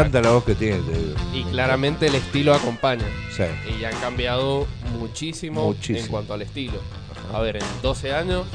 [0.00, 1.14] encanta la voz que tiene, te digo.
[1.32, 3.04] Y claramente el estilo acompaña.
[3.34, 3.44] Sí.
[3.74, 4.66] Y ya han cambiado
[4.98, 5.98] muchísimo, Muchísimo.
[6.04, 6.78] en cuanto al estilo.
[7.32, 8.46] A ver, en 12 años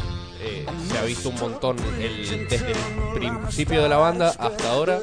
[0.41, 2.77] eh, se ha visto un montón, el- desde el
[3.13, 4.99] principio de la banda hasta ahora,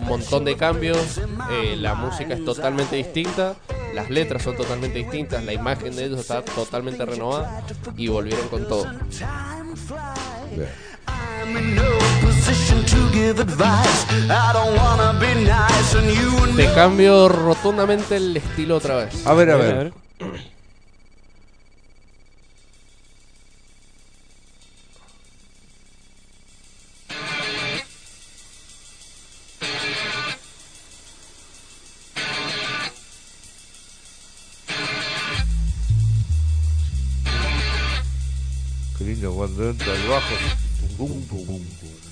[0.00, 1.18] un montón de cambios.
[1.52, 3.54] eh, la música es totalmente distinta,
[3.94, 7.62] las letras son totalmente distintas, la imagen de ellos está totalmente renovada
[7.96, 8.86] y volvieron con todo.
[11.56, 14.06] In no position to give advice.
[14.30, 19.26] I don't wanna be nice, and you Te cambio rotundamente el estilo otra vez.
[19.26, 19.92] A ver, a ver.
[38.98, 40.69] Qué lindo cuando entra el bajo.
[41.00, 42.10] boom, boom, boom, boom.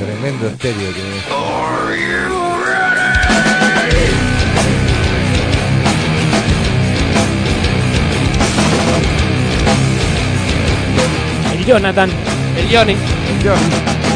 [0.00, 2.33] Tremendo estéreo que.
[11.66, 12.10] Jonathan.
[12.56, 12.94] El Johnny.
[12.94, 14.13] This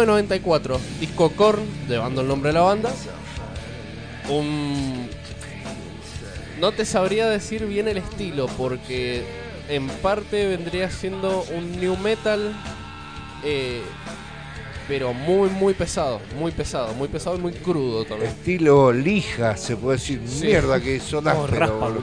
[0.00, 2.90] 1994, disco Korn, llevando el nombre de la banda.
[4.28, 5.08] Un...
[6.60, 9.24] No te sabría decir bien el estilo, porque
[9.68, 12.52] en parte vendría siendo un new metal,
[13.44, 13.82] eh,
[14.88, 18.30] pero muy, muy pesado, muy pesado, muy pesado y muy crudo también.
[18.30, 20.22] Estilo lija, se puede decir.
[20.26, 20.46] Sí.
[20.46, 22.02] Mierda que son ásperos.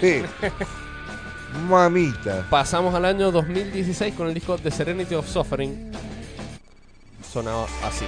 [0.00, 0.22] Sí.
[1.68, 2.46] Mamita.
[2.50, 5.95] Pasamos al año 2016 con el disco The Serenity of Suffering.
[7.36, 8.06] Sonaba así.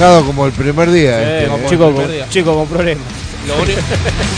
[0.00, 1.20] Como el primer día.
[1.20, 1.68] Eh, este, ¿eh?
[1.68, 2.28] chico, primer con, día.
[2.30, 3.04] chico con problemas.
[3.46, 3.80] Lo único,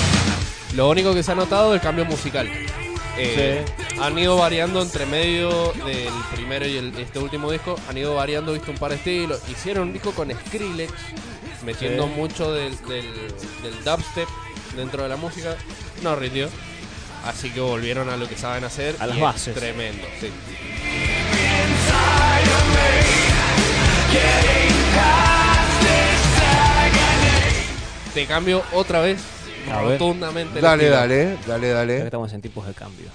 [0.75, 2.51] lo único que se ha notado es el cambio musical.
[3.17, 3.65] Eh,
[4.01, 7.79] Han ido variando entre medio del primero y el- este último disco.
[7.89, 9.41] Han ido variando, visto un par de estilos.
[9.49, 10.93] Hicieron un disco con Skrillex,
[11.65, 12.13] metiendo Sí.
[12.17, 13.05] mucho del, del,
[13.63, 14.29] del dubstep
[14.77, 15.55] dentro de la música.
[16.03, 16.49] No rindió.
[17.25, 18.97] Así que volvieron a lo que saben hacer.
[18.99, 19.55] A las bases.
[19.55, 20.29] Tremendo, sí.
[28.15, 29.19] Te cambio otra vez
[29.71, 30.61] A rotundamente.
[30.61, 32.05] Dale, dale, dale, que dale.
[32.05, 33.11] estamos en tiempos de cambio.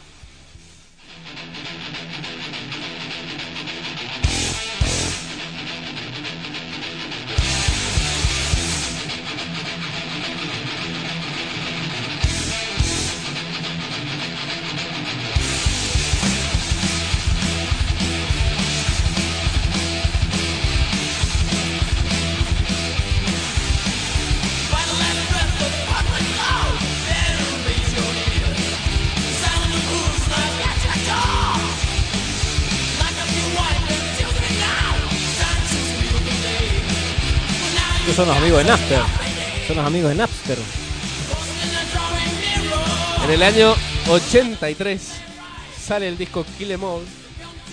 [38.17, 38.99] Son los amigos de Napster.
[39.67, 40.57] Son los amigos de Napster.
[43.25, 43.75] En el año
[44.09, 45.01] 83
[45.79, 47.03] sale el disco Kill Em All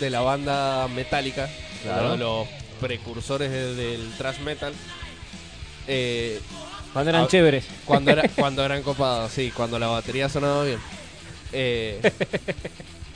[0.00, 1.48] de la banda Metallica,
[1.82, 2.00] Claro.
[2.02, 2.48] uno de los
[2.80, 4.72] precursores de- del thrash metal.
[5.86, 6.40] Eh,
[6.92, 7.64] Cuando eran a- chéveres.
[7.84, 10.78] Cuando, era, cuando eran copados, sí, cuando la batería sonaba bien.
[11.52, 12.00] Eh,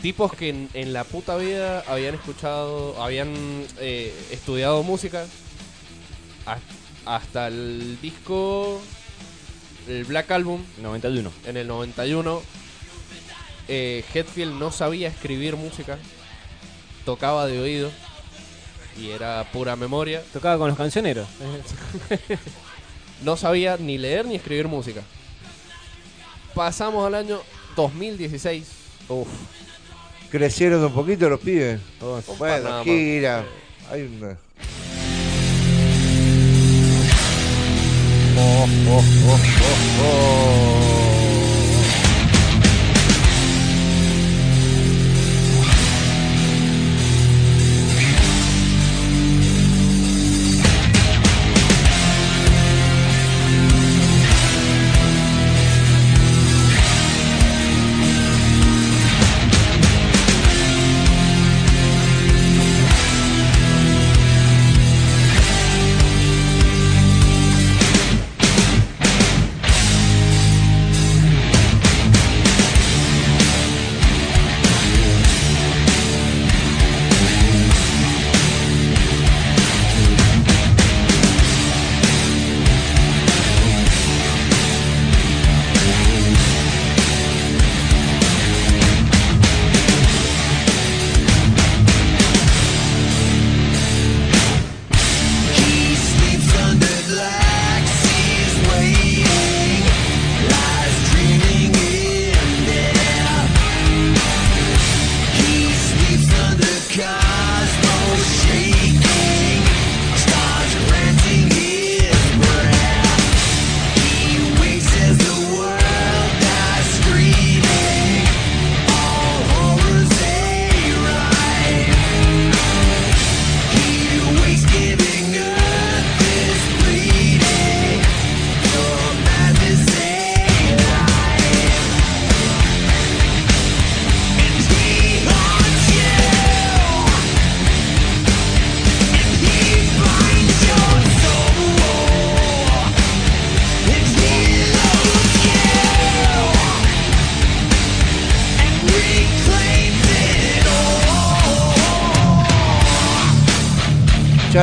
[0.00, 3.34] tipos que en, en la puta vida habían escuchado, habían
[3.80, 5.26] eh, estudiado música
[7.08, 8.80] hasta el disco,
[9.88, 11.32] el Black Album, 91.
[11.46, 12.42] en el 91.
[13.68, 15.98] eh, Hetfield no sabía escribir música,
[17.04, 17.90] tocaba de oído
[19.00, 20.22] y era pura memoria.
[20.32, 21.26] Tocaba con los cancioneros.
[23.20, 25.02] No sabía ni leer ni escribir música.
[26.54, 27.40] Pasamos al año
[27.74, 28.64] 2016.
[29.08, 29.26] Uf.
[30.30, 31.80] Crecieron un poquito los pibes.
[31.98, 33.44] Par bueno, gira.
[33.90, 34.36] Hay una.
[38.40, 39.40] Oh, oh, oh,
[40.00, 40.97] oh,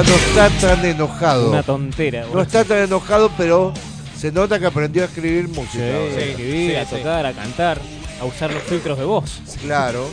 [0.07, 1.49] no está tan enojado.
[1.49, 2.25] Una tontera.
[2.31, 3.73] No está tan enojado, pero
[4.17, 5.83] se nota que aprendió a escribir música.
[5.83, 6.95] Sí, a escribir, sí, a sí.
[6.97, 7.79] tocar, a cantar,
[8.21, 9.39] a usar los filtros de voz.
[9.61, 10.09] Claro.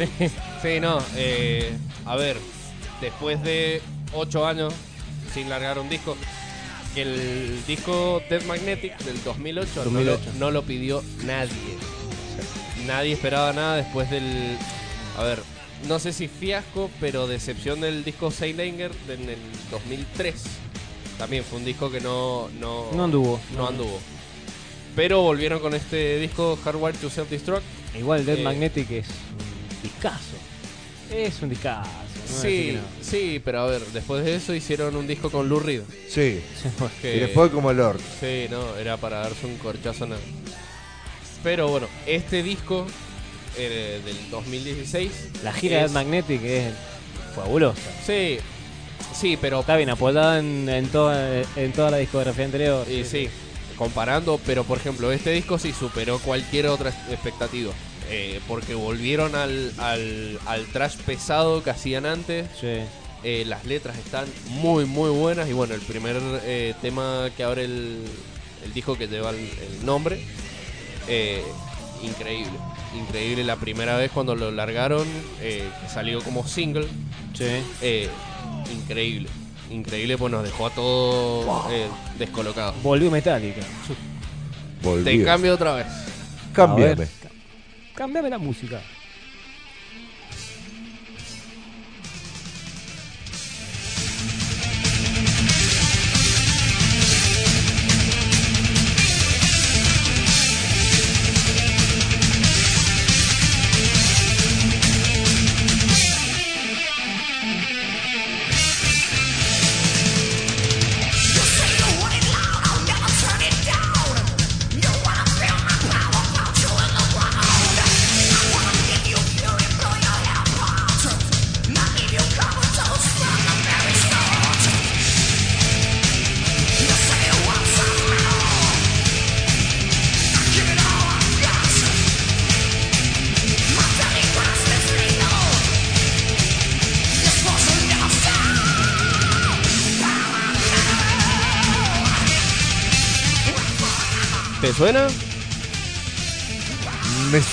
[0.62, 0.98] Sí, no.
[1.16, 1.72] eh,
[2.06, 2.36] a ver,
[3.00, 3.82] después de
[4.14, 4.72] 8 años
[5.34, 6.16] sin largar un disco,
[6.94, 10.30] que el disco Dead Magnetic del 2008, no lo- 2008.
[10.38, 11.50] No, lo, pidió nadie.
[12.86, 14.56] Nadie esperaba nada después del.
[15.18, 15.42] A ver,
[15.88, 19.38] no sé si fiasco, pero decepción del disco Saint Anger en el
[19.70, 20.34] 2003.
[21.18, 22.48] También fue un disco que no.
[22.60, 23.40] No, No anduvo.
[23.56, 24.00] No anduvo.
[24.96, 27.62] Pero volvieron con este disco Hardwired to Self-Destruct.
[27.98, 30.36] Igual Dead Eh, Magnetic es un discazo.
[31.10, 31.88] Es un discazo.
[31.90, 35.82] no Sí, sí, pero a ver, después de eso hicieron un disco con Lou Reed.
[36.08, 36.40] Sí.
[37.02, 38.00] Que- Y después como Lord.
[38.20, 40.20] Sí, no, era para darse un corchazo nada.
[41.42, 42.86] Pero bueno, este disco
[43.56, 45.10] eh, del 2016.
[45.42, 46.72] La gira de es- Dead Magnetic es
[47.34, 47.80] fabulosa.
[48.06, 48.38] Sí,
[49.14, 49.60] sí, pero.
[49.60, 52.86] Está bien apoyada en, en, toda, en toda la discografía anterior.
[52.90, 53.28] Y sí,
[53.76, 57.72] comparando, pero por ejemplo, este disco sí superó cualquier otra expectativa.
[58.10, 62.46] eh, porque volvieron al, al, al trash pesado que hacían antes.
[63.24, 65.48] Eh, las letras están muy, muy buenas.
[65.48, 67.98] Y bueno, el primer eh, tema que abre el,
[68.64, 70.20] el disco que lleva el, el nombre,
[71.08, 71.42] eh,
[72.02, 72.52] increíble.
[72.94, 75.06] Increíble la primera vez cuando lo largaron,
[75.40, 76.86] eh, que salió como single.
[77.80, 78.08] Eh,
[78.72, 79.28] increíble.
[79.70, 81.86] Increíble, pues nos dejó a todos eh,
[82.18, 82.80] descolocados.
[82.82, 83.62] Volvió Metallica.
[85.04, 85.86] Te cambio otra vez.
[86.52, 87.06] Cámbiame.
[87.94, 88.80] Cámbiame la música.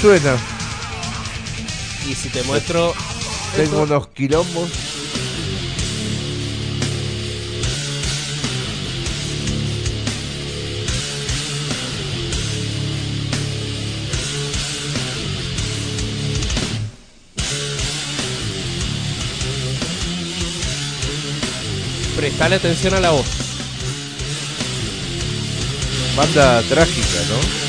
[0.01, 0.37] suena.
[2.07, 2.93] Y si te muestro.
[3.55, 4.69] Tengo unos quilombos.
[22.15, 23.25] Prestale atención a la voz.
[26.15, 27.68] Banda trágica, ¿no?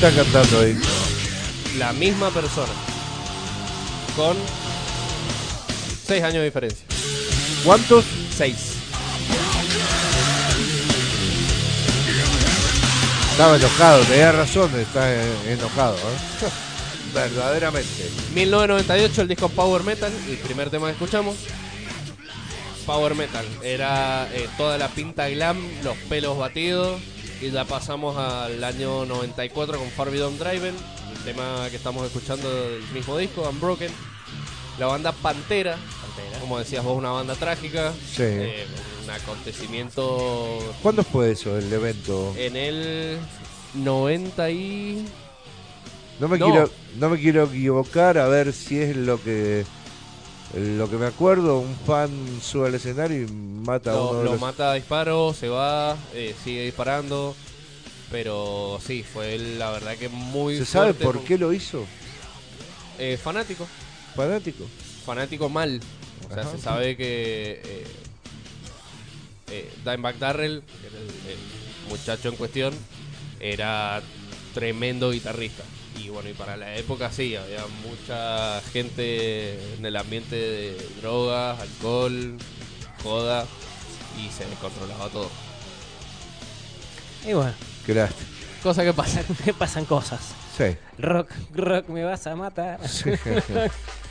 [0.00, 0.78] Está cantando ahí?
[1.76, 2.72] La misma persona.
[4.14, 4.36] Con
[6.06, 6.86] 6 años de diferencia.
[7.64, 8.04] ¿Cuántos?
[8.36, 8.56] 6.
[13.32, 15.96] Estaba enojado, tenía razón, está eh, enojado.
[15.96, 16.48] ¿eh?
[17.14, 18.08] Verdaderamente.
[18.34, 21.36] 1998 el disco Power Metal, el primer tema que escuchamos.
[22.86, 27.00] Power Metal, era eh, toda la pinta glam, los pelos batidos.
[27.40, 30.74] Y ya pasamos al año 94 con Forbidden Driven,
[31.12, 33.92] el tema que estamos escuchando del mismo disco, Unbroken.
[34.78, 35.76] La banda Pantera,
[36.40, 37.92] como decías vos, una banda trágica.
[37.92, 38.22] Sí.
[38.22, 38.66] eh,
[39.04, 42.34] un acontecimiento ¿Cuándo fue eso, el evento?
[42.36, 43.18] en el
[43.74, 45.06] 90 y...
[46.20, 46.46] No me, No.
[46.50, 49.64] Quiero, no me quiero equivocar a ver si es lo que
[50.54, 51.58] lo que me acuerdo.
[51.58, 52.10] Un fan
[52.42, 54.40] sube al escenario y mata a uno Lo, de lo los...
[54.40, 57.34] mata a disparo, se va, eh, sigue disparando.
[58.10, 61.84] Pero sí, fue la verdad que muy ¿Se sabe por con- qué lo hizo?
[62.98, 63.66] Eh, fanático.
[64.16, 64.64] Fanático.
[65.04, 65.80] Fanático mal.
[66.30, 66.50] O sea, Ajá.
[66.52, 67.86] se sabe que eh,
[69.50, 72.74] eh, Dimebag Darrell, el muchacho en cuestión,
[73.40, 74.02] era
[74.54, 75.62] tremendo guitarrista.
[76.08, 81.60] Y bueno, y para la época sí, había mucha gente en el ambiente de drogas,
[81.60, 82.38] alcohol,
[83.02, 83.44] joda,
[84.18, 85.28] y se descontrolaba todo.
[87.26, 87.52] Y bueno,
[87.84, 88.26] Qué lástima.
[88.62, 89.22] Cosa que pasa.
[89.44, 90.20] que pasan cosas.
[90.56, 90.78] Sí.
[90.98, 92.88] Rock, rock, me vas a matar.
[92.88, 93.10] Sí.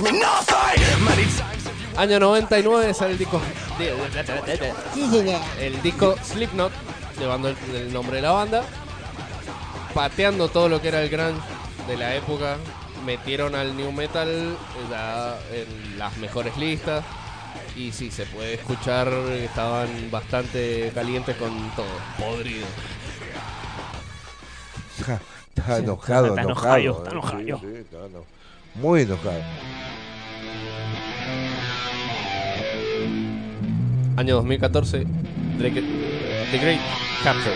[0.00, 1.04] me nothing.
[1.04, 1.68] Many times.
[1.96, 3.40] Año 99 sale el disco.
[5.60, 6.72] El disco Slipknot,
[7.18, 8.64] llevando el, el nombre de la banda.
[9.94, 11.40] Pateando todo lo que era el grunge
[11.86, 12.56] de la época.
[13.04, 14.56] Metieron al new metal eh,
[14.90, 17.04] ya en las mejores listas.
[17.76, 21.86] Y sí, se puede escuchar, estaban bastante calientes con todo,
[22.18, 22.66] podrido.
[24.98, 25.20] Está
[25.76, 26.76] Sí, enojado, está enojado.
[26.78, 27.12] enojado, está eh.
[27.12, 27.38] enojado.
[27.60, 28.24] Sí, sí, está eno-
[28.74, 29.42] Muy enojado.
[34.16, 35.06] Año 2014,
[35.58, 35.84] Drake-
[36.50, 36.80] The Great
[37.22, 37.54] Capture.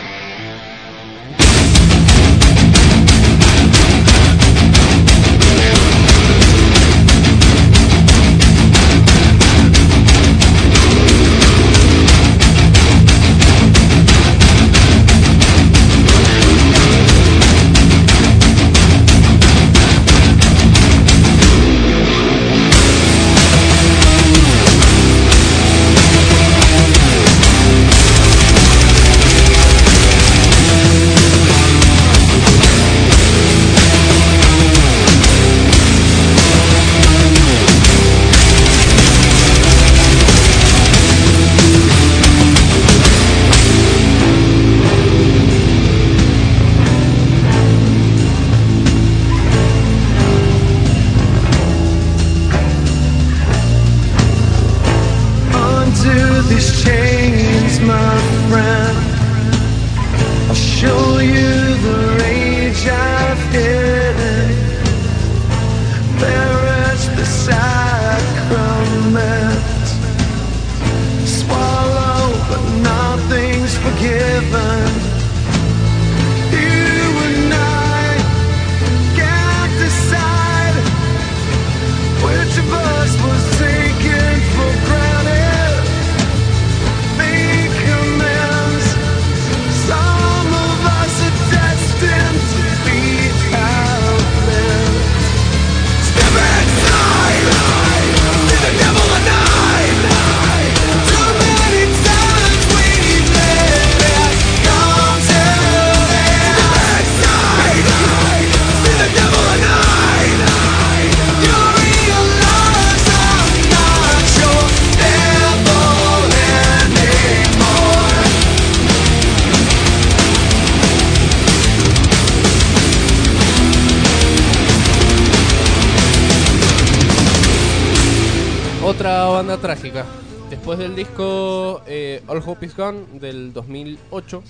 [131.06, 134.42] Disco eh, All Hope Is Gone del 2008,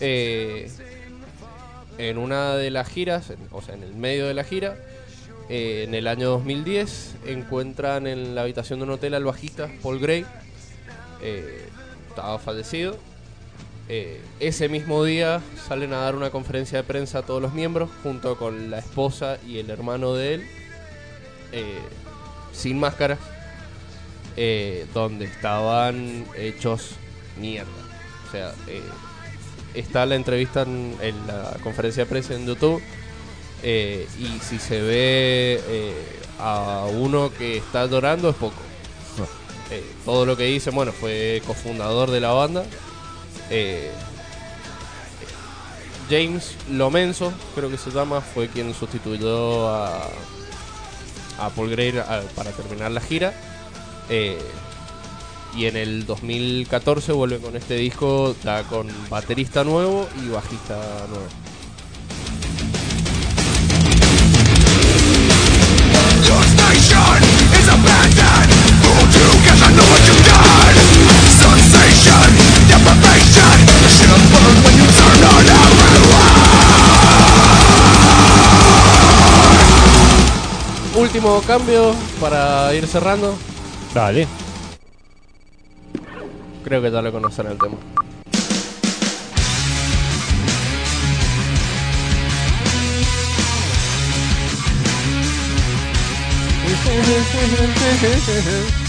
[0.00, 0.68] eh,
[1.98, 4.76] en una de las giras, en- o sea, en el medio de la gira,
[5.48, 10.00] eh, en el año 2010, encuentran en la habitación de un hotel al bajista Paul
[10.00, 10.26] Gray.
[11.22, 11.64] Eh,
[12.08, 12.96] estaba fallecido.
[14.38, 18.36] Ese mismo día salen a dar una conferencia de prensa a todos los miembros, junto
[18.36, 20.46] con la esposa y el hermano de él,
[22.52, 23.18] sin máscaras,
[24.42, 26.92] eh, donde estaban hechos
[27.38, 27.68] mierda.
[28.26, 28.80] O sea, eh,
[29.74, 32.80] está la entrevista en, en la conferencia de prensa en YouTube.
[33.62, 35.60] eh, y si se ve
[36.38, 38.56] a uno que está llorando es poco.
[40.06, 42.64] Todo lo que dice, bueno, fue cofundador de la banda.
[46.08, 50.08] James Lomenzo, creo que se llama, fue quien sustituyó a,
[51.38, 53.32] a Paul Gray a- para terminar la gira.
[54.12, 54.36] Eh,
[55.56, 60.74] y en el 2014 vuelve con este disco, ya con baterista nuevo y bajista
[61.08, 61.26] nuevo.
[80.96, 83.36] Último cambio para ir cerrando.
[83.94, 84.28] Dale.
[86.64, 87.76] Creo que ya lo conocen el tema.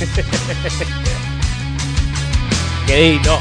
[2.88, 3.40] Qué lindo.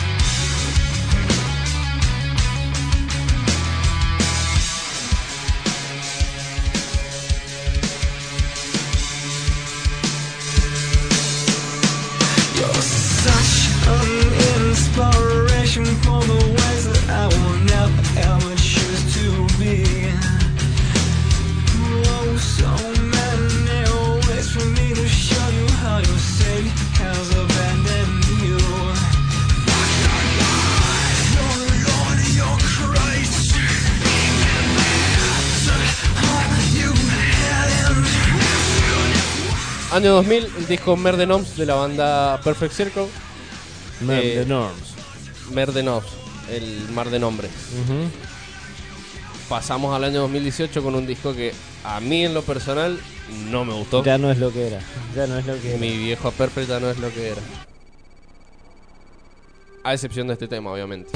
[15.70, 19.84] Inspiration for the ways that I will never ever choose to be.
[22.10, 22.70] Oh, so
[23.14, 28.58] many ways for me to show you how your Savior has abandoned you.
[31.36, 31.54] Your
[31.86, 33.54] Lord, your Christ.
[36.74, 36.90] You
[37.46, 38.04] had him.
[39.92, 43.06] Año 2000, el disco Mer de Noms de la banda Perfect Circle.
[44.00, 44.89] Mer Eh, Norms.
[45.52, 46.06] Mer de Noms,
[46.50, 47.50] el mar de nombres.
[49.48, 51.52] Pasamos al año 2018 con un disco que
[51.84, 53.00] a mí en lo personal
[53.50, 54.04] no me gustó.
[54.04, 54.80] Ya no es lo que era.
[55.14, 55.78] Ya no es lo que era.
[55.78, 57.42] Mi viejo Perfect ya no es lo que era.
[59.82, 61.10] A excepción de este tema, obviamente.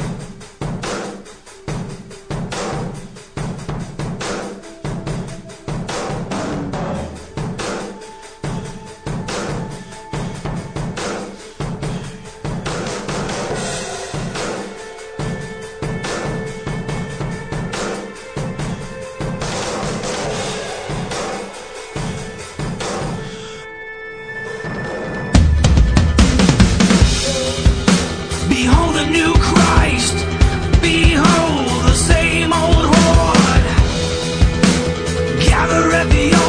[36.10, 36.44] The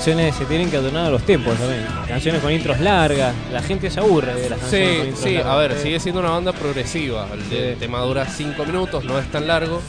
[0.00, 1.84] canciones se tienen que adornar a los tiempos también.
[2.08, 3.34] Canciones con intros largas.
[3.52, 5.52] La gente se aburre de las canciones con Sí, intros sí, largas.
[5.52, 7.28] a ver, sigue siendo una banda progresiva.
[7.52, 9.82] El, tema dura 5 minutos, no es tan largo.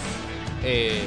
[0.65, 0.99] eh,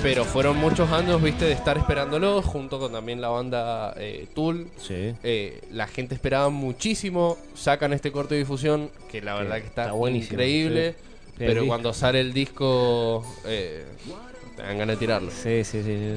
[0.00, 4.68] pero fueron muchos años, viste, de estar esperándolo, junto con también la banda eh, Tool.
[4.88, 7.36] Eh, la gente esperaba muchísimo.
[7.54, 10.92] Sacan este corte de difusión, que la verdad que está, está buenísimo, increíble.
[10.92, 11.34] sí.
[11.36, 15.30] Pero cuando sale el disco, te dan ganas de tirarlo.
[15.30, 16.14] Sí, sí, sí.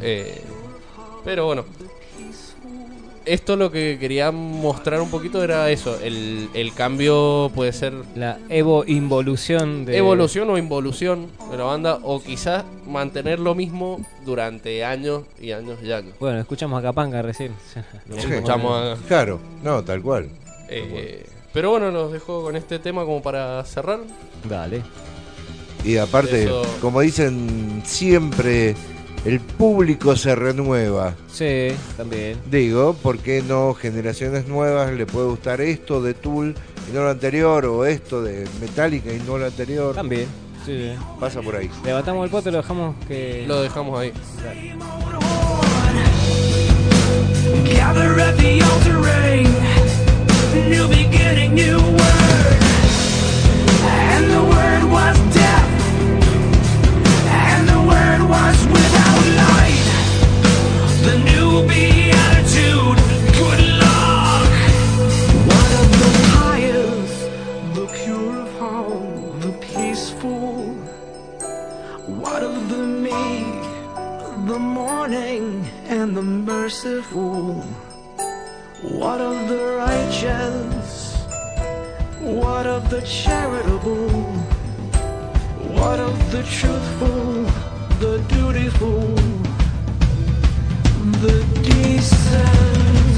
[1.23, 1.65] Pero bueno.
[3.25, 8.39] esto lo que quería mostrar un poquito era eso, el, el cambio puede ser La
[8.49, 9.95] evo involución de.
[9.97, 15.77] evolución o involución de la banda o quizás mantener lo mismo durante años y años
[15.83, 16.13] y años.
[16.19, 17.53] Bueno, escuchamos a Capanga recién.
[18.09, 18.27] Lo Sí.
[18.31, 20.27] escuchamos a- Claro, no, tal cual.
[20.67, 21.23] eh,
[21.53, 23.99] pero bueno, los dejo con este tema como para cerrar.
[24.49, 24.81] Dale.
[25.83, 28.75] Y aparte, Eso- como dicen siempre,
[29.25, 31.15] el público se renueva.
[31.31, 32.37] Sí, también.
[32.49, 36.55] Digo, ¿por qué no generaciones nuevas le puede gustar esto de Tool
[36.89, 37.65] y no lo anterior?
[37.65, 39.95] O esto de Metallica y no lo anterior.
[39.95, 40.27] También.
[40.65, 40.91] Sí, sí.
[41.19, 41.69] Pasa por ahí.
[41.83, 43.45] Levantamos el pote y lo dejamos que.
[43.47, 44.13] Lo dejamos ahí.
[47.65, 49.47] Gather at the altar ring.
[50.69, 52.57] New beginning, new word.
[53.83, 55.67] And the word was death.
[57.27, 59.10] And the word was without
[65.49, 67.11] What of the pious,
[67.75, 70.75] the pure of heart, the peaceful?
[72.05, 73.61] What of the meek,
[74.47, 77.55] the mourning, and the merciful?
[78.83, 81.15] What of the righteous?
[82.19, 84.09] What of the charitable?
[85.79, 87.45] What of the truthful,
[87.99, 89.30] the dutiful,
[91.21, 93.10] the decent?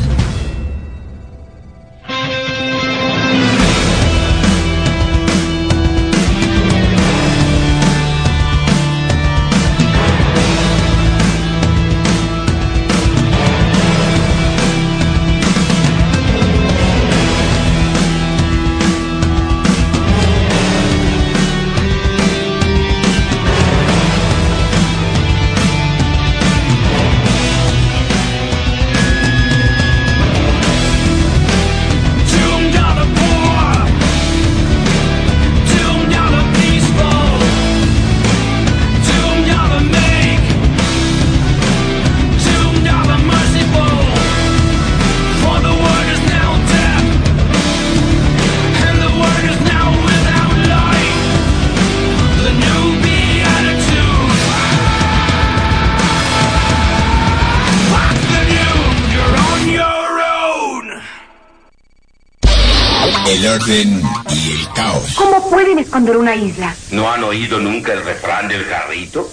[63.27, 65.15] El orden y el caos.
[65.15, 66.75] ¿Cómo pueden esconder una isla?
[66.91, 69.29] ¿No han oído nunca el refrán del jarrito?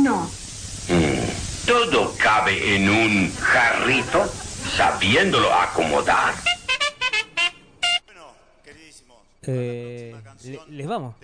[0.00, 0.30] No.
[0.88, 1.66] Mm.
[1.66, 4.32] Todo cabe en un jarrito,
[4.76, 6.34] sabiéndolo acomodar.
[9.42, 10.14] Eh,
[10.44, 11.14] le- les vamos.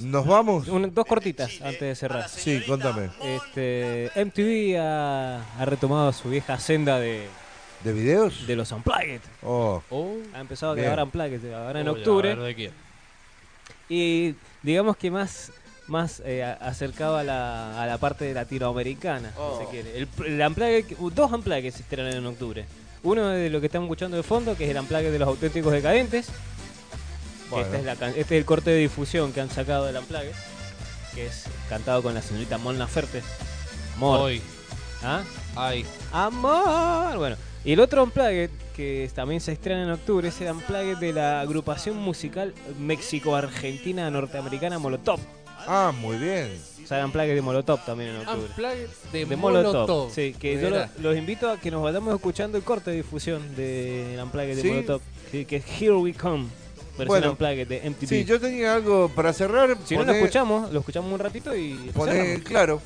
[0.00, 0.68] ¿Nos vamos?
[0.68, 2.28] Un- dos cortitas antes de cerrar.
[2.28, 3.10] Sí, contame.
[3.22, 7.26] Este, MTV ha, ha retomado su vieja senda de,
[7.84, 8.46] ¿De videos?
[8.46, 9.20] de los Unplugged.
[9.42, 9.82] Oh,
[10.34, 12.28] Ha empezado a grabar Unplugged ahora en octubre.
[12.34, 12.72] ver de quién.
[13.88, 15.52] Y digamos que más,
[15.88, 19.58] más eh, a- acercado a la, a la parte latinoamericana, Oh.
[19.58, 19.98] si se quiere.
[19.98, 22.64] El, el Unplugged- dos Unplugged se estrenan en octubre.
[23.02, 25.72] Uno de lo que estamos escuchando de fondo, que es el Unplugged de los auténticos
[25.72, 26.28] decadentes.
[27.50, 27.66] Bueno.
[27.66, 30.32] Esta es la can- este es el corte de difusión que han sacado del Unplugged,
[31.14, 33.22] que es cantado con la señorita Mon Laferte.
[33.96, 34.20] Amor.
[34.20, 34.40] Hoy.
[35.02, 35.22] ¿Ah?
[35.56, 35.84] Ay.
[36.12, 37.18] Amor.
[37.18, 41.12] Bueno, y el otro Unplugged, que también se estrena en octubre, es el Unplugged de
[41.12, 45.20] la agrupación musical México-Argentina norteamericana Molotov.
[45.66, 46.48] ah, muy bien.
[46.82, 48.46] O sea, el Unplugged de Molotov también en octubre.
[48.48, 49.72] Unplugged de, De Molotov.
[49.74, 50.12] Molotov.
[50.12, 50.68] Sí, que yo
[51.00, 54.68] los invito a que nos vayamos escuchando el corte de difusión del Unplugged de ¿Sí?
[54.68, 55.00] Molotov.
[55.30, 56.46] Sí, que es Here We Come.
[56.98, 57.30] Versión Bueno.
[57.30, 58.06] Unplugged de MTV.
[58.08, 59.76] Sí, yo tenía algo para cerrar.
[59.86, 62.82] Si no lo poné- escuchamos, lo escuchamos un ratito y poné- claro,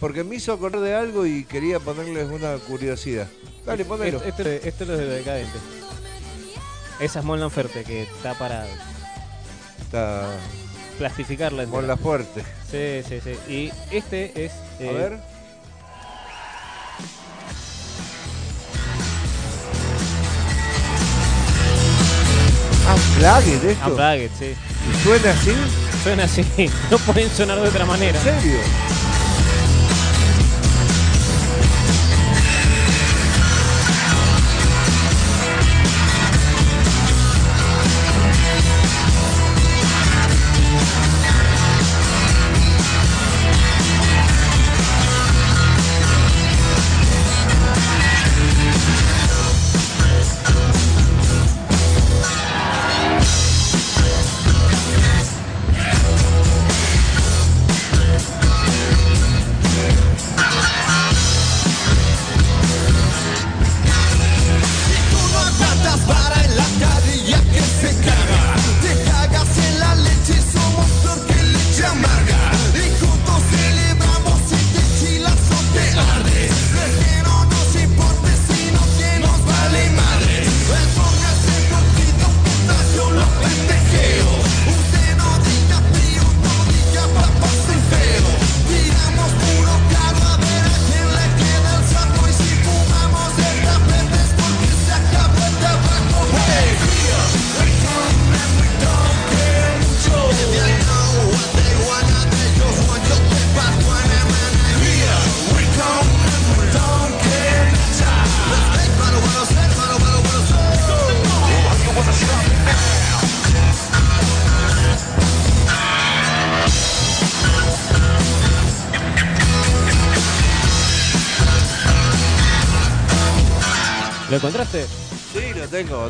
[0.00, 3.26] porque me hizo acordar de algo y quería ponerles una curiosidad.
[3.66, 4.18] Dale, ponelo.
[4.22, 5.60] Esto, esto- esto es lo de los decadentes.
[7.00, 8.66] Esa es Mon Laferte que está para
[9.80, 10.26] Está
[10.98, 11.64] plastificarla.
[11.66, 12.42] con la fuerte.
[12.70, 13.52] Sí, sí, sí.
[13.52, 14.52] Y este es.
[14.52, 15.18] A eh, ver.
[22.88, 23.86] Unplugged esto.
[23.90, 24.54] Unplugged, sí.
[24.90, 25.52] ¿Y suena así?
[26.02, 26.44] Suena así.
[26.90, 28.18] No pueden sonar de otra manera.
[28.18, 28.58] ¿En serio?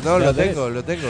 [0.01, 0.53] Tengo, no, ¿Lo tenés?
[0.53, 1.07] tengo, lo tengo,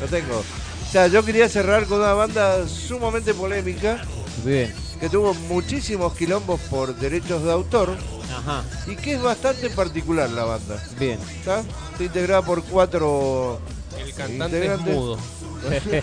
[0.00, 0.38] lo tengo.
[0.38, 4.02] O sea, yo quería cerrar con una banda sumamente polémica,
[4.44, 4.74] Bien.
[4.98, 7.96] que tuvo muchísimos quilombos por derechos de autor
[8.36, 8.64] Ajá.
[8.86, 10.82] y que es bastante particular la banda.
[10.98, 11.18] Bien.
[11.38, 11.60] ¿Está?
[11.92, 13.60] Está integrada por cuatro
[13.98, 15.18] El cantante es mudo.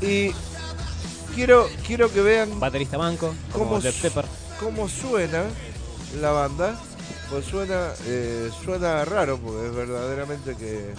[0.00, 0.30] y
[1.34, 3.88] quiero, quiero que vean Baterista manco, como su-
[4.60, 5.44] cómo suena
[6.20, 6.78] la banda.
[7.30, 10.94] Pues suena, eh, suena raro, porque es verdaderamente que,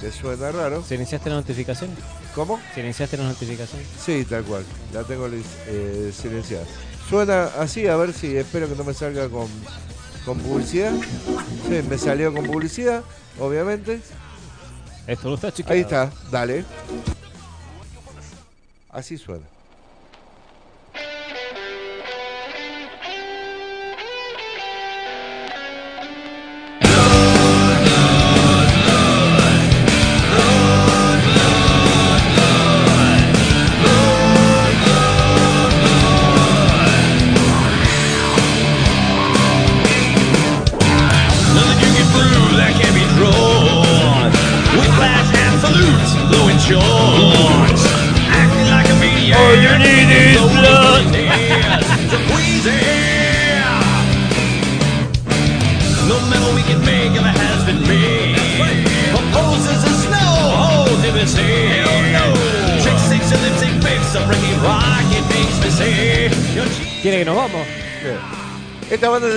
[0.00, 0.82] que suena raro.
[0.84, 1.90] ¿Silenciaste la notificación?
[2.36, 2.60] ¿Cómo?
[2.74, 3.82] ¿Silenciaste la notificación?
[3.98, 4.64] Sí, tal cual.
[4.92, 6.64] La tengo eh, silenciada.
[7.08, 9.48] Suena así, a ver si espero que no me salga con,
[10.24, 10.92] con publicidad.
[11.68, 13.02] Sí, me salió con publicidad,
[13.40, 14.00] obviamente.
[15.06, 15.72] Esto no está chiquito.
[15.72, 16.64] Ahí está, dale.
[18.88, 19.44] Así suena.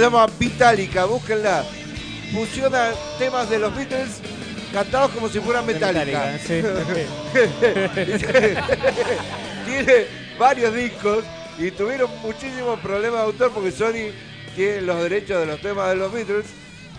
[0.06, 1.66] Llama Vitalica, búsquenla.
[2.32, 4.22] Fusiona temas de los Beatles
[4.72, 6.32] cantados como si fueran Metallica.
[6.32, 6.74] Metallica,
[9.66, 10.06] Tiene
[10.38, 11.24] varios discos
[11.58, 14.12] y tuvieron muchísimos problemas de autor porque Sony
[14.56, 16.46] tiene los derechos de los temas de los Beatles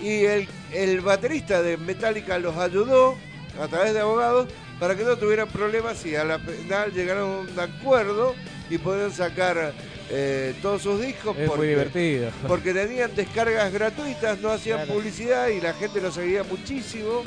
[0.01, 3.17] y el, el baterista de Metallica los ayudó
[3.63, 4.49] a través de abogados
[4.81, 8.35] para que no tuvieran problemas y a la final llegaron a un acuerdo
[8.69, 9.73] y pudieron sacar
[10.11, 12.31] eh, todos sus discos Es muy divertido.
[12.47, 17.23] porque tenían descargas gratuitas, no hacían publicidad y la gente los seguía muchísimo.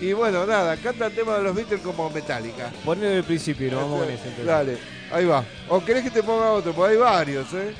[0.00, 2.70] Y bueno, nada, cantan temas de los Beatles como Metallica.
[2.84, 4.46] Ponelo del principio y nos vamos con ese entonces.
[4.46, 4.76] Dale,
[5.12, 5.44] ahí va.
[5.68, 6.72] ¿O querés que te ponga otro?
[6.72, 7.72] Porque hay varios, ¿eh?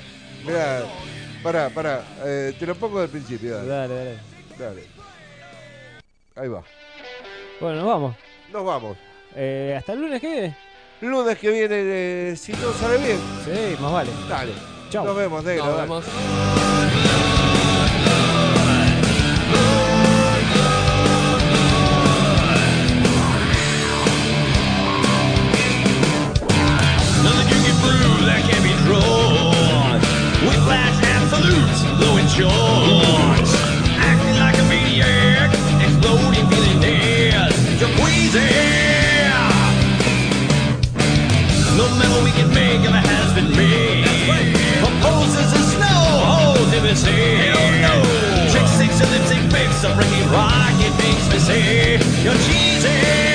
[0.47, 0.85] Mirá,
[1.43, 2.05] pará, pará.
[2.25, 3.69] eh, te lo pongo del principio, dale.
[3.69, 4.19] Dale, dale.
[4.59, 4.83] Dale.
[6.37, 6.63] Ahí va.
[7.61, 8.17] Bueno, nos vamos.
[8.53, 8.97] Nos vamos.
[9.35, 10.57] Eh, ¿Hasta el lunes que viene?
[11.11, 13.19] Lunes que viene, eh, si todo sale bien.
[13.45, 14.11] Sí, más vale.
[14.29, 14.53] Dale.
[14.91, 15.05] Chau.
[15.05, 15.67] Nos vemos, negro.
[15.67, 16.05] Nos vemos.
[27.23, 28.05] Nothing you get through
[51.47, 53.34] cheesy, you're cheesy.